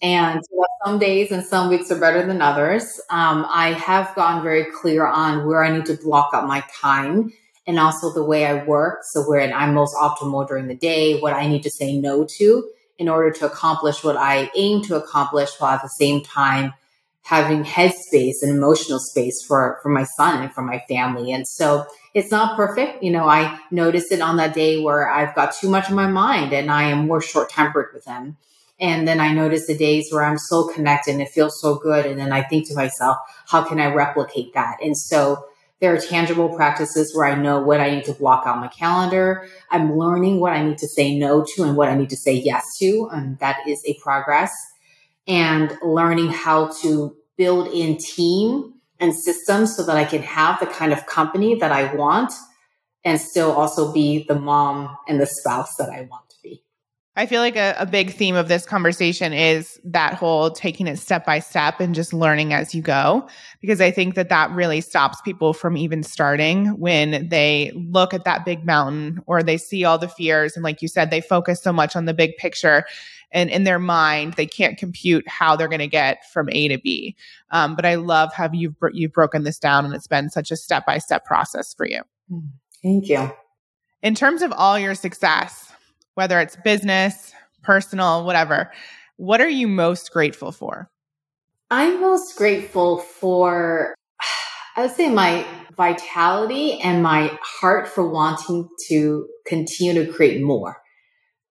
and 0.02 0.42
some 0.84 0.98
days 0.98 1.30
and 1.30 1.44
some 1.44 1.70
weeks 1.70 1.92
are 1.92 2.00
better 2.00 2.26
than 2.26 2.42
others. 2.42 3.00
Um, 3.10 3.46
I 3.48 3.74
have 3.74 4.12
gotten 4.16 4.42
very 4.42 4.66
clear 4.72 5.06
on 5.06 5.46
where 5.46 5.62
I 5.62 5.70
need 5.70 5.86
to 5.86 5.94
block 5.94 6.34
up 6.34 6.48
my 6.48 6.64
time 6.80 7.32
and 7.64 7.78
also 7.78 8.12
the 8.12 8.24
way 8.24 8.44
I 8.44 8.64
work. 8.64 9.04
So 9.04 9.22
where 9.22 9.40
I'm 9.40 9.72
most 9.72 9.94
optimal 9.94 10.48
during 10.48 10.66
the 10.66 10.74
day, 10.74 11.20
what 11.20 11.32
I 11.32 11.46
need 11.46 11.62
to 11.62 11.70
say 11.70 11.96
no 11.96 12.26
to 12.38 12.68
in 12.98 13.08
order 13.08 13.30
to 13.30 13.46
accomplish 13.46 14.04
what 14.04 14.16
I 14.16 14.50
aim 14.56 14.82
to 14.84 14.96
accomplish 14.96 15.50
while 15.58 15.74
at 15.74 15.82
the 15.82 15.88
same 15.88 16.22
time 16.22 16.74
having 17.22 17.64
headspace 17.64 18.42
and 18.42 18.50
emotional 18.50 18.98
space 18.98 19.42
for, 19.42 19.78
for 19.82 19.88
my 19.88 20.04
son 20.04 20.42
and 20.42 20.52
for 20.52 20.62
my 20.62 20.82
family. 20.88 21.32
And 21.32 21.48
so 21.48 21.86
it's 22.12 22.30
not 22.30 22.56
perfect. 22.56 23.02
You 23.02 23.10
know, 23.10 23.26
I 23.26 23.58
notice 23.70 24.12
it 24.12 24.20
on 24.20 24.36
that 24.36 24.54
day 24.54 24.80
where 24.80 25.08
I've 25.08 25.34
got 25.34 25.54
too 25.54 25.70
much 25.70 25.88
in 25.88 25.96
my 25.96 26.06
mind 26.06 26.52
and 26.52 26.70
I 26.70 26.84
am 26.84 27.06
more 27.06 27.22
short 27.22 27.48
tempered 27.48 27.88
with 27.94 28.04
him. 28.04 28.36
And 28.78 29.08
then 29.08 29.20
I 29.20 29.32
notice 29.32 29.66
the 29.66 29.76
days 29.76 30.08
where 30.10 30.24
I'm 30.24 30.36
so 30.36 30.68
connected 30.68 31.12
and 31.12 31.22
it 31.22 31.30
feels 31.30 31.60
so 31.60 31.76
good. 31.76 32.04
And 32.04 32.20
then 32.20 32.32
I 32.32 32.42
think 32.42 32.68
to 32.68 32.74
myself, 32.74 33.16
how 33.46 33.64
can 33.64 33.80
I 33.80 33.92
replicate 33.94 34.52
that? 34.54 34.78
And 34.82 34.96
so 34.96 35.46
there 35.80 35.94
are 35.94 36.00
tangible 36.00 36.48
practices 36.54 37.14
where 37.14 37.26
I 37.26 37.34
know 37.34 37.60
what 37.60 37.80
I 37.80 37.90
need 37.90 38.04
to 38.04 38.12
block 38.12 38.46
out 38.46 38.58
my 38.58 38.68
calendar. 38.68 39.48
I'm 39.70 39.96
learning 39.96 40.40
what 40.40 40.52
I 40.52 40.62
need 40.62 40.78
to 40.78 40.88
say 40.88 41.16
no 41.16 41.44
to 41.54 41.62
and 41.62 41.76
what 41.76 41.88
I 41.88 41.94
need 41.94 42.10
to 42.10 42.16
say 42.16 42.32
yes 42.32 42.64
to. 42.78 43.08
And 43.12 43.38
that 43.40 43.58
is 43.66 43.82
a 43.86 43.94
progress. 44.02 44.52
And 45.26 45.76
learning 45.82 46.28
how 46.28 46.68
to 46.82 47.16
build 47.36 47.68
in 47.68 47.98
team 47.98 48.74
and 49.00 49.14
systems 49.14 49.76
so 49.76 49.84
that 49.84 49.96
I 49.96 50.04
can 50.04 50.22
have 50.22 50.60
the 50.60 50.66
kind 50.66 50.92
of 50.92 51.06
company 51.06 51.56
that 51.56 51.72
I 51.72 51.94
want 51.94 52.32
and 53.04 53.20
still 53.20 53.52
also 53.52 53.92
be 53.92 54.24
the 54.26 54.38
mom 54.38 54.96
and 55.08 55.20
the 55.20 55.26
spouse 55.26 55.74
that 55.76 55.90
I 55.90 56.02
want. 56.02 56.23
I 57.16 57.26
feel 57.26 57.40
like 57.40 57.56
a, 57.56 57.76
a, 57.78 57.86
big 57.86 58.12
theme 58.12 58.34
of 58.34 58.48
this 58.48 58.66
conversation 58.66 59.32
is 59.32 59.80
that 59.84 60.14
whole 60.14 60.50
taking 60.50 60.88
it 60.88 60.98
step 60.98 61.24
by 61.24 61.38
step 61.38 61.78
and 61.78 61.94
just 61.94 62.12
learning 62.12 62.52
as 62.52 62.74
you 62.74 62.82
go. 62.82 63.28
Because 63.60 63.80
I 63.80 63.92
think 63.92 64.16
that 64.16 64.30
that 64.30 64.50
really 64.50 64.80
stops 64.80 65.20
people 65.20 65.52
from 65.52 65.76
even 65.76 66.02
starting 66.02 66.76
when 66.78 67.28
they 67.28 67.70
look 67.76 68.14
at 68.14 68.24
that 68.24 68.44
big 68.44 68.66
mountain 68.66 69.20
or 69.26 69.44
they 69.44 69.58
see 69.58 69.84
all 69.84 69.96
the 69.96 70.08
fears. 70.08 70.56
And 70.56 70.64
like 70.64 70.82
you 70.82 70.88
said, 70.88 71.10
they 71.10 71.20
focus 71.20 71.62
so 71.62 71.72
much 71.72 71.94
on 71.94 72.06
the 72.06 72.14
big 72.14 72.36
picture 72.36 72.84
and 73.34 73.50
in 73.50 73.64
their 73.64 73.80
mind, 73.80 74.34
they 74.34 74.46
can't 74.46 74.78
compute 74.78 75.26
how 75.28 75.56
they're 75.56 75.68
going 75.68 75.80
to 75.80 75.88
get 75.88 76.24
from 76.32 76.48
A 76.50 76.68
to 76.68 76.78
B. 76.78 77.16
Um, 77.50 77.74
but 77.74 77.84
I 77.84 77.96
love 77.96 78.32
how 78.32 78.48
you've, 78.52 78.76
you've 78.92 79.12
broken 79.12 79.42
this 79.42 79.58
down 79.58 79.84
and 79.84 79.92
it's 79.92 80.06
been 80.06 80.30
such 80.30 80.52
a 80.52 80.56
step 80.56 80.86
by 80.86 80.98
step 80.98 81.24
process 81.24 81.74
for 81.74 81.86
you. 81.86 82.02
Thank 82.82 83.08
you. 83.08 83.32
In 84.02 84.14
terms 84.14 84.40
of 84.42 84.52
all 84.52 84.78
your 84.78 84.94
success, 84.94 85.72
whether 86.14 86.40
it's 86.40 86.56
business, 86.56 87.32
personal, 87.62 88.24
whatever. 88.24 88.72
What 89.16 89.40
are 89.40 89.48
you 89.48 89.68
most 89.68 90.12
grateful 90.12 90.52
for? 90.52 90.90
I'm 91.70 92.00
most 92.00 92.36
grateful 92.36 92.98
for, 92.98 93.94
I 94.76 94.82
would 94.82 94.92
say, 94.92 95.10
my 95.10 95.46
vitality 95.76 96.80
and 96.80 97.02
my 97.02 97.38
heart 97.42 97.88
for 97.88 98.08
wanting 98.08 98.68
to 98.88 99.26
continue 99.46 100.04
to 100.04 100.12
create 100.12 100.42
more. 100.42 100.80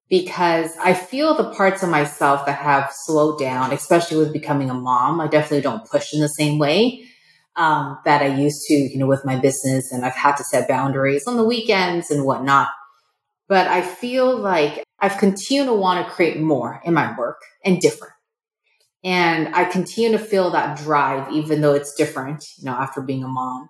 Because 0.09 0.71
I 0.77 0.93
feel 0.93 1.33
the 1.33 1.51
parts 1.51 1.81
of 1.81 1.89
myself 1.89 2.45
that 2.45 2.59
have 2.59 2.91
slowed 2.93 3.39
down, 3.39 3.71
especially 3.71 4.17
with 4.17 4.31
becoming 4.31 4.69
a 4.69 4.73
mom. 4.73 5.19
I 5.19 5.27
definitely 5.27 5.61
don't 5.61 5.89
push 5.89 6.13
in 6.13 6.19
the 6.19 6.27
same 6.27 6.59
way 6.59 7.05
um, 7.55 7.97
that 8.05 8.21
I 8.21 8.27
used 8.27 8.63
to, 8.67 8.73
you 8.73 8.97
know, 8.97 9.07
with 9.07 9.25
my 9.25 9.39
business. 9.39 9.91
And 9.91 10.05
I've 10.05 10.13
had 10.13 10.35
to 10.35 10.43
set 10.43 10.67
boundaries 10.67 11.25
on 11.25 11.37
the 11.37 11.43
weekends 11.43 12.11
and 12.11 12.25
whatnot 12.25 12.67
but 13.47 13.67
I 13.67 13.81
feel 13.81 14.37
like 14.37 14.83
I've 14.99 15.17
continued 15.17 15.65
to 15.65 15.73
want 15.73 16.05
to 16.05 16.13
create 16.13 16.39
more 16.39 16.81
in 16.85 16.93
my 16.93 17.15
work 17.17 17.41
and 17.63 17.79
different. 17.79 18.13
And 19.03 19.53
I 19.53 19.65
continue 19.65 20.17
to 20.17 20.23
feel 20.23 20.51
that 20.51 20.77
drive, 20.77 21.31
even 21.33 21.61
though 21.61 21.73
it's 21.73 21.93
different, 21.95 22.43
you 22.57 22.65
know, 22.65 22.71
after 22.71 23.01
being 23.01 23.23
a 23.23 23.27
mom. 23.27 23.69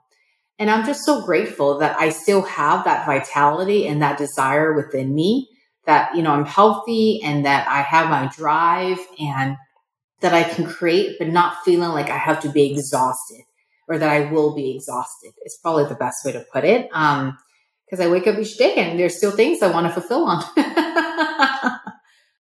And 0.60 0.70
I'm 0.70 0.86
just 0.86 1.04
so 1.04 1.26
grateful 1.26 1.80
that 1.80 2.00
I 2.00 2.10
still 2.10 2.44
have 2.44 2.86
that 2.86 3.08
vitality 3.08 3.88
and 3.88 4.02
that 4.02 4.20
desire 4.20 4.74
within 4.74 5.16
me 5.16 5.50
that, 5.86 6.16
you 6.16 6.22
know, 6.22 6.32
I'm 6.32 6.46
healthy 6.46 7.22
and 7.24 7.46
that 7.46 7.68
I 7.68 7.82
have 7.82 8.10
my 8.10 8.28
drive 8.28 9.00
and 9.20 9.58
that 10.22 10.34
I 10.34 10.44
can 10.44 10.66
create, 10.66 11.18
but 11.18 11.28
not 11.28 11.64
feeling 11.66 11.90
like 11.90 12.10
I 12.10 12.18
have 12.18 12.40
to 12.42 12.50
be 12.50 12.72
exhausted 12.72 13.42
or 13.88 13.98
that 13.98 14.10
I 14.10 14.32
will 14.32 14.56
be 14.56 14.76
exhausted. 14.76 15.34
It's 15.42 15.58
probably 15.58 15.86
the 15.86 15.96
best 15.96 16.24
way 16.24 16.32
to 16.34 16.46
put 16.54 16.64
it. 16.64 16.90
Um, 16.94 17.38
because 17.94 18.04
I 18.04 18.10
wake 18.10 18.26
up 18.26 18.40
each 18.40 18.58
day 18.58 18.74
and 18.78 18.98
there's 18.98 19.16
still 19.16 19.30
things 19.30 19.62
I 19.62 19.70
want 19.70 19.86
to 19.86 19.94
fulfill 19.94 20.26
on. 20.26 20.44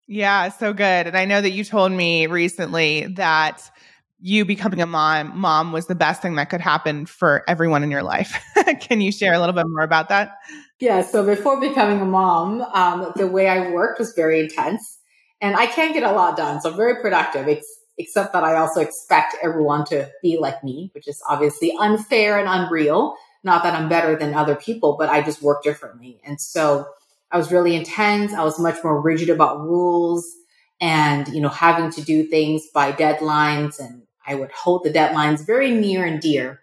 yeah, 0.09 0.49
so 0.49 0.73
good. 0.73 1.07
And 1.07 1.15
I 1.15 1.27
know 1.27 1.43
that 1.43 1.51
you 1.51 1.63
told 1.63 1.93
me 1.93 2.27
recently 2.27 3.07
that 3.17 3.71
you 4.19 4.47
becoming 4.47 4.81
a 4.81 4.87
mom 4.87 5.39
mom 5.39 5.73
was 5.73 5.89
the 5.89 5.95
best 5.95 6.23
thing 6.23 6.37
that 6.37 6.49
could 6.49 6.63
happen 6.63 7.05
for 7.05 7.45
everyone 7.47 7.83
in 7.83 7.91
your 7.91 8.03
life. 8.03 8.43
Can 8.81 9.03
you 9.03 9.13
share 9.13 9.35
a 9.35 9.39
little 9.39 9.55
bit 9.55 9.67
more 9.69 9.83
about 9.83 10.09
that? 10.09 10.39
Yeah, 10.81 11.03
so 11.03 11.23
before 11.23 11.61
becoming 11.61 12.01
a 12.01 12.07
mom, 12.07 12.63
um, 12.73 13.13
the 13.17 13.27
way 13.27 13.47
I 13.47 13.73
worked 13.73 13.99
was 13.99 14.15
very 14.15 14.41
intense 14.41 15.01
and 15.43 15.55
I 15.55 15.67
can't 15.67 15.93
get 15.93 16.03
a 16.03 16.13
lot 16.13 16.35
done. 16.35 16.63
So 16.63 16.71
I'm 16.71 16.79
very 16.79 17.03
productive. 17.03 17.47
It's, 17.47 17.67
except 17.99 18.33
that 18.33 18.43
I 18.43 18.57
also 18.57 18.81
expect 18.81 19.37
everyone 19.43 19.85
to 19.87 20.11
be 20.23 20.39
like 20.39 20.65
me, 20.65 20.91
which 20.95 21.07
is 21.07 21.23
obviously 21.29 21.77
unfair 21.79 22.39
and 22.39 22.49
unreal. 22.49 23.17
Not 23.45 23.63
that 23.65 23.75
I'm 23.75 23.89
better 23.89 24.17
than 24.17 24.35
other 24.35 24.55
people, 24.55 24.97
but 24.99 25.09
I 25.09 25.23
just 25.23 25.43
work 25.43 25.63
differently. 25.63 26.21
And 26.25 26.41
so 26.41 26.87
I 27.31 27.39
was 27.39 27.51
really 27.51 27.75
intense. 27.75 28.33
I 28.33 28.45
was 28.45 28.59
much 28.59 28.83
more 28.85 29.01
rigid 29.01 29.31
about 29.31 29.61
rules 29.61 30.27
and, 30.81 31.27
you 31.29 31.41
know, 31.41 31.49
having 31.49 31.91
to 31.93 32.03
do 32.03 32.25
things 32.25 32.63
by 32.73 32.93
deadlines. 32.93 33.81
And 33.81 34.03
I 34.27 34.35
would 34.35 34.53
hold 34.53 34.85
the 34.85 34.93
deadlines 34.93 35.47
very 35.47 35.71
near 35.71 36.05
and 36.05 36.21
dear. 36.21 36.61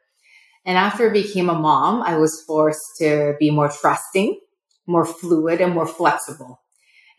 And 0.66 0.78
after 0.78 1.10
I 1.10 1.14
became 1.14 1.50
a 1.50 1.56
mom, 1.56 2.02
I 2.02 2.18
was 2.18 2.44
forced 2.46 2.98
to 3.00 3.36
be 3.40 3.50
more 3.50 3.70
trusting, 3.70 4.40
more 4.86 5.06
fluid, 5.06 5.62
and 5.62 5.74
more 5.74 5.88
flexible. 5.88 6.62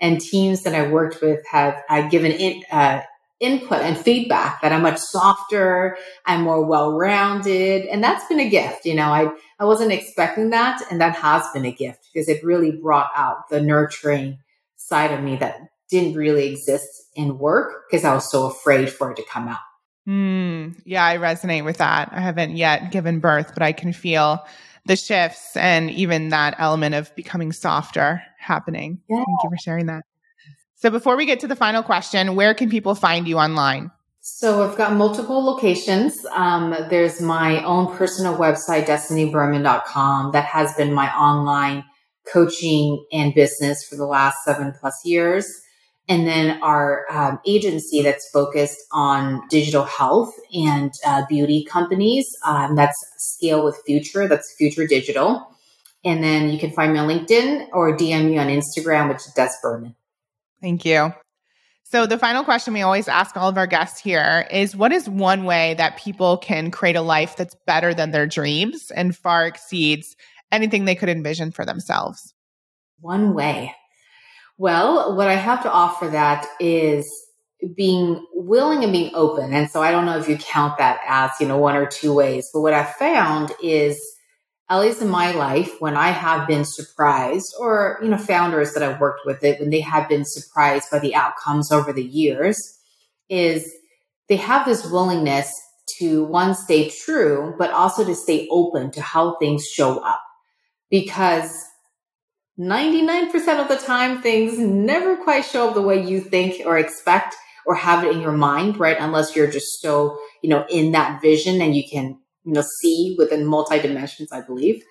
And 0.00 0.20
teams 0.20 0.62
that 0.62 0.74
I 0.74 0.88
worked 0.88 1.20
with 1.20 1.44
have 1.50 1.82
uh, 1.88 2.08
given 2.08 2.32
in, 2.32 2.62
uh, 2.70 3.00
input 3.40 3.80
and 3.80 3.98
feedback 3.98 4.60
that 4.60 4.72
I'm 4.72 4.82
much 4.82 4.98
softer, 4.98 5.96
I'm 6.26 6.42
more 6.42 6.64
well-rounded, 6.64 7.86
and 7.86 8.04
that's 8.04 8.26
been 8.28 8.40
a 8.40 8.48
gift. 8.48 8.84
You 8.84 8.94
know, 8.94 9.08
I 9.08 9.32
I 9.58 9.64
wasn't 9.64 9.92
expecting 9.92 10.50
that, 10.50 10.82
and 10.90 11.00
that 11.00 11.16
has 11.16 11.44
been 11.52 11.64
a 11.64 11.72
gift 11.72 12.08
because 12.12 12.28
it 12.28 12.44
really 12.44 12.70
brought 12.70 13.10
out 13.16 13.48
the 13.48 13.60
nurturing 13.60 14.38
side 14.76 15.12
of 15.12 15.22
me 15.22 15.36
that 15.36 15.60
didn't 15.90 16.14
really 16.14 16.52
exist 16.52 16.88
in 17.16 17.38
work 17.38 17.84
because 17.90 18.04
I 18.04 18.14
was 18.14 18.30
so 18.30 18.46
afraid 18.46 18.90
for 18.90 19.10
it 19.10 19.16
to 19.16 19.24
come 19.24 19.48
out. 19.48 19.58
Mm, 20.08 20.80
yeah, 20.84 21.04
I 21.04 21.18
resonate 21.18 21.64
with 21.64 21.78
that. 21.78 22.10
I 22.12 22.20
haven't 22.20 22.56
yet 22.56 22.90
given 22.90 23.20
birth, 23.20 23.52
but 23.54 23.62
I 23.62 23.72
can 23.72 23.92
feel 23.92 24.44
the 24.86 24.96
shifts 24.96 25.56
and 25.56 25.90
even 25.90 26.30
that 26.30 26.54
element 26.58 26.94
of 26.94 27.14
becoming 27.14 27.52
softer 27.52 28.22
happening. 28.38 29.00
Yeah. 29.08 29.16
Thank 29.16 29.28
you 29.44 29.50
for 29.50 29.58
sharing 29.58 29.86
that. 29.86 30.04
So 30.80 30.88
before 30.88 31.14
we 31.14 31.26
get 31.26 31.40
to 31.40 31.46
the 31.46 31.56
final 31.56 31.82
question, 31.82 32.34
where 32.34 32.54
can 32.54 32.70
people 32.70 32.94
find 32.94 33.28
you 33.28 33.36
online? 33.36 33.90
So 34.20 34.66
I've 34.66 34.78
got 34.78 34.94
multiple 34.94 35.44
locations. 35.44 36.24
Um, 36.32 36.74
there's 36.88 37.20
my 37.20 37.62
own 37.64 37.94
personal 37.98 38.34
website, 38.38 38.86
destinyberman.com, 38.86 40.32
that 40.32 40.46
has 40.46 40.72
been 40.76 40.94
my 40.94 41.14
online 41.14 41.84
coaching 42.32 43.04
and 43.12 43.34
business 43.34 43.86
for 43.86 43.96
the 43.96 44.06
last 44.06 44.42
seven 44.42 44.72
plus 44.80 45.04
years. 45.04 45.46
And 46.08 46.26
then 46.26 46.62
our 46.62 47.04
um, 47.10 47.40
agency 47.46 48.00
that's 48.00 48.30
focused 48.30 48.78
on 48.90 49.46
digital 49.50 49.84
health 49.84 50.32
and 50.54 50.94
uh, 51.06 51.26
beauty 51.28 51.62
companies. 51.62 52.34
Um, 52.42 52.74
that's 52.74 52.96
Scale 53.18 53.62
with 53.62 53.78
Future. 53.84 54.26
That's 54.28 54.54
Future 54.54 54.86
Digital. 54.86 55.46
And 56.06 56.24
then 56.24 56.48
you 56.48 56.58
can 56.58 56.70
find 56.70 56.94
me 56.94 56.98
on 56.98 57.06
LinkedIn 57.06 57.68
or 57.74 57.94
DM 57.98 58.30
me 58.30 58.38
on 58.38 58.46
Instagram, 58.46 59.10
which 59.10 59.18
is 59.18 59.32
Des 59.34 59.50
Berman. 59.62 59.94
Thank 60.60 60.84
you. 60.84 61.12
So, 61.84 62.06
the 62.06 62.18
final 62.18 62.44
question 62.44 62.72
we 62.72 62.82
always 62.82 63.08
ask 63.08 63.36
all 63.36 63.48
of 63.48 63.58
our 63.58 63.66
guests 63.66 64.00
here 64.00 64.46
is 64.52 64.76
what 64.76 64.92
is 64.92 65.08
one 65.08 65.44
way 65.44 65.74
that 65.74 65.96
people 65.96 66.36
can 66.38 66.70
create 66.70 66.94
a 66.94 67.02
life 67.02 67.36
that's 67.36 67.56
better 67.66 67.92
than 67.92 68.12
their 68.12 68.26
dreams 68.26 68.92
and 68.92 69.16
far 69.16 69.44
exceeds 69.44 70.14
anything 70.52 70.84
they 70.84 70.94
could 70.94 71.08
envision 71.08 71.50
for 71.50 71.64
themselves? 71.64 72.32
One 73.00 73.34
way. 73.34 73.74
Well, 74.56 75.16
what 75.16 75.26
I 75.26 75.34
have 75.34 75.62
to 75.62 75.72
offer 75.72 76.08
that 76.08 76.46
is 76.60 77.10
being 77.76 78.24
willing 78.34 78.84
and 78.84 78.92
being 78.92 79.10
open. 79.14 79.52
And 79.52 79.68
so 79.70 79.82
I 79.82 79.90
don't 79.90 80.06
know 80.06 80.18
if 80.18 80.28
you 80.28 80.36
count 80.38 80.78
that 80.78 81.00
as, 81.06 81.30
you 81.40 81.48
know, 81.48 81.58
one 81.58 81.76
or 81.76 81.86
two 81.86 82.14
ways, 82.14 82.50
but 82.52 82.60
what 82.60 82.72
I 82.72 82.84
found 82.84 83.52
is 83.62 84.00
at 84.70 84.78
least 84.78 85.02
in 85.02 85.08
my 85.08 85.32
life, 85.32 85.80
when 85.80 85.96
I 85.96 86.10
have 86.10 86.46
been 86.46 86.64
surprised, 86.64 87.54
or 87.58 87.98
you 88.00 88.08
know, 88.08 88.16
founders 88.16 88.72
that 88.72 88.84
I've 88.84 89.00
worked 89.00 89.26
with 89.26 89.42
it, 89.42 89.58
when 89.58 89.70
they 89.70 89.80
have 89.80 90.08
been 90.08 90.24
surprised 90.24 90.88
by 90.92 91.00
the 91.00 91.16
outcomes 91.16 91.72
over 91.72 91.92
the 91.92 92.04
years, 92.04 92.78
is 93.28 93.68
they 94.28 94.36
have 94.36 94.64
this 94.64 94.88
willingness 94.88 95.52
to 95.98 96.22
one 96.22 96.54
stay 96.54 96.88
true, 96.88 97.56
but 97.58 97.72
also 97.72 98.04
to 98.04 98.14
stay 98.14 98.46
open 98.48 98.92
to 98.92 99.02
how 99.02 99.36
things 99.38 99.66
show 99.66 99.98
up. 99.98 100.22
Because 100.88 101.52
99% 102.56 103.34
of 103.60 103.66
the 103.66 103.80
time, 103.84 104.22
things 104.22 104.56
never 104.56 105.16
quite 105.16 105.44
show 105.44 105.68
up 105.68 105.74
the 105.74 105.82
way 105.82 106.00
you 106.06 106.20
think 106.20 106.64
or 106.64 106.78
expect 106.78 107.34
or 107.66 107.74
have 107.74 108.04
it 108.04 108.12
in 108.12 108.20
your 108.20 108.32
mind, 108.32 108.78
right? 108.78 108.96
Unless 109.00 109.34
you're 109.34 109.50
just 109.50 109.80
so, 109.80 110.16
you 110.42 110.50
know, 110.50 110.64
in 110.70 110.92
that 110.92 111.20
vision 111.20 111.60
and 111.60 111.74
you 111.74 111.82
can, 111.90 112.19
you 112.44 112.52
know, 112.52 112.64
see 112.80 113.14
within 113.18 113.44
multi 113.44 113.80
dimensions, 113.80 114.32
I 114.32 114.40
believe. 114.40 114.82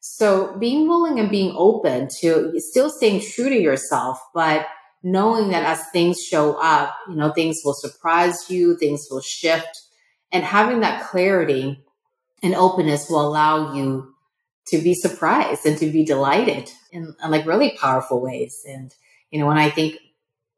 So 0.00 0.56
being 0.58 0.88
willing 0.88 1.20
and 1.20 1.30
being 1.30 1.54
open 1.56 2.08
to 2.20 2.52
still 2.58 2.90
staying 2.90 3.20
true 3.20 3.48
to 3.48 3.60
yourself, 3.60 4.20
but 4.34 4.66
knowing 5.02 5.50
that 5.50 5.64
as 5.64 5.84
things 5.90 6.20
show 6.20 6.54
up, 6.54 6.94
you 7.08 7.14
know, 7.14 7.32
things 7.32 7.60
will 7.64 7.74
surprise 7.74 8.50
you, 8.50 8.76
things 8.76 9.06
will 9.10 9.20
shift 9.20 9.82
and 10.32 10.44
having 10.44 10.80
that 10.80 11.08
clarity 11.08 11.84
and 12.42 12.54
openness 12.54 13.08
will 13.08 13.20
allow 13.20 13.74
you 13.74 14.14
to 14.68 14.78
be 14.78 14.94
surprised 14.94 15.66
and 15.66 15.76
to 15.78 15.90
be 15.90 16.04
delighted 16.04 16.70
in, 16.90 17.14
in, 17.22 17.30
like 17.30 17.46
really 17.46 17.76
powerful 17.78 18.20
ways. 18.20 18.62
And, 18.66 18.92
you 19.30 19.38
know, 19.38 19.46
when 19.46 19.58
I 19.58 19.70
think 19.70 19.98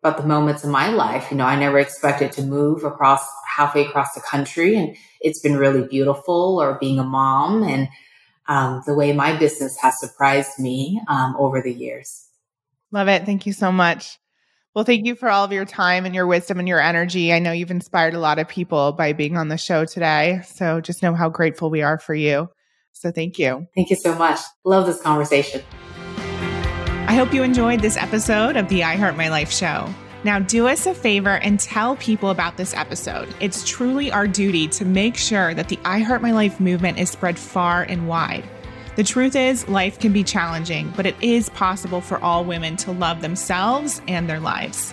about 0.04 0.20
the 0.20 0.28
moments 0.28 0.62
in 0.62 0.70
my 0.70 0.90
life, 0.90 1.30
you 1.30 1.36
know, 1.36 1.46
I 1.46 1.58
never 1.58 1.78
expected 1.78 2.30
to 2.32 2.42
move 2.42 2.84
across 2.84 3.26
halfway 3.56 3.86
across 3.86 4.12
the 4.12 4.20
country 4.20 4.76
and 4.76 4.94
it's 5.22 5.40
been 5.40 5.56
really 5.56 5.88
beautiful 5.88 6.60
or 6.60 6.78
being 6.78 6.98
a 6.98 7.04
mom 7.04 7.62
and 7.62 7.88
um, 8.46 8.82
the 8.84 8.94
way 8.94 9.14
my 9.14 9.34
business 9.34 9.78
has 9.80 9.98
surprised 9.98 10.58
me 10.58 11.00
um, 11.08 11.34
over 11.38 11.62
the 11.62 11.72
years. 11.72 12.28
Love 12.92 13.08
it. 13.08 13.24
Thank 13.24 13.46
you 13.46 13.54
so 13.54 13.72
much. 13.72 14.18
Well, 14.74 14.84
thank 14.84 15.06
you 15.06 15.14
for 15.14 15.30
all 15.30 15.44
of 15.44 15.52
your 15.52 15.64
time 15.64 16.04
and 16.04 16.14
your 16.14 16.26
wisdom 16.26 16.58
and 16.58 16.68
your 16.68 16.80
energy. 16.80 17.32
I 17.32 17.38
know 17.38 17.52
you've 17.52 17.70
inspired 17.70 18.12
a 18.12 18.18
lot 18.18 18.38
of 18.38 18.46
people 18.46 18.92
by 18.92 19.14
being 19.14 19.38
on 19.38 19.48
the 19.48 19.56
show 19.56 19.86
today. 19.86 20.42
So 20.44 20.82
just 20.82 21.02
know 21.02 21.14
how 21.14 21.30
grateful 21.30 21.70
we 21.70 21.80
are 21.80 21.98
for 21.98 22.14
you. 22.14 22.50
So 22.92 23.10
thank 23.10 23.38
you. 23.38 23.66
Thank 23.74 23.88
you 23.88 23.96
so 23.96 24.14
much. 24.16 24.40
Love 24.64 24.84
this 24.84 25.00
conversation. 25.00 25.62
I 27.14 27.16
hope 27.16 27.32
you 27.32 27.44
enjoyed 27.44 27.78
this 27.78 27.96
episode 27.96 28.56
of 28.56 28.68
the 28.68 28.82
I 28.82 28.96
Heart 28.96 29.16
My 29.16 29.28
Life 29.28 29.52
show. 29.52 29.88
Now, 30.24 30.40
do 30.40 30.66
us 30.66 30.84
a 30.86 30.92
favor 30.92 31.36
and 31.36 31.60
tell 31.60 31.94
people 31.94 32.30
about 32.30 32.56
this 32.56 32.74
episode. 32.74 33.32
It's 33.38 33.62
truly 33.62 34.10
our 34.10 34.26
duty 34.26 34.66
to 34.70 34.84
make 34.84 35.16
sure 35.16 35.54
that 35.54 35.68
the 35.68 35.78
I 35.84 36.00
Heart 36.00 36.22
My 36.22 36.32
Life 36.32 36.58
movement 36.58 36.98
is 36.98 37.10
spread 37.10 37.38
far 37.38 37.84
and 37.84 38.08
wide. 38.08 38.42
The 38.96 39.04
truth 39.04 39.36
is, 39.36 39.68
life 39.68 40.00
can 40.00 40.12
be 40.12 40.24
challenging, 40.24 40.92
but 40.96 41.06
it 41.06 41.14
is 41.20 41.50
possible 41.50 42.00
for 42.00 42.18
all 42.18 42.44
women 42.44 42.74
to 42.78 42.90
love 42.90 43.20
themselves 43.20 44.02
and 44.08 44.28
their 44.28 44.40
lives. 44.40 44.92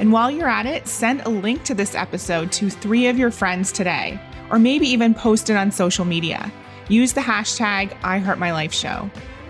And 0.00 0.10
while 0.10 0.30
you're 0.30 0.48
at 0.48 0.64
it, 0.64 0.88
send 0.88 1.20
a 1.20 1.28
link 1.28 1.64
to 1.64 1.74
this 1.74 1.94
episode 1.94 2.50
to 2.52 2.70
three 2.70 3.08
of 3.08 3.18
your 3.18 3.30
friends 3.30 3.72
today, 3.72 4.18
or 4.48 4.58
maybe 4.58 4.86
even 4.86 5.12
post 5.12 5.50
it 5.50 5.56
on 5.56 5.70
social 5.70 6.06
media 6.06 6.50
use 6.88 7.12
the 7.12 7.20
hashtag 7.20 7.90
IHeartMyLifeShow. 8.00 9.10